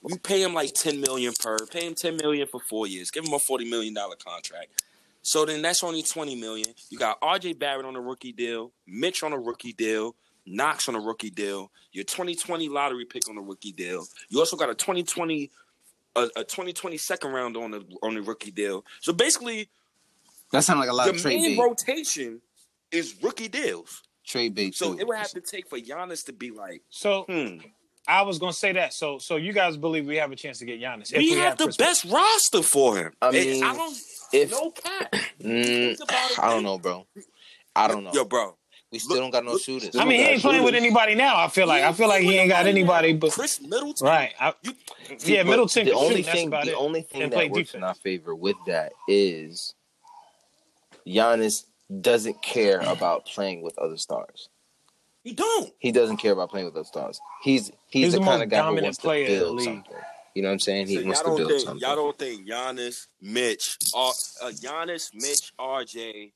you 0.08 0.18
pay 0.24 0.44
him 0.44 0.54
like 0.54 0.74
ten 0.74 1.02
million 1.02 1.34
per. 1.40 1.58
Pay 1.66 1.88
him 1.88 1.96
ten 1.96 2.18
million 2.18 2.48
for 2.48 2.60
four 2.60 2.88
years. 2.88 3.10
Give 3.10 3.26
him 3.26 3.34
a 3.34 3.40
forty 3.40 3.70
million 3.70 3.94
dollar 3.94 4.16
contract. 4.16 4.84
So 5.22 5.46
then 5.46 5.62
that's 5.62 5.84
only 5.84 6.04
twenty 6.04 6.36
million. 6.36 6.68
You 6.90 7.00
got 7.00 7.18
R.J. 7.22 7.54
Barrett 7.54 7.86
on 7.86 7.96
a 7.96 8.02
rookie 8.02 8.32
deal, 8.32 8.72
Mitch 8.86 9.24
on 9.24 9.34
a 9.34 9.40
rookie 9.40 9.74
deal, 9.74 10.16
Knox 10.46 10.88
on 10.88 10.96
a 10.96 11.00
rookie 11.00 11.30
deal, 11.30 11.72
your 11.92 12.04
2020 12.04 12.70
lottery 12.70 13.06
pick 13.06 13.30
on 13.30 13.38
a 13.38 13.42
rookie 13.42 13.72
deal. 13.72 14.06
You 14.30 14.40
also 14.40 14.58
got 14.58 14.70
a 14.70 14.76
2020 14.76 15.46
uh, 15.46 15.69
a, 16.36 16.40
a 16.42 16.44
2020 16.44 16.98
second 16.98 17.32
round 17.32 17.58
on 17.58 17.72
the 17.72 17.84
on 18.04 18.16
the 18.16 18.22
rookie 18.22 18.52
deal. 18.52 18.86
So 19.02 19.14
basically, 19.14 19.70
That 20.52 20.64
sounds 20.64 20.80
like 20.80 20.90
a 20.90 20.94
lot 20.94 21.06
the 21.06 21.12
of 21.12 21.18
trade 21.22 21.42
main 21.42 21.56
bait. 21.58 21.62
rotation 21.64 22.42
is 22.92 23.16
rookie 23.22 23.48
deals. 23.48 24.04
trade 24.26 24.56
bait. 24.56 24.76
So 24.76 24.94
too. 24.94 25.00
it 25.00 25.08
would 25.08 25.18
have 25.18 25.32
to 25.32 25.42
take 25.42 25.68
for 25.70 25.78
Giannis 25.80 26.26
to 26.26 26.34
be 26.34 26.52
like, 26.52 26.82
So 26.90 27.24
hmm, 27.30 27.58
I 28.08 28.22
was 28.24 28.40
gonna 28.40 28.54
say 28.54 28.72
that. 28.74 28.94
So 28.94 29.18
so 29.20 29.36
you 29.36 29.54
guys 29.54 29.78
believe 29.78 30.06
we 30.08 30.18
have 30.18 30.32
a 30.32 30.36
chance 30.36 30.60
to 30.60 30.66
get 30.66 30.80
Giannis? 30.82 31.12
If 31.14 31.18
we, 31.20 31.32
have, 31.32 31.58
the 31.58 31.66
Chris 31.66 31.78
Paul. 31.78 31.86
best 31.88 32.06
roster 32.06 32.62
for 32.64 32.98
him. 32.98 33.14
I 33.22 33.28
And 33.28 33.36
mean, 33.36 33.64
I 33.64 33.76
don't. 33.76 33.98
if- 34.34 34.52
no 34.52 34.72
cap. 34.72 35.14
Mm, 35.42 35.66
Think 35.98 36.00
about 36.04 36.32
it, 36.32 36.40
I 36.40 36.50
don't 36.50 36.64
know, 36.64 36.78
bro. 36.78 37.06
I 37.76 37.88
don't 37.88 38.04
know. 38.04 38.12
Yo, 38.14 38.26
bro. 38.26 38.56
We 38.92 38.98
still 39.00 39.16
look- 39.18 39.24
don't 39.24 39.32
got 39.32 39.46
no 39.46 39.52
look- 39.54 39.62
shooters. 39.62 39.96
I 39.96 40.04
mean, 40.06 40.20
he 40.20 40.26
ain't 40.26 40.42
playing 40.42 40.64
with 40.64 40.74
anybody 40.74 41.14
now. 41.16 41.38
I 41.38 41.48
feel 41.48 41.68
like 41.68 41.84
I 41.84 41.94
feel 41.94 42.08
like 42.08 42.24
he 42.24 42.38
ain't 42.38 42.50
got 42.50 42.66
anybody. 42.66 43.14
But 43.14 43.32
Khris 43.32 43.62
Middleton. 43.62 44.08
right, 44.08 44.34
I, 44.40 44.54
You, 44.64 44.74
yeah, 45.26 45.44
But 45.44 45.50
Middleton. 45.52 45.86
The 45.86 45.92
only 45.94 46.16
shoot, 46.18 46.26
that's 46.26 46.38
thing, 46.38 46.48
about 46.48 46.66
the 46.66 46.72
it. 46.72 46.76
only 46.78 47.02
thing 47.04 47.22
And 47.24 47.32
that 47.34 47.38
works 47.38 47.54
defense. 47.54 47.74
in 47.76 47.84
our 47.84 47.94
favor 47.94 48.34
with 48.34 48.56
that 48.66 48.92
is 49.08 49.76
Giannis 51.08 51.66
doesn't 52.02 52.42
care 52.42 52.80
about 52.82 53.26
playing 53.26 53.62
with 53.62 53.78
other 53.80 53.98
stars. 53.98 54.50
he 55.24 55.34
don't. 55.34 55.72
He 55.80 55.92
doesn't 55.92 56.18
care 56.18 56.32
about 56.34 56.50
playing 56.50 56.66
with 56.66 56.76
other 56.76 56.84
stars. 56.86 57.20
He's 57.44 57.68
he's, 57.88 58.06
He's 58.06 58.14
the, 58.14 58.20
the 58.20 58.26
kind 58.26 58.44
of 58.44 58.50
guy 58.50 58.68
who 58.68 58.82
wants 58.82 58.98
to 58.98 59.02
player 59.04 59.26
in 59.28 59.40
build 59.40 59.56
league. 59.58 59.66
something. 59.66 59.94
You 60.36 60.44
know 60.44 60.50
what 60.50 60.54
I'm 60.54 60.60
saying? 60.60 60.88
He 60.88 60.96
So 60.98 61.04
wants 61.06 61.22
to 61.22 61.36
build 61.36 61.50
think 61.50 61.62
something. 61.62 61.80
y'all 61.88 61.96
don't 61.96 62.18
think 62.18 62.48
Giannis, 62.48 63.08
Mitch, 63.22 63.78
uh, 63.96 64.10
uh, 64.10 64.12
Giannis, 64.52 65.14
Mitch, 65.14 65.52
RJ, 65.60 66.32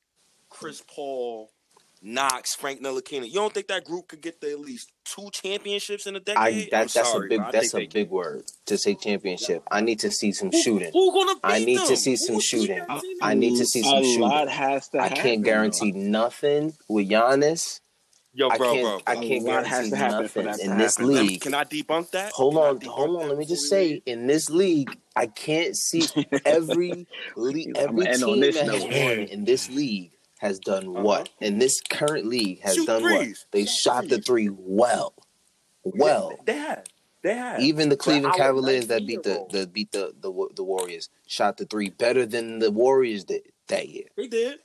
Chris 0.49 0.83
Paul, 0.87 1.51
Knox, 2.05 2.53
Frank 2.53 2.81
Ntilikina. 2.81 3.25
You 3.27 3.35
don't 3.35 3.53
think 3.53 3.67
that 3.67 3.85
group 3.85 4.09
could 4.09 4.21
get 4.21 4.41
to 4.41 4.51
at 4.51 4.59
least 4.59 4.91
two 5.05 5.29
championships 5.31 6.05
in 6.05 6.15
a 6.15 6.19
decade? 6.19 6.37
I 6.37 6.47
I'm 6.49 6.55
that, 6.59 6.69
that's 6.71 6.93
sorry, 6.93 7.27
a 7.27 7.29
big 7.29 7.39
but 7.39 7.47
I 7.47 7.51
that's 7.51 7.73
a 7.73 7.77
think 7.77 7.93
they 7.93 8.03
big 8.03 8.11
word 8.11 8.43
to 8.65 8.77
say 8.77 8.95
championship. 8.95 9.63
I 9.71 9.81
need 9.81 9.99
to 9.99 10.11
see 10.11 10.33
some 10.33 10.51
Who- 10.51 10.61
shooting. 10.61 10.91
Who, 10.91 11.13
gonna 11.13 11.35
beat 11.35 11.39
I 11.43 11.59
need 11.59 11.79
to 11.87 11.95
see 11.95 12.15
some 12.17 12.33
will 12.35 12.39
beat 12.39 12.45
shooting. 12.45 12.79
that? 12.87 13.01
I 13.21 13.33
need 13.35 13.57
to 13.57 13.65
see 13.65 13.81
some 13.83 13.93
a 13.99 14.03
shooting. 14.03 14.19
lot 14.21 14.49
has 14.49 14.89
to 14.89 14.99
I 14.99 15.03
happen. 15.03 15.17
can't 15.17 15.43
guarantee 15.43 15.91
nothing 15.93 16.73
with 16.89 17.09
Giannis. 17.09 17.79
Yo, 18.35 18.49
bro, 18.49 18.55
I 18.55 18.57
bro, 18.57 18.73
can't 18.73 18.83
bro. 18.83 19.01
I 19.05 19.15
can't 19.15 19.25
A 19.47 19.65
has 19.69 19.69
guarantee 19.69 19.89
to 19.91 19.95
happen 19.95 20.27
for 20.27 20.43
nothing 20.43 20.45
that 20.45 20.57
to 20.65 20.71
in 20.71 20.77
this 20.79 20.97
happen. 20.97 21.13
Me- 21.13 21.19
league. 21.21 21.41
Can 21.41 21.53
I 21.53 21.63
debunk 21.65 22.11
that? 22.11 22.31
Hold 22.31 22.55
Can 22.55 22.63
on, 22.63 22.81
hold 22.95 23.21
on. 23.21 23.29
Let 23.29 23.37
me 23.37 23.45
just 23.45 23.69
before 23.69 23.77
say, 23.79 24.01
in 24.07 24.25
this 24.25 24.49
league, 24.49 24.97
I 25.15 25.27
can't 25.27 25.77
see 25.77 26.01
every 26.45 27.07
league, 27.35 27.77
every 27.77 28.07
team 28.07 28.39
this 28.39 28.55
that 28.55 28.65
has 28.69 28.83
won 28.83 28.91
in 29.27 29.45
this 29.45 29.69
league 29.69 30.12
has 30.43 30.59
done 30.59 30.89
Uh-huh. 30.89 31.01
what? 31.01 31.29
and 31.41 31.61
this 31.61 31.79
current 31.81 32.25
league 32.27 32.59
has 32.61 32.75
Shoot 32.75 32.85
done 32.87 33.01
what? 33.03 33.27
They 33.51 33.65
Shoot 33.65 33.69
shot 33.69 34.07
the 34.09 34.21
three 34.21 34.49
well, 34.51 35.13
well. 35.83 36.37
They 36.45 36.57
have. 36.57 36.83
They 37.23 37.33
have. 37.33 37.61
Even 37.61 37.87
the 37.87 37.95
Cleveland 37.95 38.35
Cavaliers 38.35 38.87
that 38.87 39.07
beat 39.07 39.23
the, 39.23 39.45
the 39.49 39.65
beat 39.65 39.93
the, 39.93 40.13
the 40.19 40.31
the 40.55 40.63
Warriors 40.63 41.09
shot 41.25 41.55
the 41.55 41.65
three 41.65 41.89
better 41.89 42.25
than 42.25 42.59
the 42.59 42.69
Warriors 42.69 43.23
did 43.23 43.43
that 43.69 43.87
year. 43.87 44.07
They 44.17 44.27
did. 44.27 44.59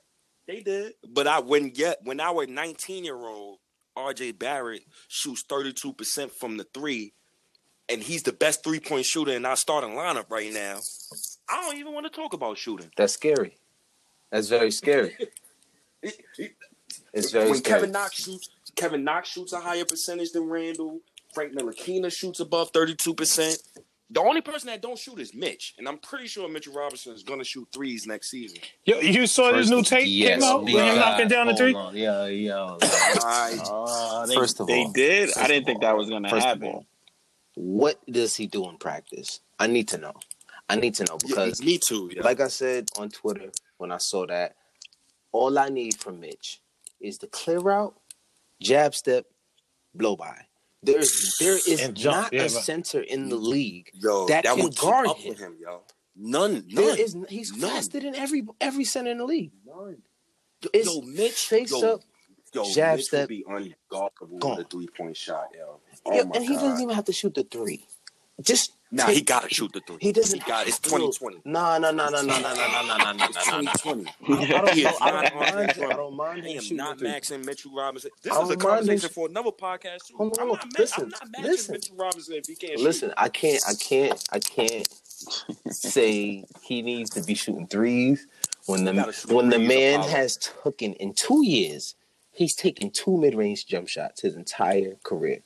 They 0.48 0.60
did. 0.60 0.94
But 1.08 1.28
I 1.28 1.38
when 1.38 1.70
yet 1.76 2.00
when 2.02 2.18
our 2.18 2.44
19 2.46 3.04
year 3.04 3.14
old 3.14 3.58
RJ 3.96 4.36
Barrett 4.38 4.82
shoots 5.06 5.44
32 5.48 5.92
percent 5.92 6.32
from 6.32 6.56
the 6.56 6.64
three, 6.74 7.12
and 7.88 8.02
he's 8.02 8.24
the 8.24 8.32
best 8.32 8.64
three 8.64 8.80
point 8.80 9.06
shooter 9.06 9.30
in 9.32 9.44
our 9.46 9.56
starting 9.56 9.90
lineup 9.90 10.28
right 10.28 10.52
now. 10.52 10.80
I 11.48 11.60
don't 11.62 11.76
even 11.76 11.92
want 11.94 12.06
to 12.06 12.10
talk 12.10 12.32
about 12.32 12.58
shooting. 12.58 12.90
That's 12.96 13.12
scary. 13.12 13.56
That's 14.32 14.48
very 14.48 14.72
scary. 14.72 15.16
It- 16.02 16.20
it- 16.38 16.56
It's 17.12 17.30
very 17.32 17.50
when 17.50 17.58
scary. 17.58 17.80
Kevin 17.80 17.92
Knox 17.92 18.22
shoots, 18.22 18.48
Kevin 18.76 19.04
Knox 19.04 19.28
shoots 19.30 19.52
a 19.52 19.60
higher 19.60 19.84
percentage 19.84 20.32
than 20.32 20.44
Randle. 20.44 21.00
Frank 21.34 21.52
Ntilikina 21.54 22.10
shoots 22.12 22.40
above 22.40 22.70
32 22.72 23.14
percent. 23.14 23.62
The 24.10 24.20
only 24.22 24.40
person 24.40 24.68
that 24.68 24.80
don't 24.80 24.98
shoot 24.98 25.18
is 25.18 25.34
Mitch, 25.34 25.74
and 25.76 25.86
I'm 25.86 25.98
pretty 25.98 26.28
sure 26.28 26.48
Mitchell 26.48 26.72
Robinson 26.72 27.12
is 27.14 27.22
going 27.22 27.40
to 27.40 27.44
shoot 27.44 27.68
threes 27.74 28.06
next 28.06 28.30
season. 28.30 28.58
Yo, 28.86 29.00
you 29.00 29.26
saw 29.26 29.52
this 29.52 29.68
new 29.68 29.82
tape 29.82 30.06
came 30.06 30.42
out 30.42 30.64
when 30.64 30.76
him 30.76 30.96
knocking 30.96 31.28
down 31.28 31.46
the 31.48 31.54
three. 31.56 31.72
Yeah, 31.92 32.26
yeah. 32.26 32.76
I, 32.80 33.58
Uh, 33.70 34.24
they, 34.26 34.34
First 34.34 34.60
of 34.60 34.66
they 34.66 34.84
all- 34.84 34.92
did. 34.92 35.36
I 35.36 35.46
didn't 35.46 35.66
think 35.66 35.76
all- 35.82 35.88
that 35.90 35.96
was 35.98 36.08
gonna 36.08 36.30
First 36.30 36.46
of 36.46 36.52
happen. 36.52 36.68
all, 36.68 36.86
what 37.54 38.00
does 38.10 38.34
he 38.36 38.46
do 38.46 38.66
in 38.70 38.78
practice? 38.78 39.40
I 39.58 39.66
need 39.66 39.88
to 39.88 39.98
know. 39.98 40.14
I 40.70 40.76
need 40.76 40.94
to 40.96 41.04
know 41.04 41.18
because, 41.18 41.60
me 41.62 41.76
too. 41.78 42.10
Yeah. 42.14 42.22
like 42.22 42.40
I 42.40 42.48
said 42.48 42.88
on 42.98 43.10
Twitter 43.10 43.50
when 43.76 43.92
I 43.92 43.98
saw 43.98 44.26
that, 44.26 44.56
all 45.32 45.58
I 45.58 45.68
need 45.68 45.96
from 45.98 46.20
Mitch 46.20 46.60
is 47.00 47.18
the 47.18 47.26
clear 47.28 47.70
out, 47.70 47.94
jab 48.60 48.94
step, 48.94 49.26
blow 49.94 50.16
by. 50.16 50.36
There's 50.82 51.36
there 51.38 51.54
is 51.54 51.80
And 51.80 51.96
jump, 51.96 52.16
not 52.16 52.32
yeah, 52.32 52.40
a 52.42 52.44
but- 52.44 52.50
center 52.62 53.00
in 53.00 53.28
the 53.28 53.36
league. 53.36 53.90
Yo, 53.94 54.26
that 54.28 54.44
that, 54.44 54.54
can 54.54 54.64
would 54.64 54.76
guard 54.76 55.06
guard 55.06 55.18
him. 55.18 55.34
him. 55.34 55.42
him, 55.52 55.56
yo. 55.60 55.82
None, 56.20 56.52
none. 56.52 56.64
There 56.68 57.00
is 57.00 57.16
he's 57.28 57.52
None. 57.56 57.70
faster 57.70 58.00
than 58.00 58.14
every 58.14 58.44
every 58.60 58.84
center 58.84 59.10
in 59.10 59.18
the 59.18 59.24
league. 59.24 59.52
None. 59.66 59.98
It's 60.72 60.86
yo, 60.92 61.00
Mitch, 61.02 61.46
face 61.46 61.70
yo, 61.70 61.94
up, 61.94 62.00
yo, 62.52 62.64
jab 62.72 62.96
Mitch 62.96 63.06
step, 63.06 63.20
would 63.22 63.28
be 63.28 63.44
unguardable 63.44 64.38
gone. 64.40 64.56
with 64.56 64.66
a 64.66 64.68
three 64.68 64.88
point 64.88 65.16
shot, 65.16 65.48
yo. 65.56 65.80
Oh 66.06 66.14
yeah, 66.14 66.22
my 66.24 66.36
and 66.36 66.44
he 66.44 66.54
doesn't 66.54 66.80
even 66.82 66.94
have 66.94 67.04
to 67.04 67.12
shoot 67.12 67.34
the 67.34 67.44
three. 67.44 67.86
Just 68.40 68.72
Nah, 68.90 69.06
he 69.06 69.20
gotta 69.20 69.48
shoot 69.52 69.72
the 69.72 69.80
three. 69.80 69.98
He 70.00 70.12
doesn't. 70.12 70.42
He 70.42 70.48
got 70.48 70.66
it's 70.66 70.78
2020. 70.78 71.42
No, 71.44 71.76
no, 71.78 71.90
no, 71.90 72.08
no, 72.08 72.22
no, 72.22 72.38
no, 72.40 72.40
no, 72.40 72.40
no, 72.40 72.82
no, 72.82 72.96
no, 72.96 73.12
no, 73.12 73.24
It's 73.26 73.46
no, 73.50 73.60
no. 73.60 73.70
2020. 73.72 74.06
I 74.48 74.60
don't 74.60 74.70
He 74.74 74.82
know. 74.84 74.90
is 74.90 74.96
I 75.00 75.10
not 75.10 75.24
don't 75.24 75.42
Andre 75.42 75.66
mind. 75.66 75.74
Drummond. 75.74 75.92
I 75.92 75.96
don't 75.96 76.16
mind 76.16 76.42
I 76.44 76.48
him 76.48 76.56
am 76.56 76.62
shooting 76.62 76.76
not 76.78 76.98
the 76.98 77.04
three. 77.04 77.08
maxing 77.10 77.44
Mitchell 77.44 77.72
Robinson. 77.74 78.10
This 78.22 78.34
is 78.36 78.50
a 78.50 78.56
conversation 78.56 79.08
for 79.10 79.28
another 79.28 79.50
podcast. 79.50 80.06
Too. 80.08 80.16
Hold 80.16 80.38
on, 80.38 80.42
I'm 80.42 80.48
not, 80.48 80.78
Listen, 80.78 81.12
listen. 81.42 81.72
Mitchell 81.74 81.96
Robinson 81.96 82.34
if 82.34 82.46
he 82.46 82.54
can't 82.54 82.80
Listen, 82.80 83.12
I 83.18 83.28
can't, 83.28 83.62
I 83.68 83.74
can't, 83.74 84.24
I 84.32 84.38
can't 84.38 84.88
say 85.70 86.44
he 86.62 86.82
needs 86.82 87.10
to 87.10 87.22
be 87.22 87.34
shooting 87.34 87.66
threes 87.66 88.26
when 88.66 88.84
the 88.84 88.92
when 89.30 89.50
the 89.50 89.58
man 89.58 90.00
has 90.02 90.36
taken 90.36 90.94
in 90.94 91.12
two 91.14 91.44
years, 91.44 91.94
he's 92.32 92.54
taken 92.54 92.90
two 92.90 93.16
mid 93.16 93.34
range 93.34 93.66
jump 93.66 93.88
shots 93.88 94.22
his 94.22 94.34
entire 94.34 94.96
career. 95.04 95.40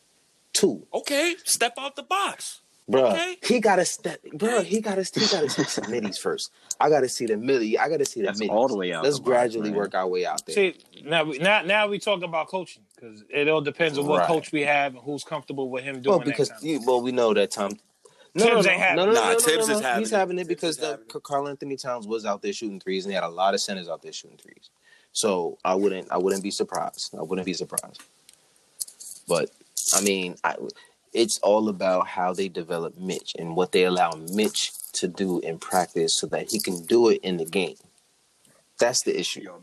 Two. 0.53 0.86
Okay, 0.93 1.36
step 1.45 1.74
out 1.78 1.97
the 1.97 2.03
box. 2.03 2.62
Bruh, 2.91 3.12
Okay. 3.12 3.37
He 3.47 3.61
gotta 3.61 3.85
step, 3.85 4.20
bro. 4.35 4.61
He 4.62 4.80
gotta, 4.80 5.03
he 5.03 5.20
gotta 5.28 5.49
take 5.49 5.68
some 5.68 5.91
middies 5.91 6.18
first. 6.18 6.51
I 6.80 6.89
gotta 6.91 7.09
see 7.09 7.26
the 7.26 7.37
middy. 7.37 7.78
I 7.78 7.89
gotta 7.89 8.05
see 8.05 8.20
the 8.20 8.26
That's 8.26 8.41
middies. 8.41 8.51
all 8.53 8.66
the 8.68 8.76
way 8.76 8.93
out 8.93 9.05
Let's 9.05 9.16
the 9.16 9.22
box, 9.22 9.28
gradually 9.28 9.70
work 9.70 9.95
our 9.95 10.07
way 10.09 10.26
out 10.26 10.45
there. 10.47 10.55
See, 10.55 10.76
now 11.05 11.24
we 11.24 11.39
now 11.39 11.62
now 11.62 11.87
we 11.89 11.99
talking 12.01 12.24
about 12.24 12.49
coaching 12.49 12.83
because 12.95 13.24
it 13.30 13.49
all 13.49 13.61
depends 13.61 13.99
on 13.99 14.07
what 14.07 14.20
Right. 14.20 14.26
coach 14.26 14.51
we 14.53 14.62
have 14.62 14.95
and 14.95 15.03
who's 15.05 15.22
comfortable 15.24 15.70
with 15.70 15.85
him 15.85 16.03
doing 16.03 16.16
Well, 16.18 16.24
because 16.26 16.49
that. 16.49 16.62
You, 16.62 16.80
well, 16.85 17.01
we 17.01 17.12
know 17.12 17.33
that 17.35 17.53
Tom. 17.53 17.78
No, 18.35 18.45
Thibs 18.45 18.66
no, 18.66 18.72
ain't 18.72 18.80
no, 18.80 18.85
having 18.85 18.97
no, 18.97 19.03
it. 19.03 19.07
no, 19.07 19.12
Nah, 19.12 19.26
no, 19.26 19.33
no, 19.35 19.39
Thibs 19.39 19.68
no, 19.68 19.74
is 19.74 19.80
no. 19.80 19.87
having 19.87 20.01
He's 20.03 20.12
it. 20.12 20.16
having 20.16 20.39
it 20.39 20.41
Thibs 20.41 20.49
because 20.49 20.70
is 20.70 20.76
the, 20.78 20.87
having 20.89 21.05
it. 21.14 21.22
Karl-Anthony 21.22 21.76
Towns 21.76 22.07
was 22.07 22.24
out 22.24 22.43
there 22.43 22.53
shooting 22.53 22.80
threes, 22.80 23.05
and 23.05 23.12
he 23.12 23.14
had 23.14 23.24
a 23.24 23.28
lot 23.28 23.55
of 23.55 23.61
centers 23.61 23.89
out 23.89 24.03
there 24.03 24.12
shooting 24.12 24.39
threes. 24.39 24.70
So 25.12 25.59
I 25.64 25.74
wouldn't, 25.74 26.11
I 26.11 26.16
wouldn't 26.18 26.43
be 26.43 26.51
surprised. 26.51 27.14
I 27.16 27.22
wouldn't 27.22 27.45
be 27.47 27.53
surprised. 27.53 28.03
But 29.28 29.51
I 29.95 30.01
mean, 30.01 30.37
I, 30.43 30.57
it's 31.13 31.39
all 31.39 31.69
about 31.69 32.07
how 32.07 32.33
they 32.33 32.49
develop 32.49 32.97
Mitch 32.99 33.35
and 33.39 33.57
what 33.57 33.73
they 33.73 33.85
allow 33.85 34.13
Mitch 34.33 34.73
to 34.93 35.09
do 35.09 35.41
in 35.41 35.59
practice, 35.59 36.15
so 36.15 36.27
that 36.29 36.51
he 36.51 36.61
can 36.61 36.85
do 36.85 37.09
it 37.09 37.21
in 37.23 37.37
the 37.37 37.45
game. 37.45 37.77
That's 38.79 39.03
the 39.03 39.19
issue. 39.19 39.43
Yo, 39.43 39.61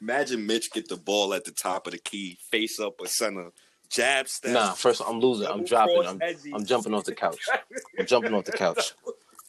imagine 0.00 0.46
Mitch 0.46 0.72
get 0.72 0.88
the 0.88 0.96
ball 0.96 1.34
at 1.34 1.44
the 1.44 1.50
top 1.50 1.86
of 1.86 1.92
the 1.92 1.98
key, 1.98 2.38
face 2.50 2.80
up 2.80 3.00
a 3.00 3.08
center, 3.08 3.50
jab 3.88 4.28
step. 4.28 4.52
Nah, 4.52 4.72
first 4.72 5.02
I'm 5.06 5.20
losing. 5.20 5.46
I'm 5.46 5.64
dropping. 5.64 6.06
I'm. 6.06 6.20
I'm 6.54 6.64
jumping 6.64 6.94
off 6.94 7.04
the 7.04 7.14
couch. 7.14 7.46
I'm 7.98 8.06
jumping 8.06 8.34
off 8.34 8.44
the 8.44 8.52
couch. 8.52 8.94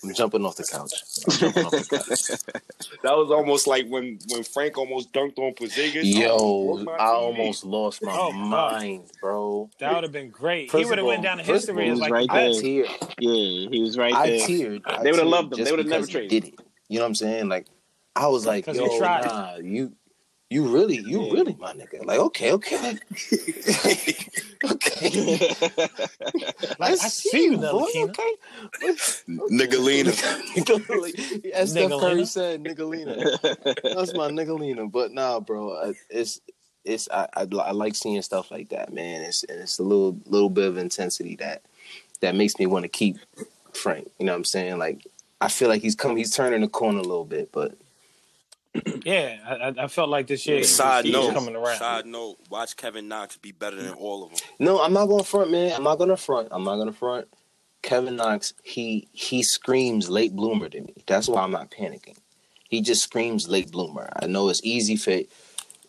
I'm 0.04 0.14
jumping 0.16 0.43
off 0.45 0.56
the 0.56 0.64
couch. 0.64 0.91
Off 1.28 1.72
the 1.72 1.86
couch. 1.89 2.97
That 3.04 3.16
was 3.16 3.30
almost 3.30 3.68
like 3.68 3.88
when 3.88 4.18
when 4.30 4.43
Frank 4.43 4.78
almost 4.78 5.14
dunked 5.14 5.38
on 5.38 5.54
Porzingis. 5.54 6.02
Yo, 6.06 6.76
broke 6.76 6.86
my 6.86 6.93
I 6.95 6.97
TV. 7.10 7.14
almost 7.14 7.66
lost 7.66 8.02
my 8.04 8.12
Oh, 8.18 8.32
mind, 8.32 9.12
bro. 9.22 9.70
That 9.80 9.93
would 9.93 10.04
have 10.04 10.12
been 10.12 10.30
great. 10.32 10.72
First 10.72 10.84
he 10.84 10.89
would 10.89 10.97
have 10.97 11.06
went 11.06 11.22
down 11.22 11.39
in 11.39 11.45
history 11.45 11.84
as 11.84 11.86
he 11.86 11.91
was 11.91 11.99
like 11.99 12.12
right 12.12 12.28
I 12.32 12.39
there. 12.45 12.49
teared. 12.52 13.14
Yeah, 13.20 13.70
he 13.70 13.82
was 13.84 13.97
right 13.97 14.14
I 14.16 14.28
there. 14.32 14.39
teared. 14.39 14.82
I 14.86 15.04
They 15.04 15.12
would've 15.12 15.28
loved 15.28 15.54
him. 15.54 15.64
They 15.64 15.72
would've 15.72 15.86
never 15.86 16.08
traded. 16.08 16.30
Did 16.30 16.45
it? 16.45 16.60
You 16.89 16.97
know 16.97 17.04
what 17.04 17.10
I'm 17.10 17.16
saying? 17.16 17.49
Like, 17.49 17.68
I 18.16 18.28
was 18.28 18.45
like, 18.45 18.66
yo, 18.68 18.97
tried. 18.97 19.26
nah, 19.26 19.56
you, 19.58 19.93
you 20.52 20.68
really, 20.68 20.97
you 20.97 21.24
Yeah. 21.24 21.34
really, 21.34 21.56
my 21.58 21.72
nigga. 21.72 22.06
Like, 22.06 22.20
okay, 22.20 22.52
okay, 22.52 22.76
okay. 24.70 25.39
Like, 26.78 26.91
I 26.91 26.95
see 27.08 27.45
you, 27.45 27.58
boy. 27.58 27.88
Okay. 27.95 28.36
Niggalina. 29.30 30.12
Niggalina. 30.56 31.52
As 31.54 31.72
Steph 31.72 31.91
Curry 31.91 32.26
said, 32.26 32.62
Niggalina. 32.66 33.39
That's 33.95 34.14
my 34.14 34.30
Niggalina. 34.30 34.91
But 34.91 35.14
nah, 35.14 35.39
bro, 35.39 35.93
it's 36.10 36.41
it's 36.84 37.08
I, 37.10 37.30
I 37.34 37.43
I 37.43 37.72
like 37.72 37.95
seeing 37.95 38.22
stuff 38.22 38.52
like 38.52 38.70
that, 38.70 38.93
man. 38.93 39.22
It's 39.22 39.43
and 39.43 39.62
it's 39.62 39.80
a 39.80 39.84
little 39.84 40.18
little 40.26 40.49
bit 40.49 40.68
of 40.68 40.78
intensity 40.78 41.38
that 41.38 41.62
that 42.20 42.36
makes 42.36 42.60
me 42.60 42.66
want 42.66 42.84
to 42.84 42.89
keep 42.89 43.18
Frank. 43.74 44.12
You 44.20 44.26
know 44.26 44.34
what 44.34 44.39
I'm 44.39 44.43
saying? 44.43 44.80
Like 44.80 45.08
I 45.39 45.47
feel 45.47 45.70
like 45.70 45.82
he's 45.82 45.95
come 45.95 46.18
he's 46.18 46.36
turning 46.36 46.60
the 46.60 46.68
corner 46.68 46.99
a 46.99 47.04
little 47.04 47.24
bit, 47.24 47.54
but 47.54 47.78
Yeah, 49.06 49.38
I, 49.46 49.54
I- 49.56 49.84
I 49.84 49.88
felt 49.88 50.10
like 50.10 50.28
this 50.28 50.46
year 50.48 50.64
Side 50.64 51.06
he 51.06 51.12
was 51.12 51.28
note, 51.28 51.34
coming 51.34 51.56
around. 51.56 51.78
side 51.78 52.06
note, 52.06 52.38
watch 52.50 52.76
Kevin 52.78 53.08
Knox 53.08 53.38
be 53.38 53.52
better 53.52 53.76
than 53.76 53.94
all 53.94 54.24
of 54.24 54.30
them. 54.32 54.40
no, 54.60 54.82
I'm 54.82 54.94
not 54.94 55.08
going 55.08 55.24
to 55.24 55.28
front, 55.30 55.52
man. 55.52 55.74
I'm 55.76 55.84
not 55.84 55.98
going 55.98 56.10
to 56.10 56.18
front. 56.18 56.48
I'm 56.52 56.64
not 56.64 56.76
going 56.76 56.88
to 56.88 56.94
front. 56.94 57.28
Kevin 57.82 58.16
Knox, 58.16 58.54
he 58.64 59.08
he 59.12 59.42
screams 59.44 60.10
late 60.10 60.36
bloomer 60.36 60.70
to 60.70 60.82
me. 60.82 60.94
That's 61.08 61.28
why 61.28 61.42
I'm 61.42 61.52
not 61.52 61.72
panicking. 61.72 62.16
He 62.70 62.82
just 62.82 63.02
screams 63.04 63.50
late 63.50 63.72
bloomer. 63.72 64.10
I 64.22 64.28
know 64.28 64.50
it's 64.50 64.62
easy 64.64 64.96
for 64.96 65.20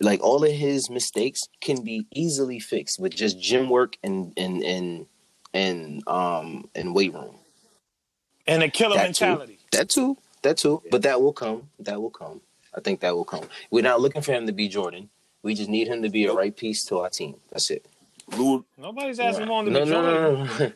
like 0.01 0.21
all 0.23 0.43
of 0.43 0.51
his 0.51 0.89
mistakes 0.91 1.43
can 1.61 1.83
be 1.85 2.07
easily 2.13 2.59
fixed 2.59 2.99
with 2.99 3.15
just 3.15 3.39
gym 3.39 3.69
work 3.69 3.97
and 4.03 4.33
and 4.39 4.63
and 4.63 5.07
and 5.53 6.03
um 6.09 6.69
and 6.75 6.95
weight 6.95 7.13
room. 7.13 7.37
And 8.47 8.63
a 8.63 8.71
killer 8.71 8.97
That 8.97 9.05
mentality. 9.05 9.57
Too. 9.71 9.79
That 9.79 9.89
too. 9.91 10.17
That 10.43 10.57
too. 10.57 10.83
But 10.91 11.03
that 11.03 11.21
will 11.21 11.35
come. 11.35 11.69
That 11.79 12.01
will 12.01 12.11
come. 12.11 12.41
I 12.75 12.81
think 12.81 13.01
that 13.01 13.15
will 13.15 13.25
come. 13.25 13.45
We're 13.71 13.83
not 13.83 14.01
looking 14.01 14.23
for 14.23 14.33
him 14.33 14.47
to 14.47 14.53
be 14.53 14.69
Jordan. 14.69 15.11
We 15.43 15.55
just 15.55 15.69
need 15.69 15.89
him 15.89 16.03
to 16.03 16.09
be 16.09 16.27
a 16.27 16.33
right 16.33 16.57
piece 16.57 16.85
to 16.87 17.01
our 17.01 17.11
team. 17.11 17.37
That's 17.51 17.71
it. 17.71 17.87
Lou, 18.37 18.65
Nobody's 18.79 19.19
asking 19.21 19.47
for 19.47 19.61
him 19.61 19.67
to 19.67 19.73
No, 19.73 19.85
be 19.85 19.91
no, 19.91 20.03
Jordan. 20.03 20.23
no, 20.23 20.45
no, 20.45 20.59
no. 20.59 20.73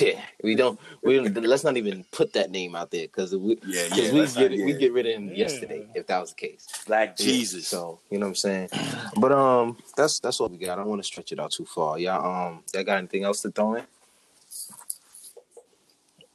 Yeah, 0.00 0.20
we 0.42 0.54
don't. 0.54 0.78
We 1.02 1.16
don't, 1.16 1.34
let's 1.46 1.64
not 1.64 1.76
even 1.78 2.04
put 2.12 2.34
that 2.34 2.50
name 2.50 2.76
out 2.76 2.90
there 2.90 3.06
because 3.06 3.34
we, 3.34 3.58
Yeah, 3.66 3.88
cause 3.88 3.98
yeah, 3.98 4.12
we 4.12 4.20
get 4.26 4.50
not- 4.58 4.66
we 4.66 4.72
get 4.74 4.92
rid 4.92 5.06
of 5.06 5.12
him 5.14 5.28
Yeah. 5.28 5.34
yesterday 5.36 5.86
if 5.94 6.06
that 6.08 6.20
was 6.20 6.30
the 6.30 6.36
case. 6.36 6.66
Black 6.86 7.18
Yeah, 7.18 7.24
Jesus. 7.26 7.68
So 7.68 7.98
you 8.10 8.18
know 8.18 8.26
what 8.26 8.30
I'm 8.30 8.34
saying. 8.36 8.68
But 9.16 9.32
um, 9.32 9.78
that's 9.96 10.20
that's 10.20 10.40
what 10.40 10.50
we 10.50 10.58
got. 10.58 10.72
I 10.72 10.82
don't 10.82 10.88
want 10.90 11.00
to 11.02 11.06
stretch 11.06 11.32
it 11.32 11.40
out 11.40 11.52
too 11.52 11.64
far. 11.64 11.98
Y'all 11.98 12.48
um, 12.48 12.64
y'all 12.74 12.84
got 12.84 12.98
anything 12.98 13.24
else 13.24 13.40
to 13.42 13.50
throw 13.50 13.76
in? 13.76 13.84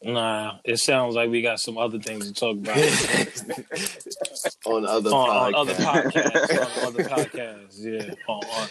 Nah, 0.07 0.59
it 0.63 0.77
sounds 0.77 1.15
like 1.15 1.29
we 1.29 1.41
got 1.41 1.59
some 1.59 1.77
other 1.77 1.99
things 1.99 2.31
to 2.31 2.33
talk 2.33 2.55
about 2.55 2.77
on 4.65 4.85
other 4.85 5.09
on, 5.09 5.53
on 5.53 5.55
other 5.55 5.73
podcasts. 5.73 6.11
podcasts. 6.13 6.77
on 6.77 6.87
other 6.87 7.03
podcasts, 7.03 7.83
yeah. 7.83 8.13
On, 8.29 8.41
on, 8.45 8.69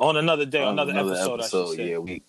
on 0.00 0.16
another 0.16 0.46
day, 0.46 0.64
On 0.64 0.78
another, 0.78 0.98
episode, 0.98 1.40
I 1.40 1.48
should 1.48 1.76
say. 1.76 1.90
yeah, 1.90 1.98
we 1.98 2.22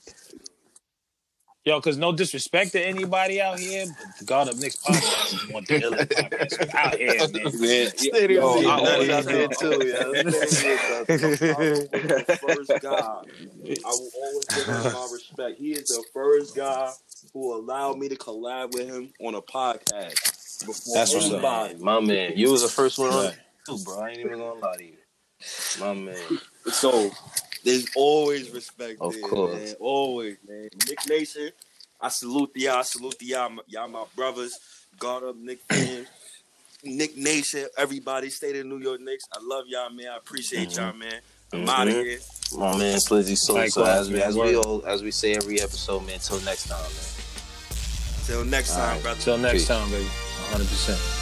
Yo, 1.63 1.79
because 1.79 1.97
no 1.97 2.11
disrespect 2.11 2.71
to 2.73 2.81
anybody 2.85 3.39
out 3.41 3.59
here, 3.59 3.85
but 3.85 4.17
the 4.17 4.25
Guard 4.25 4.49
Up 4.49 4.55
Knicks 4.57 4.77
podcast 4.77 5.33
is 5.35 5.49
one 5.53 5.63
of 5.63 5.67
the 5.67 5.79
illest 5.79 6.07
podcasts 6.07 6.73
out 6.73 6.95
here, 6.97 7.15
man. 7.17 7.61
Man, 7.61 7.87
Stadium 7.95 8.41
yo, 8.41 8.59
Seat 8.59 8.67
I 8.67 8.77
Nuts 8.77 8.91
always 8.91 9.09
out 9.09 9.25
there 9.25 9.47
too, 9.47 9.77
yeah. 9.87 10.03
first 12.35 12.71
guy. 12.81 12.89
I 12.89 13.91
will 13.91 14.11
always 14.23 14.45
give 14.45 14.65
him 14.65 14.83
my 14.83 15.07
respect. 15.13 15.59
He 15.59 15.71
is 15.71 15.87
the 15.87 16.03
first 16.13 16.55
guy 16.55 16.91
who 17.33 17.53
allowed 17.53 17.97
me 17.97 18.09
to 18.09 18.15
collab 18.15 18.73
with 18.73 18.87
him 18.87 19.13
on 19.21 19.35
a 19.35 19.41
podcast 19.41 20.65
before 20.65 20.95
That's 20.95 21.13
what's 21.13 21.31
up. 21.31 21.79
My 21.79 21.99
man, 21.99 22.33
you 22.35 22.51
was 22.51 22.63
the 22.63 22.67
first 22.67 22.97
one 22.97 23.11
on 23.11 23.33
too, 23.65 23.77
bro. 23.83 23.99
I 23.99 24.09
ain't 24.09 24.19
even 24.19 24.39
gonna 24.39 24.53
lie 24.59 24.77
to 24.77 24.83
you. 24.83 24.97
My 25.79 25.93
man. 25.93 26.39
So 26.71 27.11
there's 27.63 27.85
always 27.95 28.49
respect 28.51 28.99
Of 29.01 29.13
there, 29.13 29.21
course. 29.21 29.55
man. 29.55 29.75
Always, 29.79 30.37
man. 30.47 30.69
Knick 30.87 30.99
Nation, 31.07 31.51
I 31.99 32.09
salute 32.09 32.53
the 32.53 32.61
y'all. 32.61 32.77
I 32.77 32.81
salute 32.83 33.17
the 33.19 33.25
y'all. 33.25 33.51
Y'all 33.67 33.87
my 33.87 34.05
brothers. 34.15 34.59
Guard 34.97 35.23
Up 35.23 35.35
Knick 35.37 35.59
fans. 35.69 36.07
Knick 36.83 37.17
Nation, 37.17 37.67
everybody, 37.77 38.29
state 38.29 38.55
of 38.55 38.65
New 38.65 38.79
York 38.79 39.01
Knicks. 39.01 39.25
I 39.33 39.39
love 39.41 39.65
y'all, 39.67 39.89
man. 39.89 40.07
I 40.07 40.17
appreciate 40.17 40.75
y'all, 40.75 40.91
mm-hmm. 40.91 40.99
man. 40.99 41.21
I'm 41.53 41.67
out 41.69 41.87
of 41.87 41.93
here. 41.93 42.19
My 42.57 42.77
man, 42.77 42.97
Slizzy. 42.97 43.37
So, 43.37 43.53
so 43.67 43.81
Likewise, 43.81 43.87
as 43.87 44.09
we 44.09 44.21
as 44.21 44.35
we 44.35 44.55
all 44.55 44.83
as 44.85 45.03
we 45.03 45.11
say 45.11 45.35
every 45.35 45.61
episode, 45.61 46.05
man. 46.07 46.19
Till 46.19 46.39
next 46.41 46.67
time, 46.67 46.81
man. 46.81 48.25
Till 48.25 48.45
next 48.45 48.71
All 48.71 48.77
time, 48.77 48.93
right. 48.95 49.03
brother. 49.03 49.21
Till 49.21 49.37
next 49.37 49.53
Peace. 49.53 49.67
time, 49.67 49.89
baby. 49.91 50.05
100%. 50.51 51.18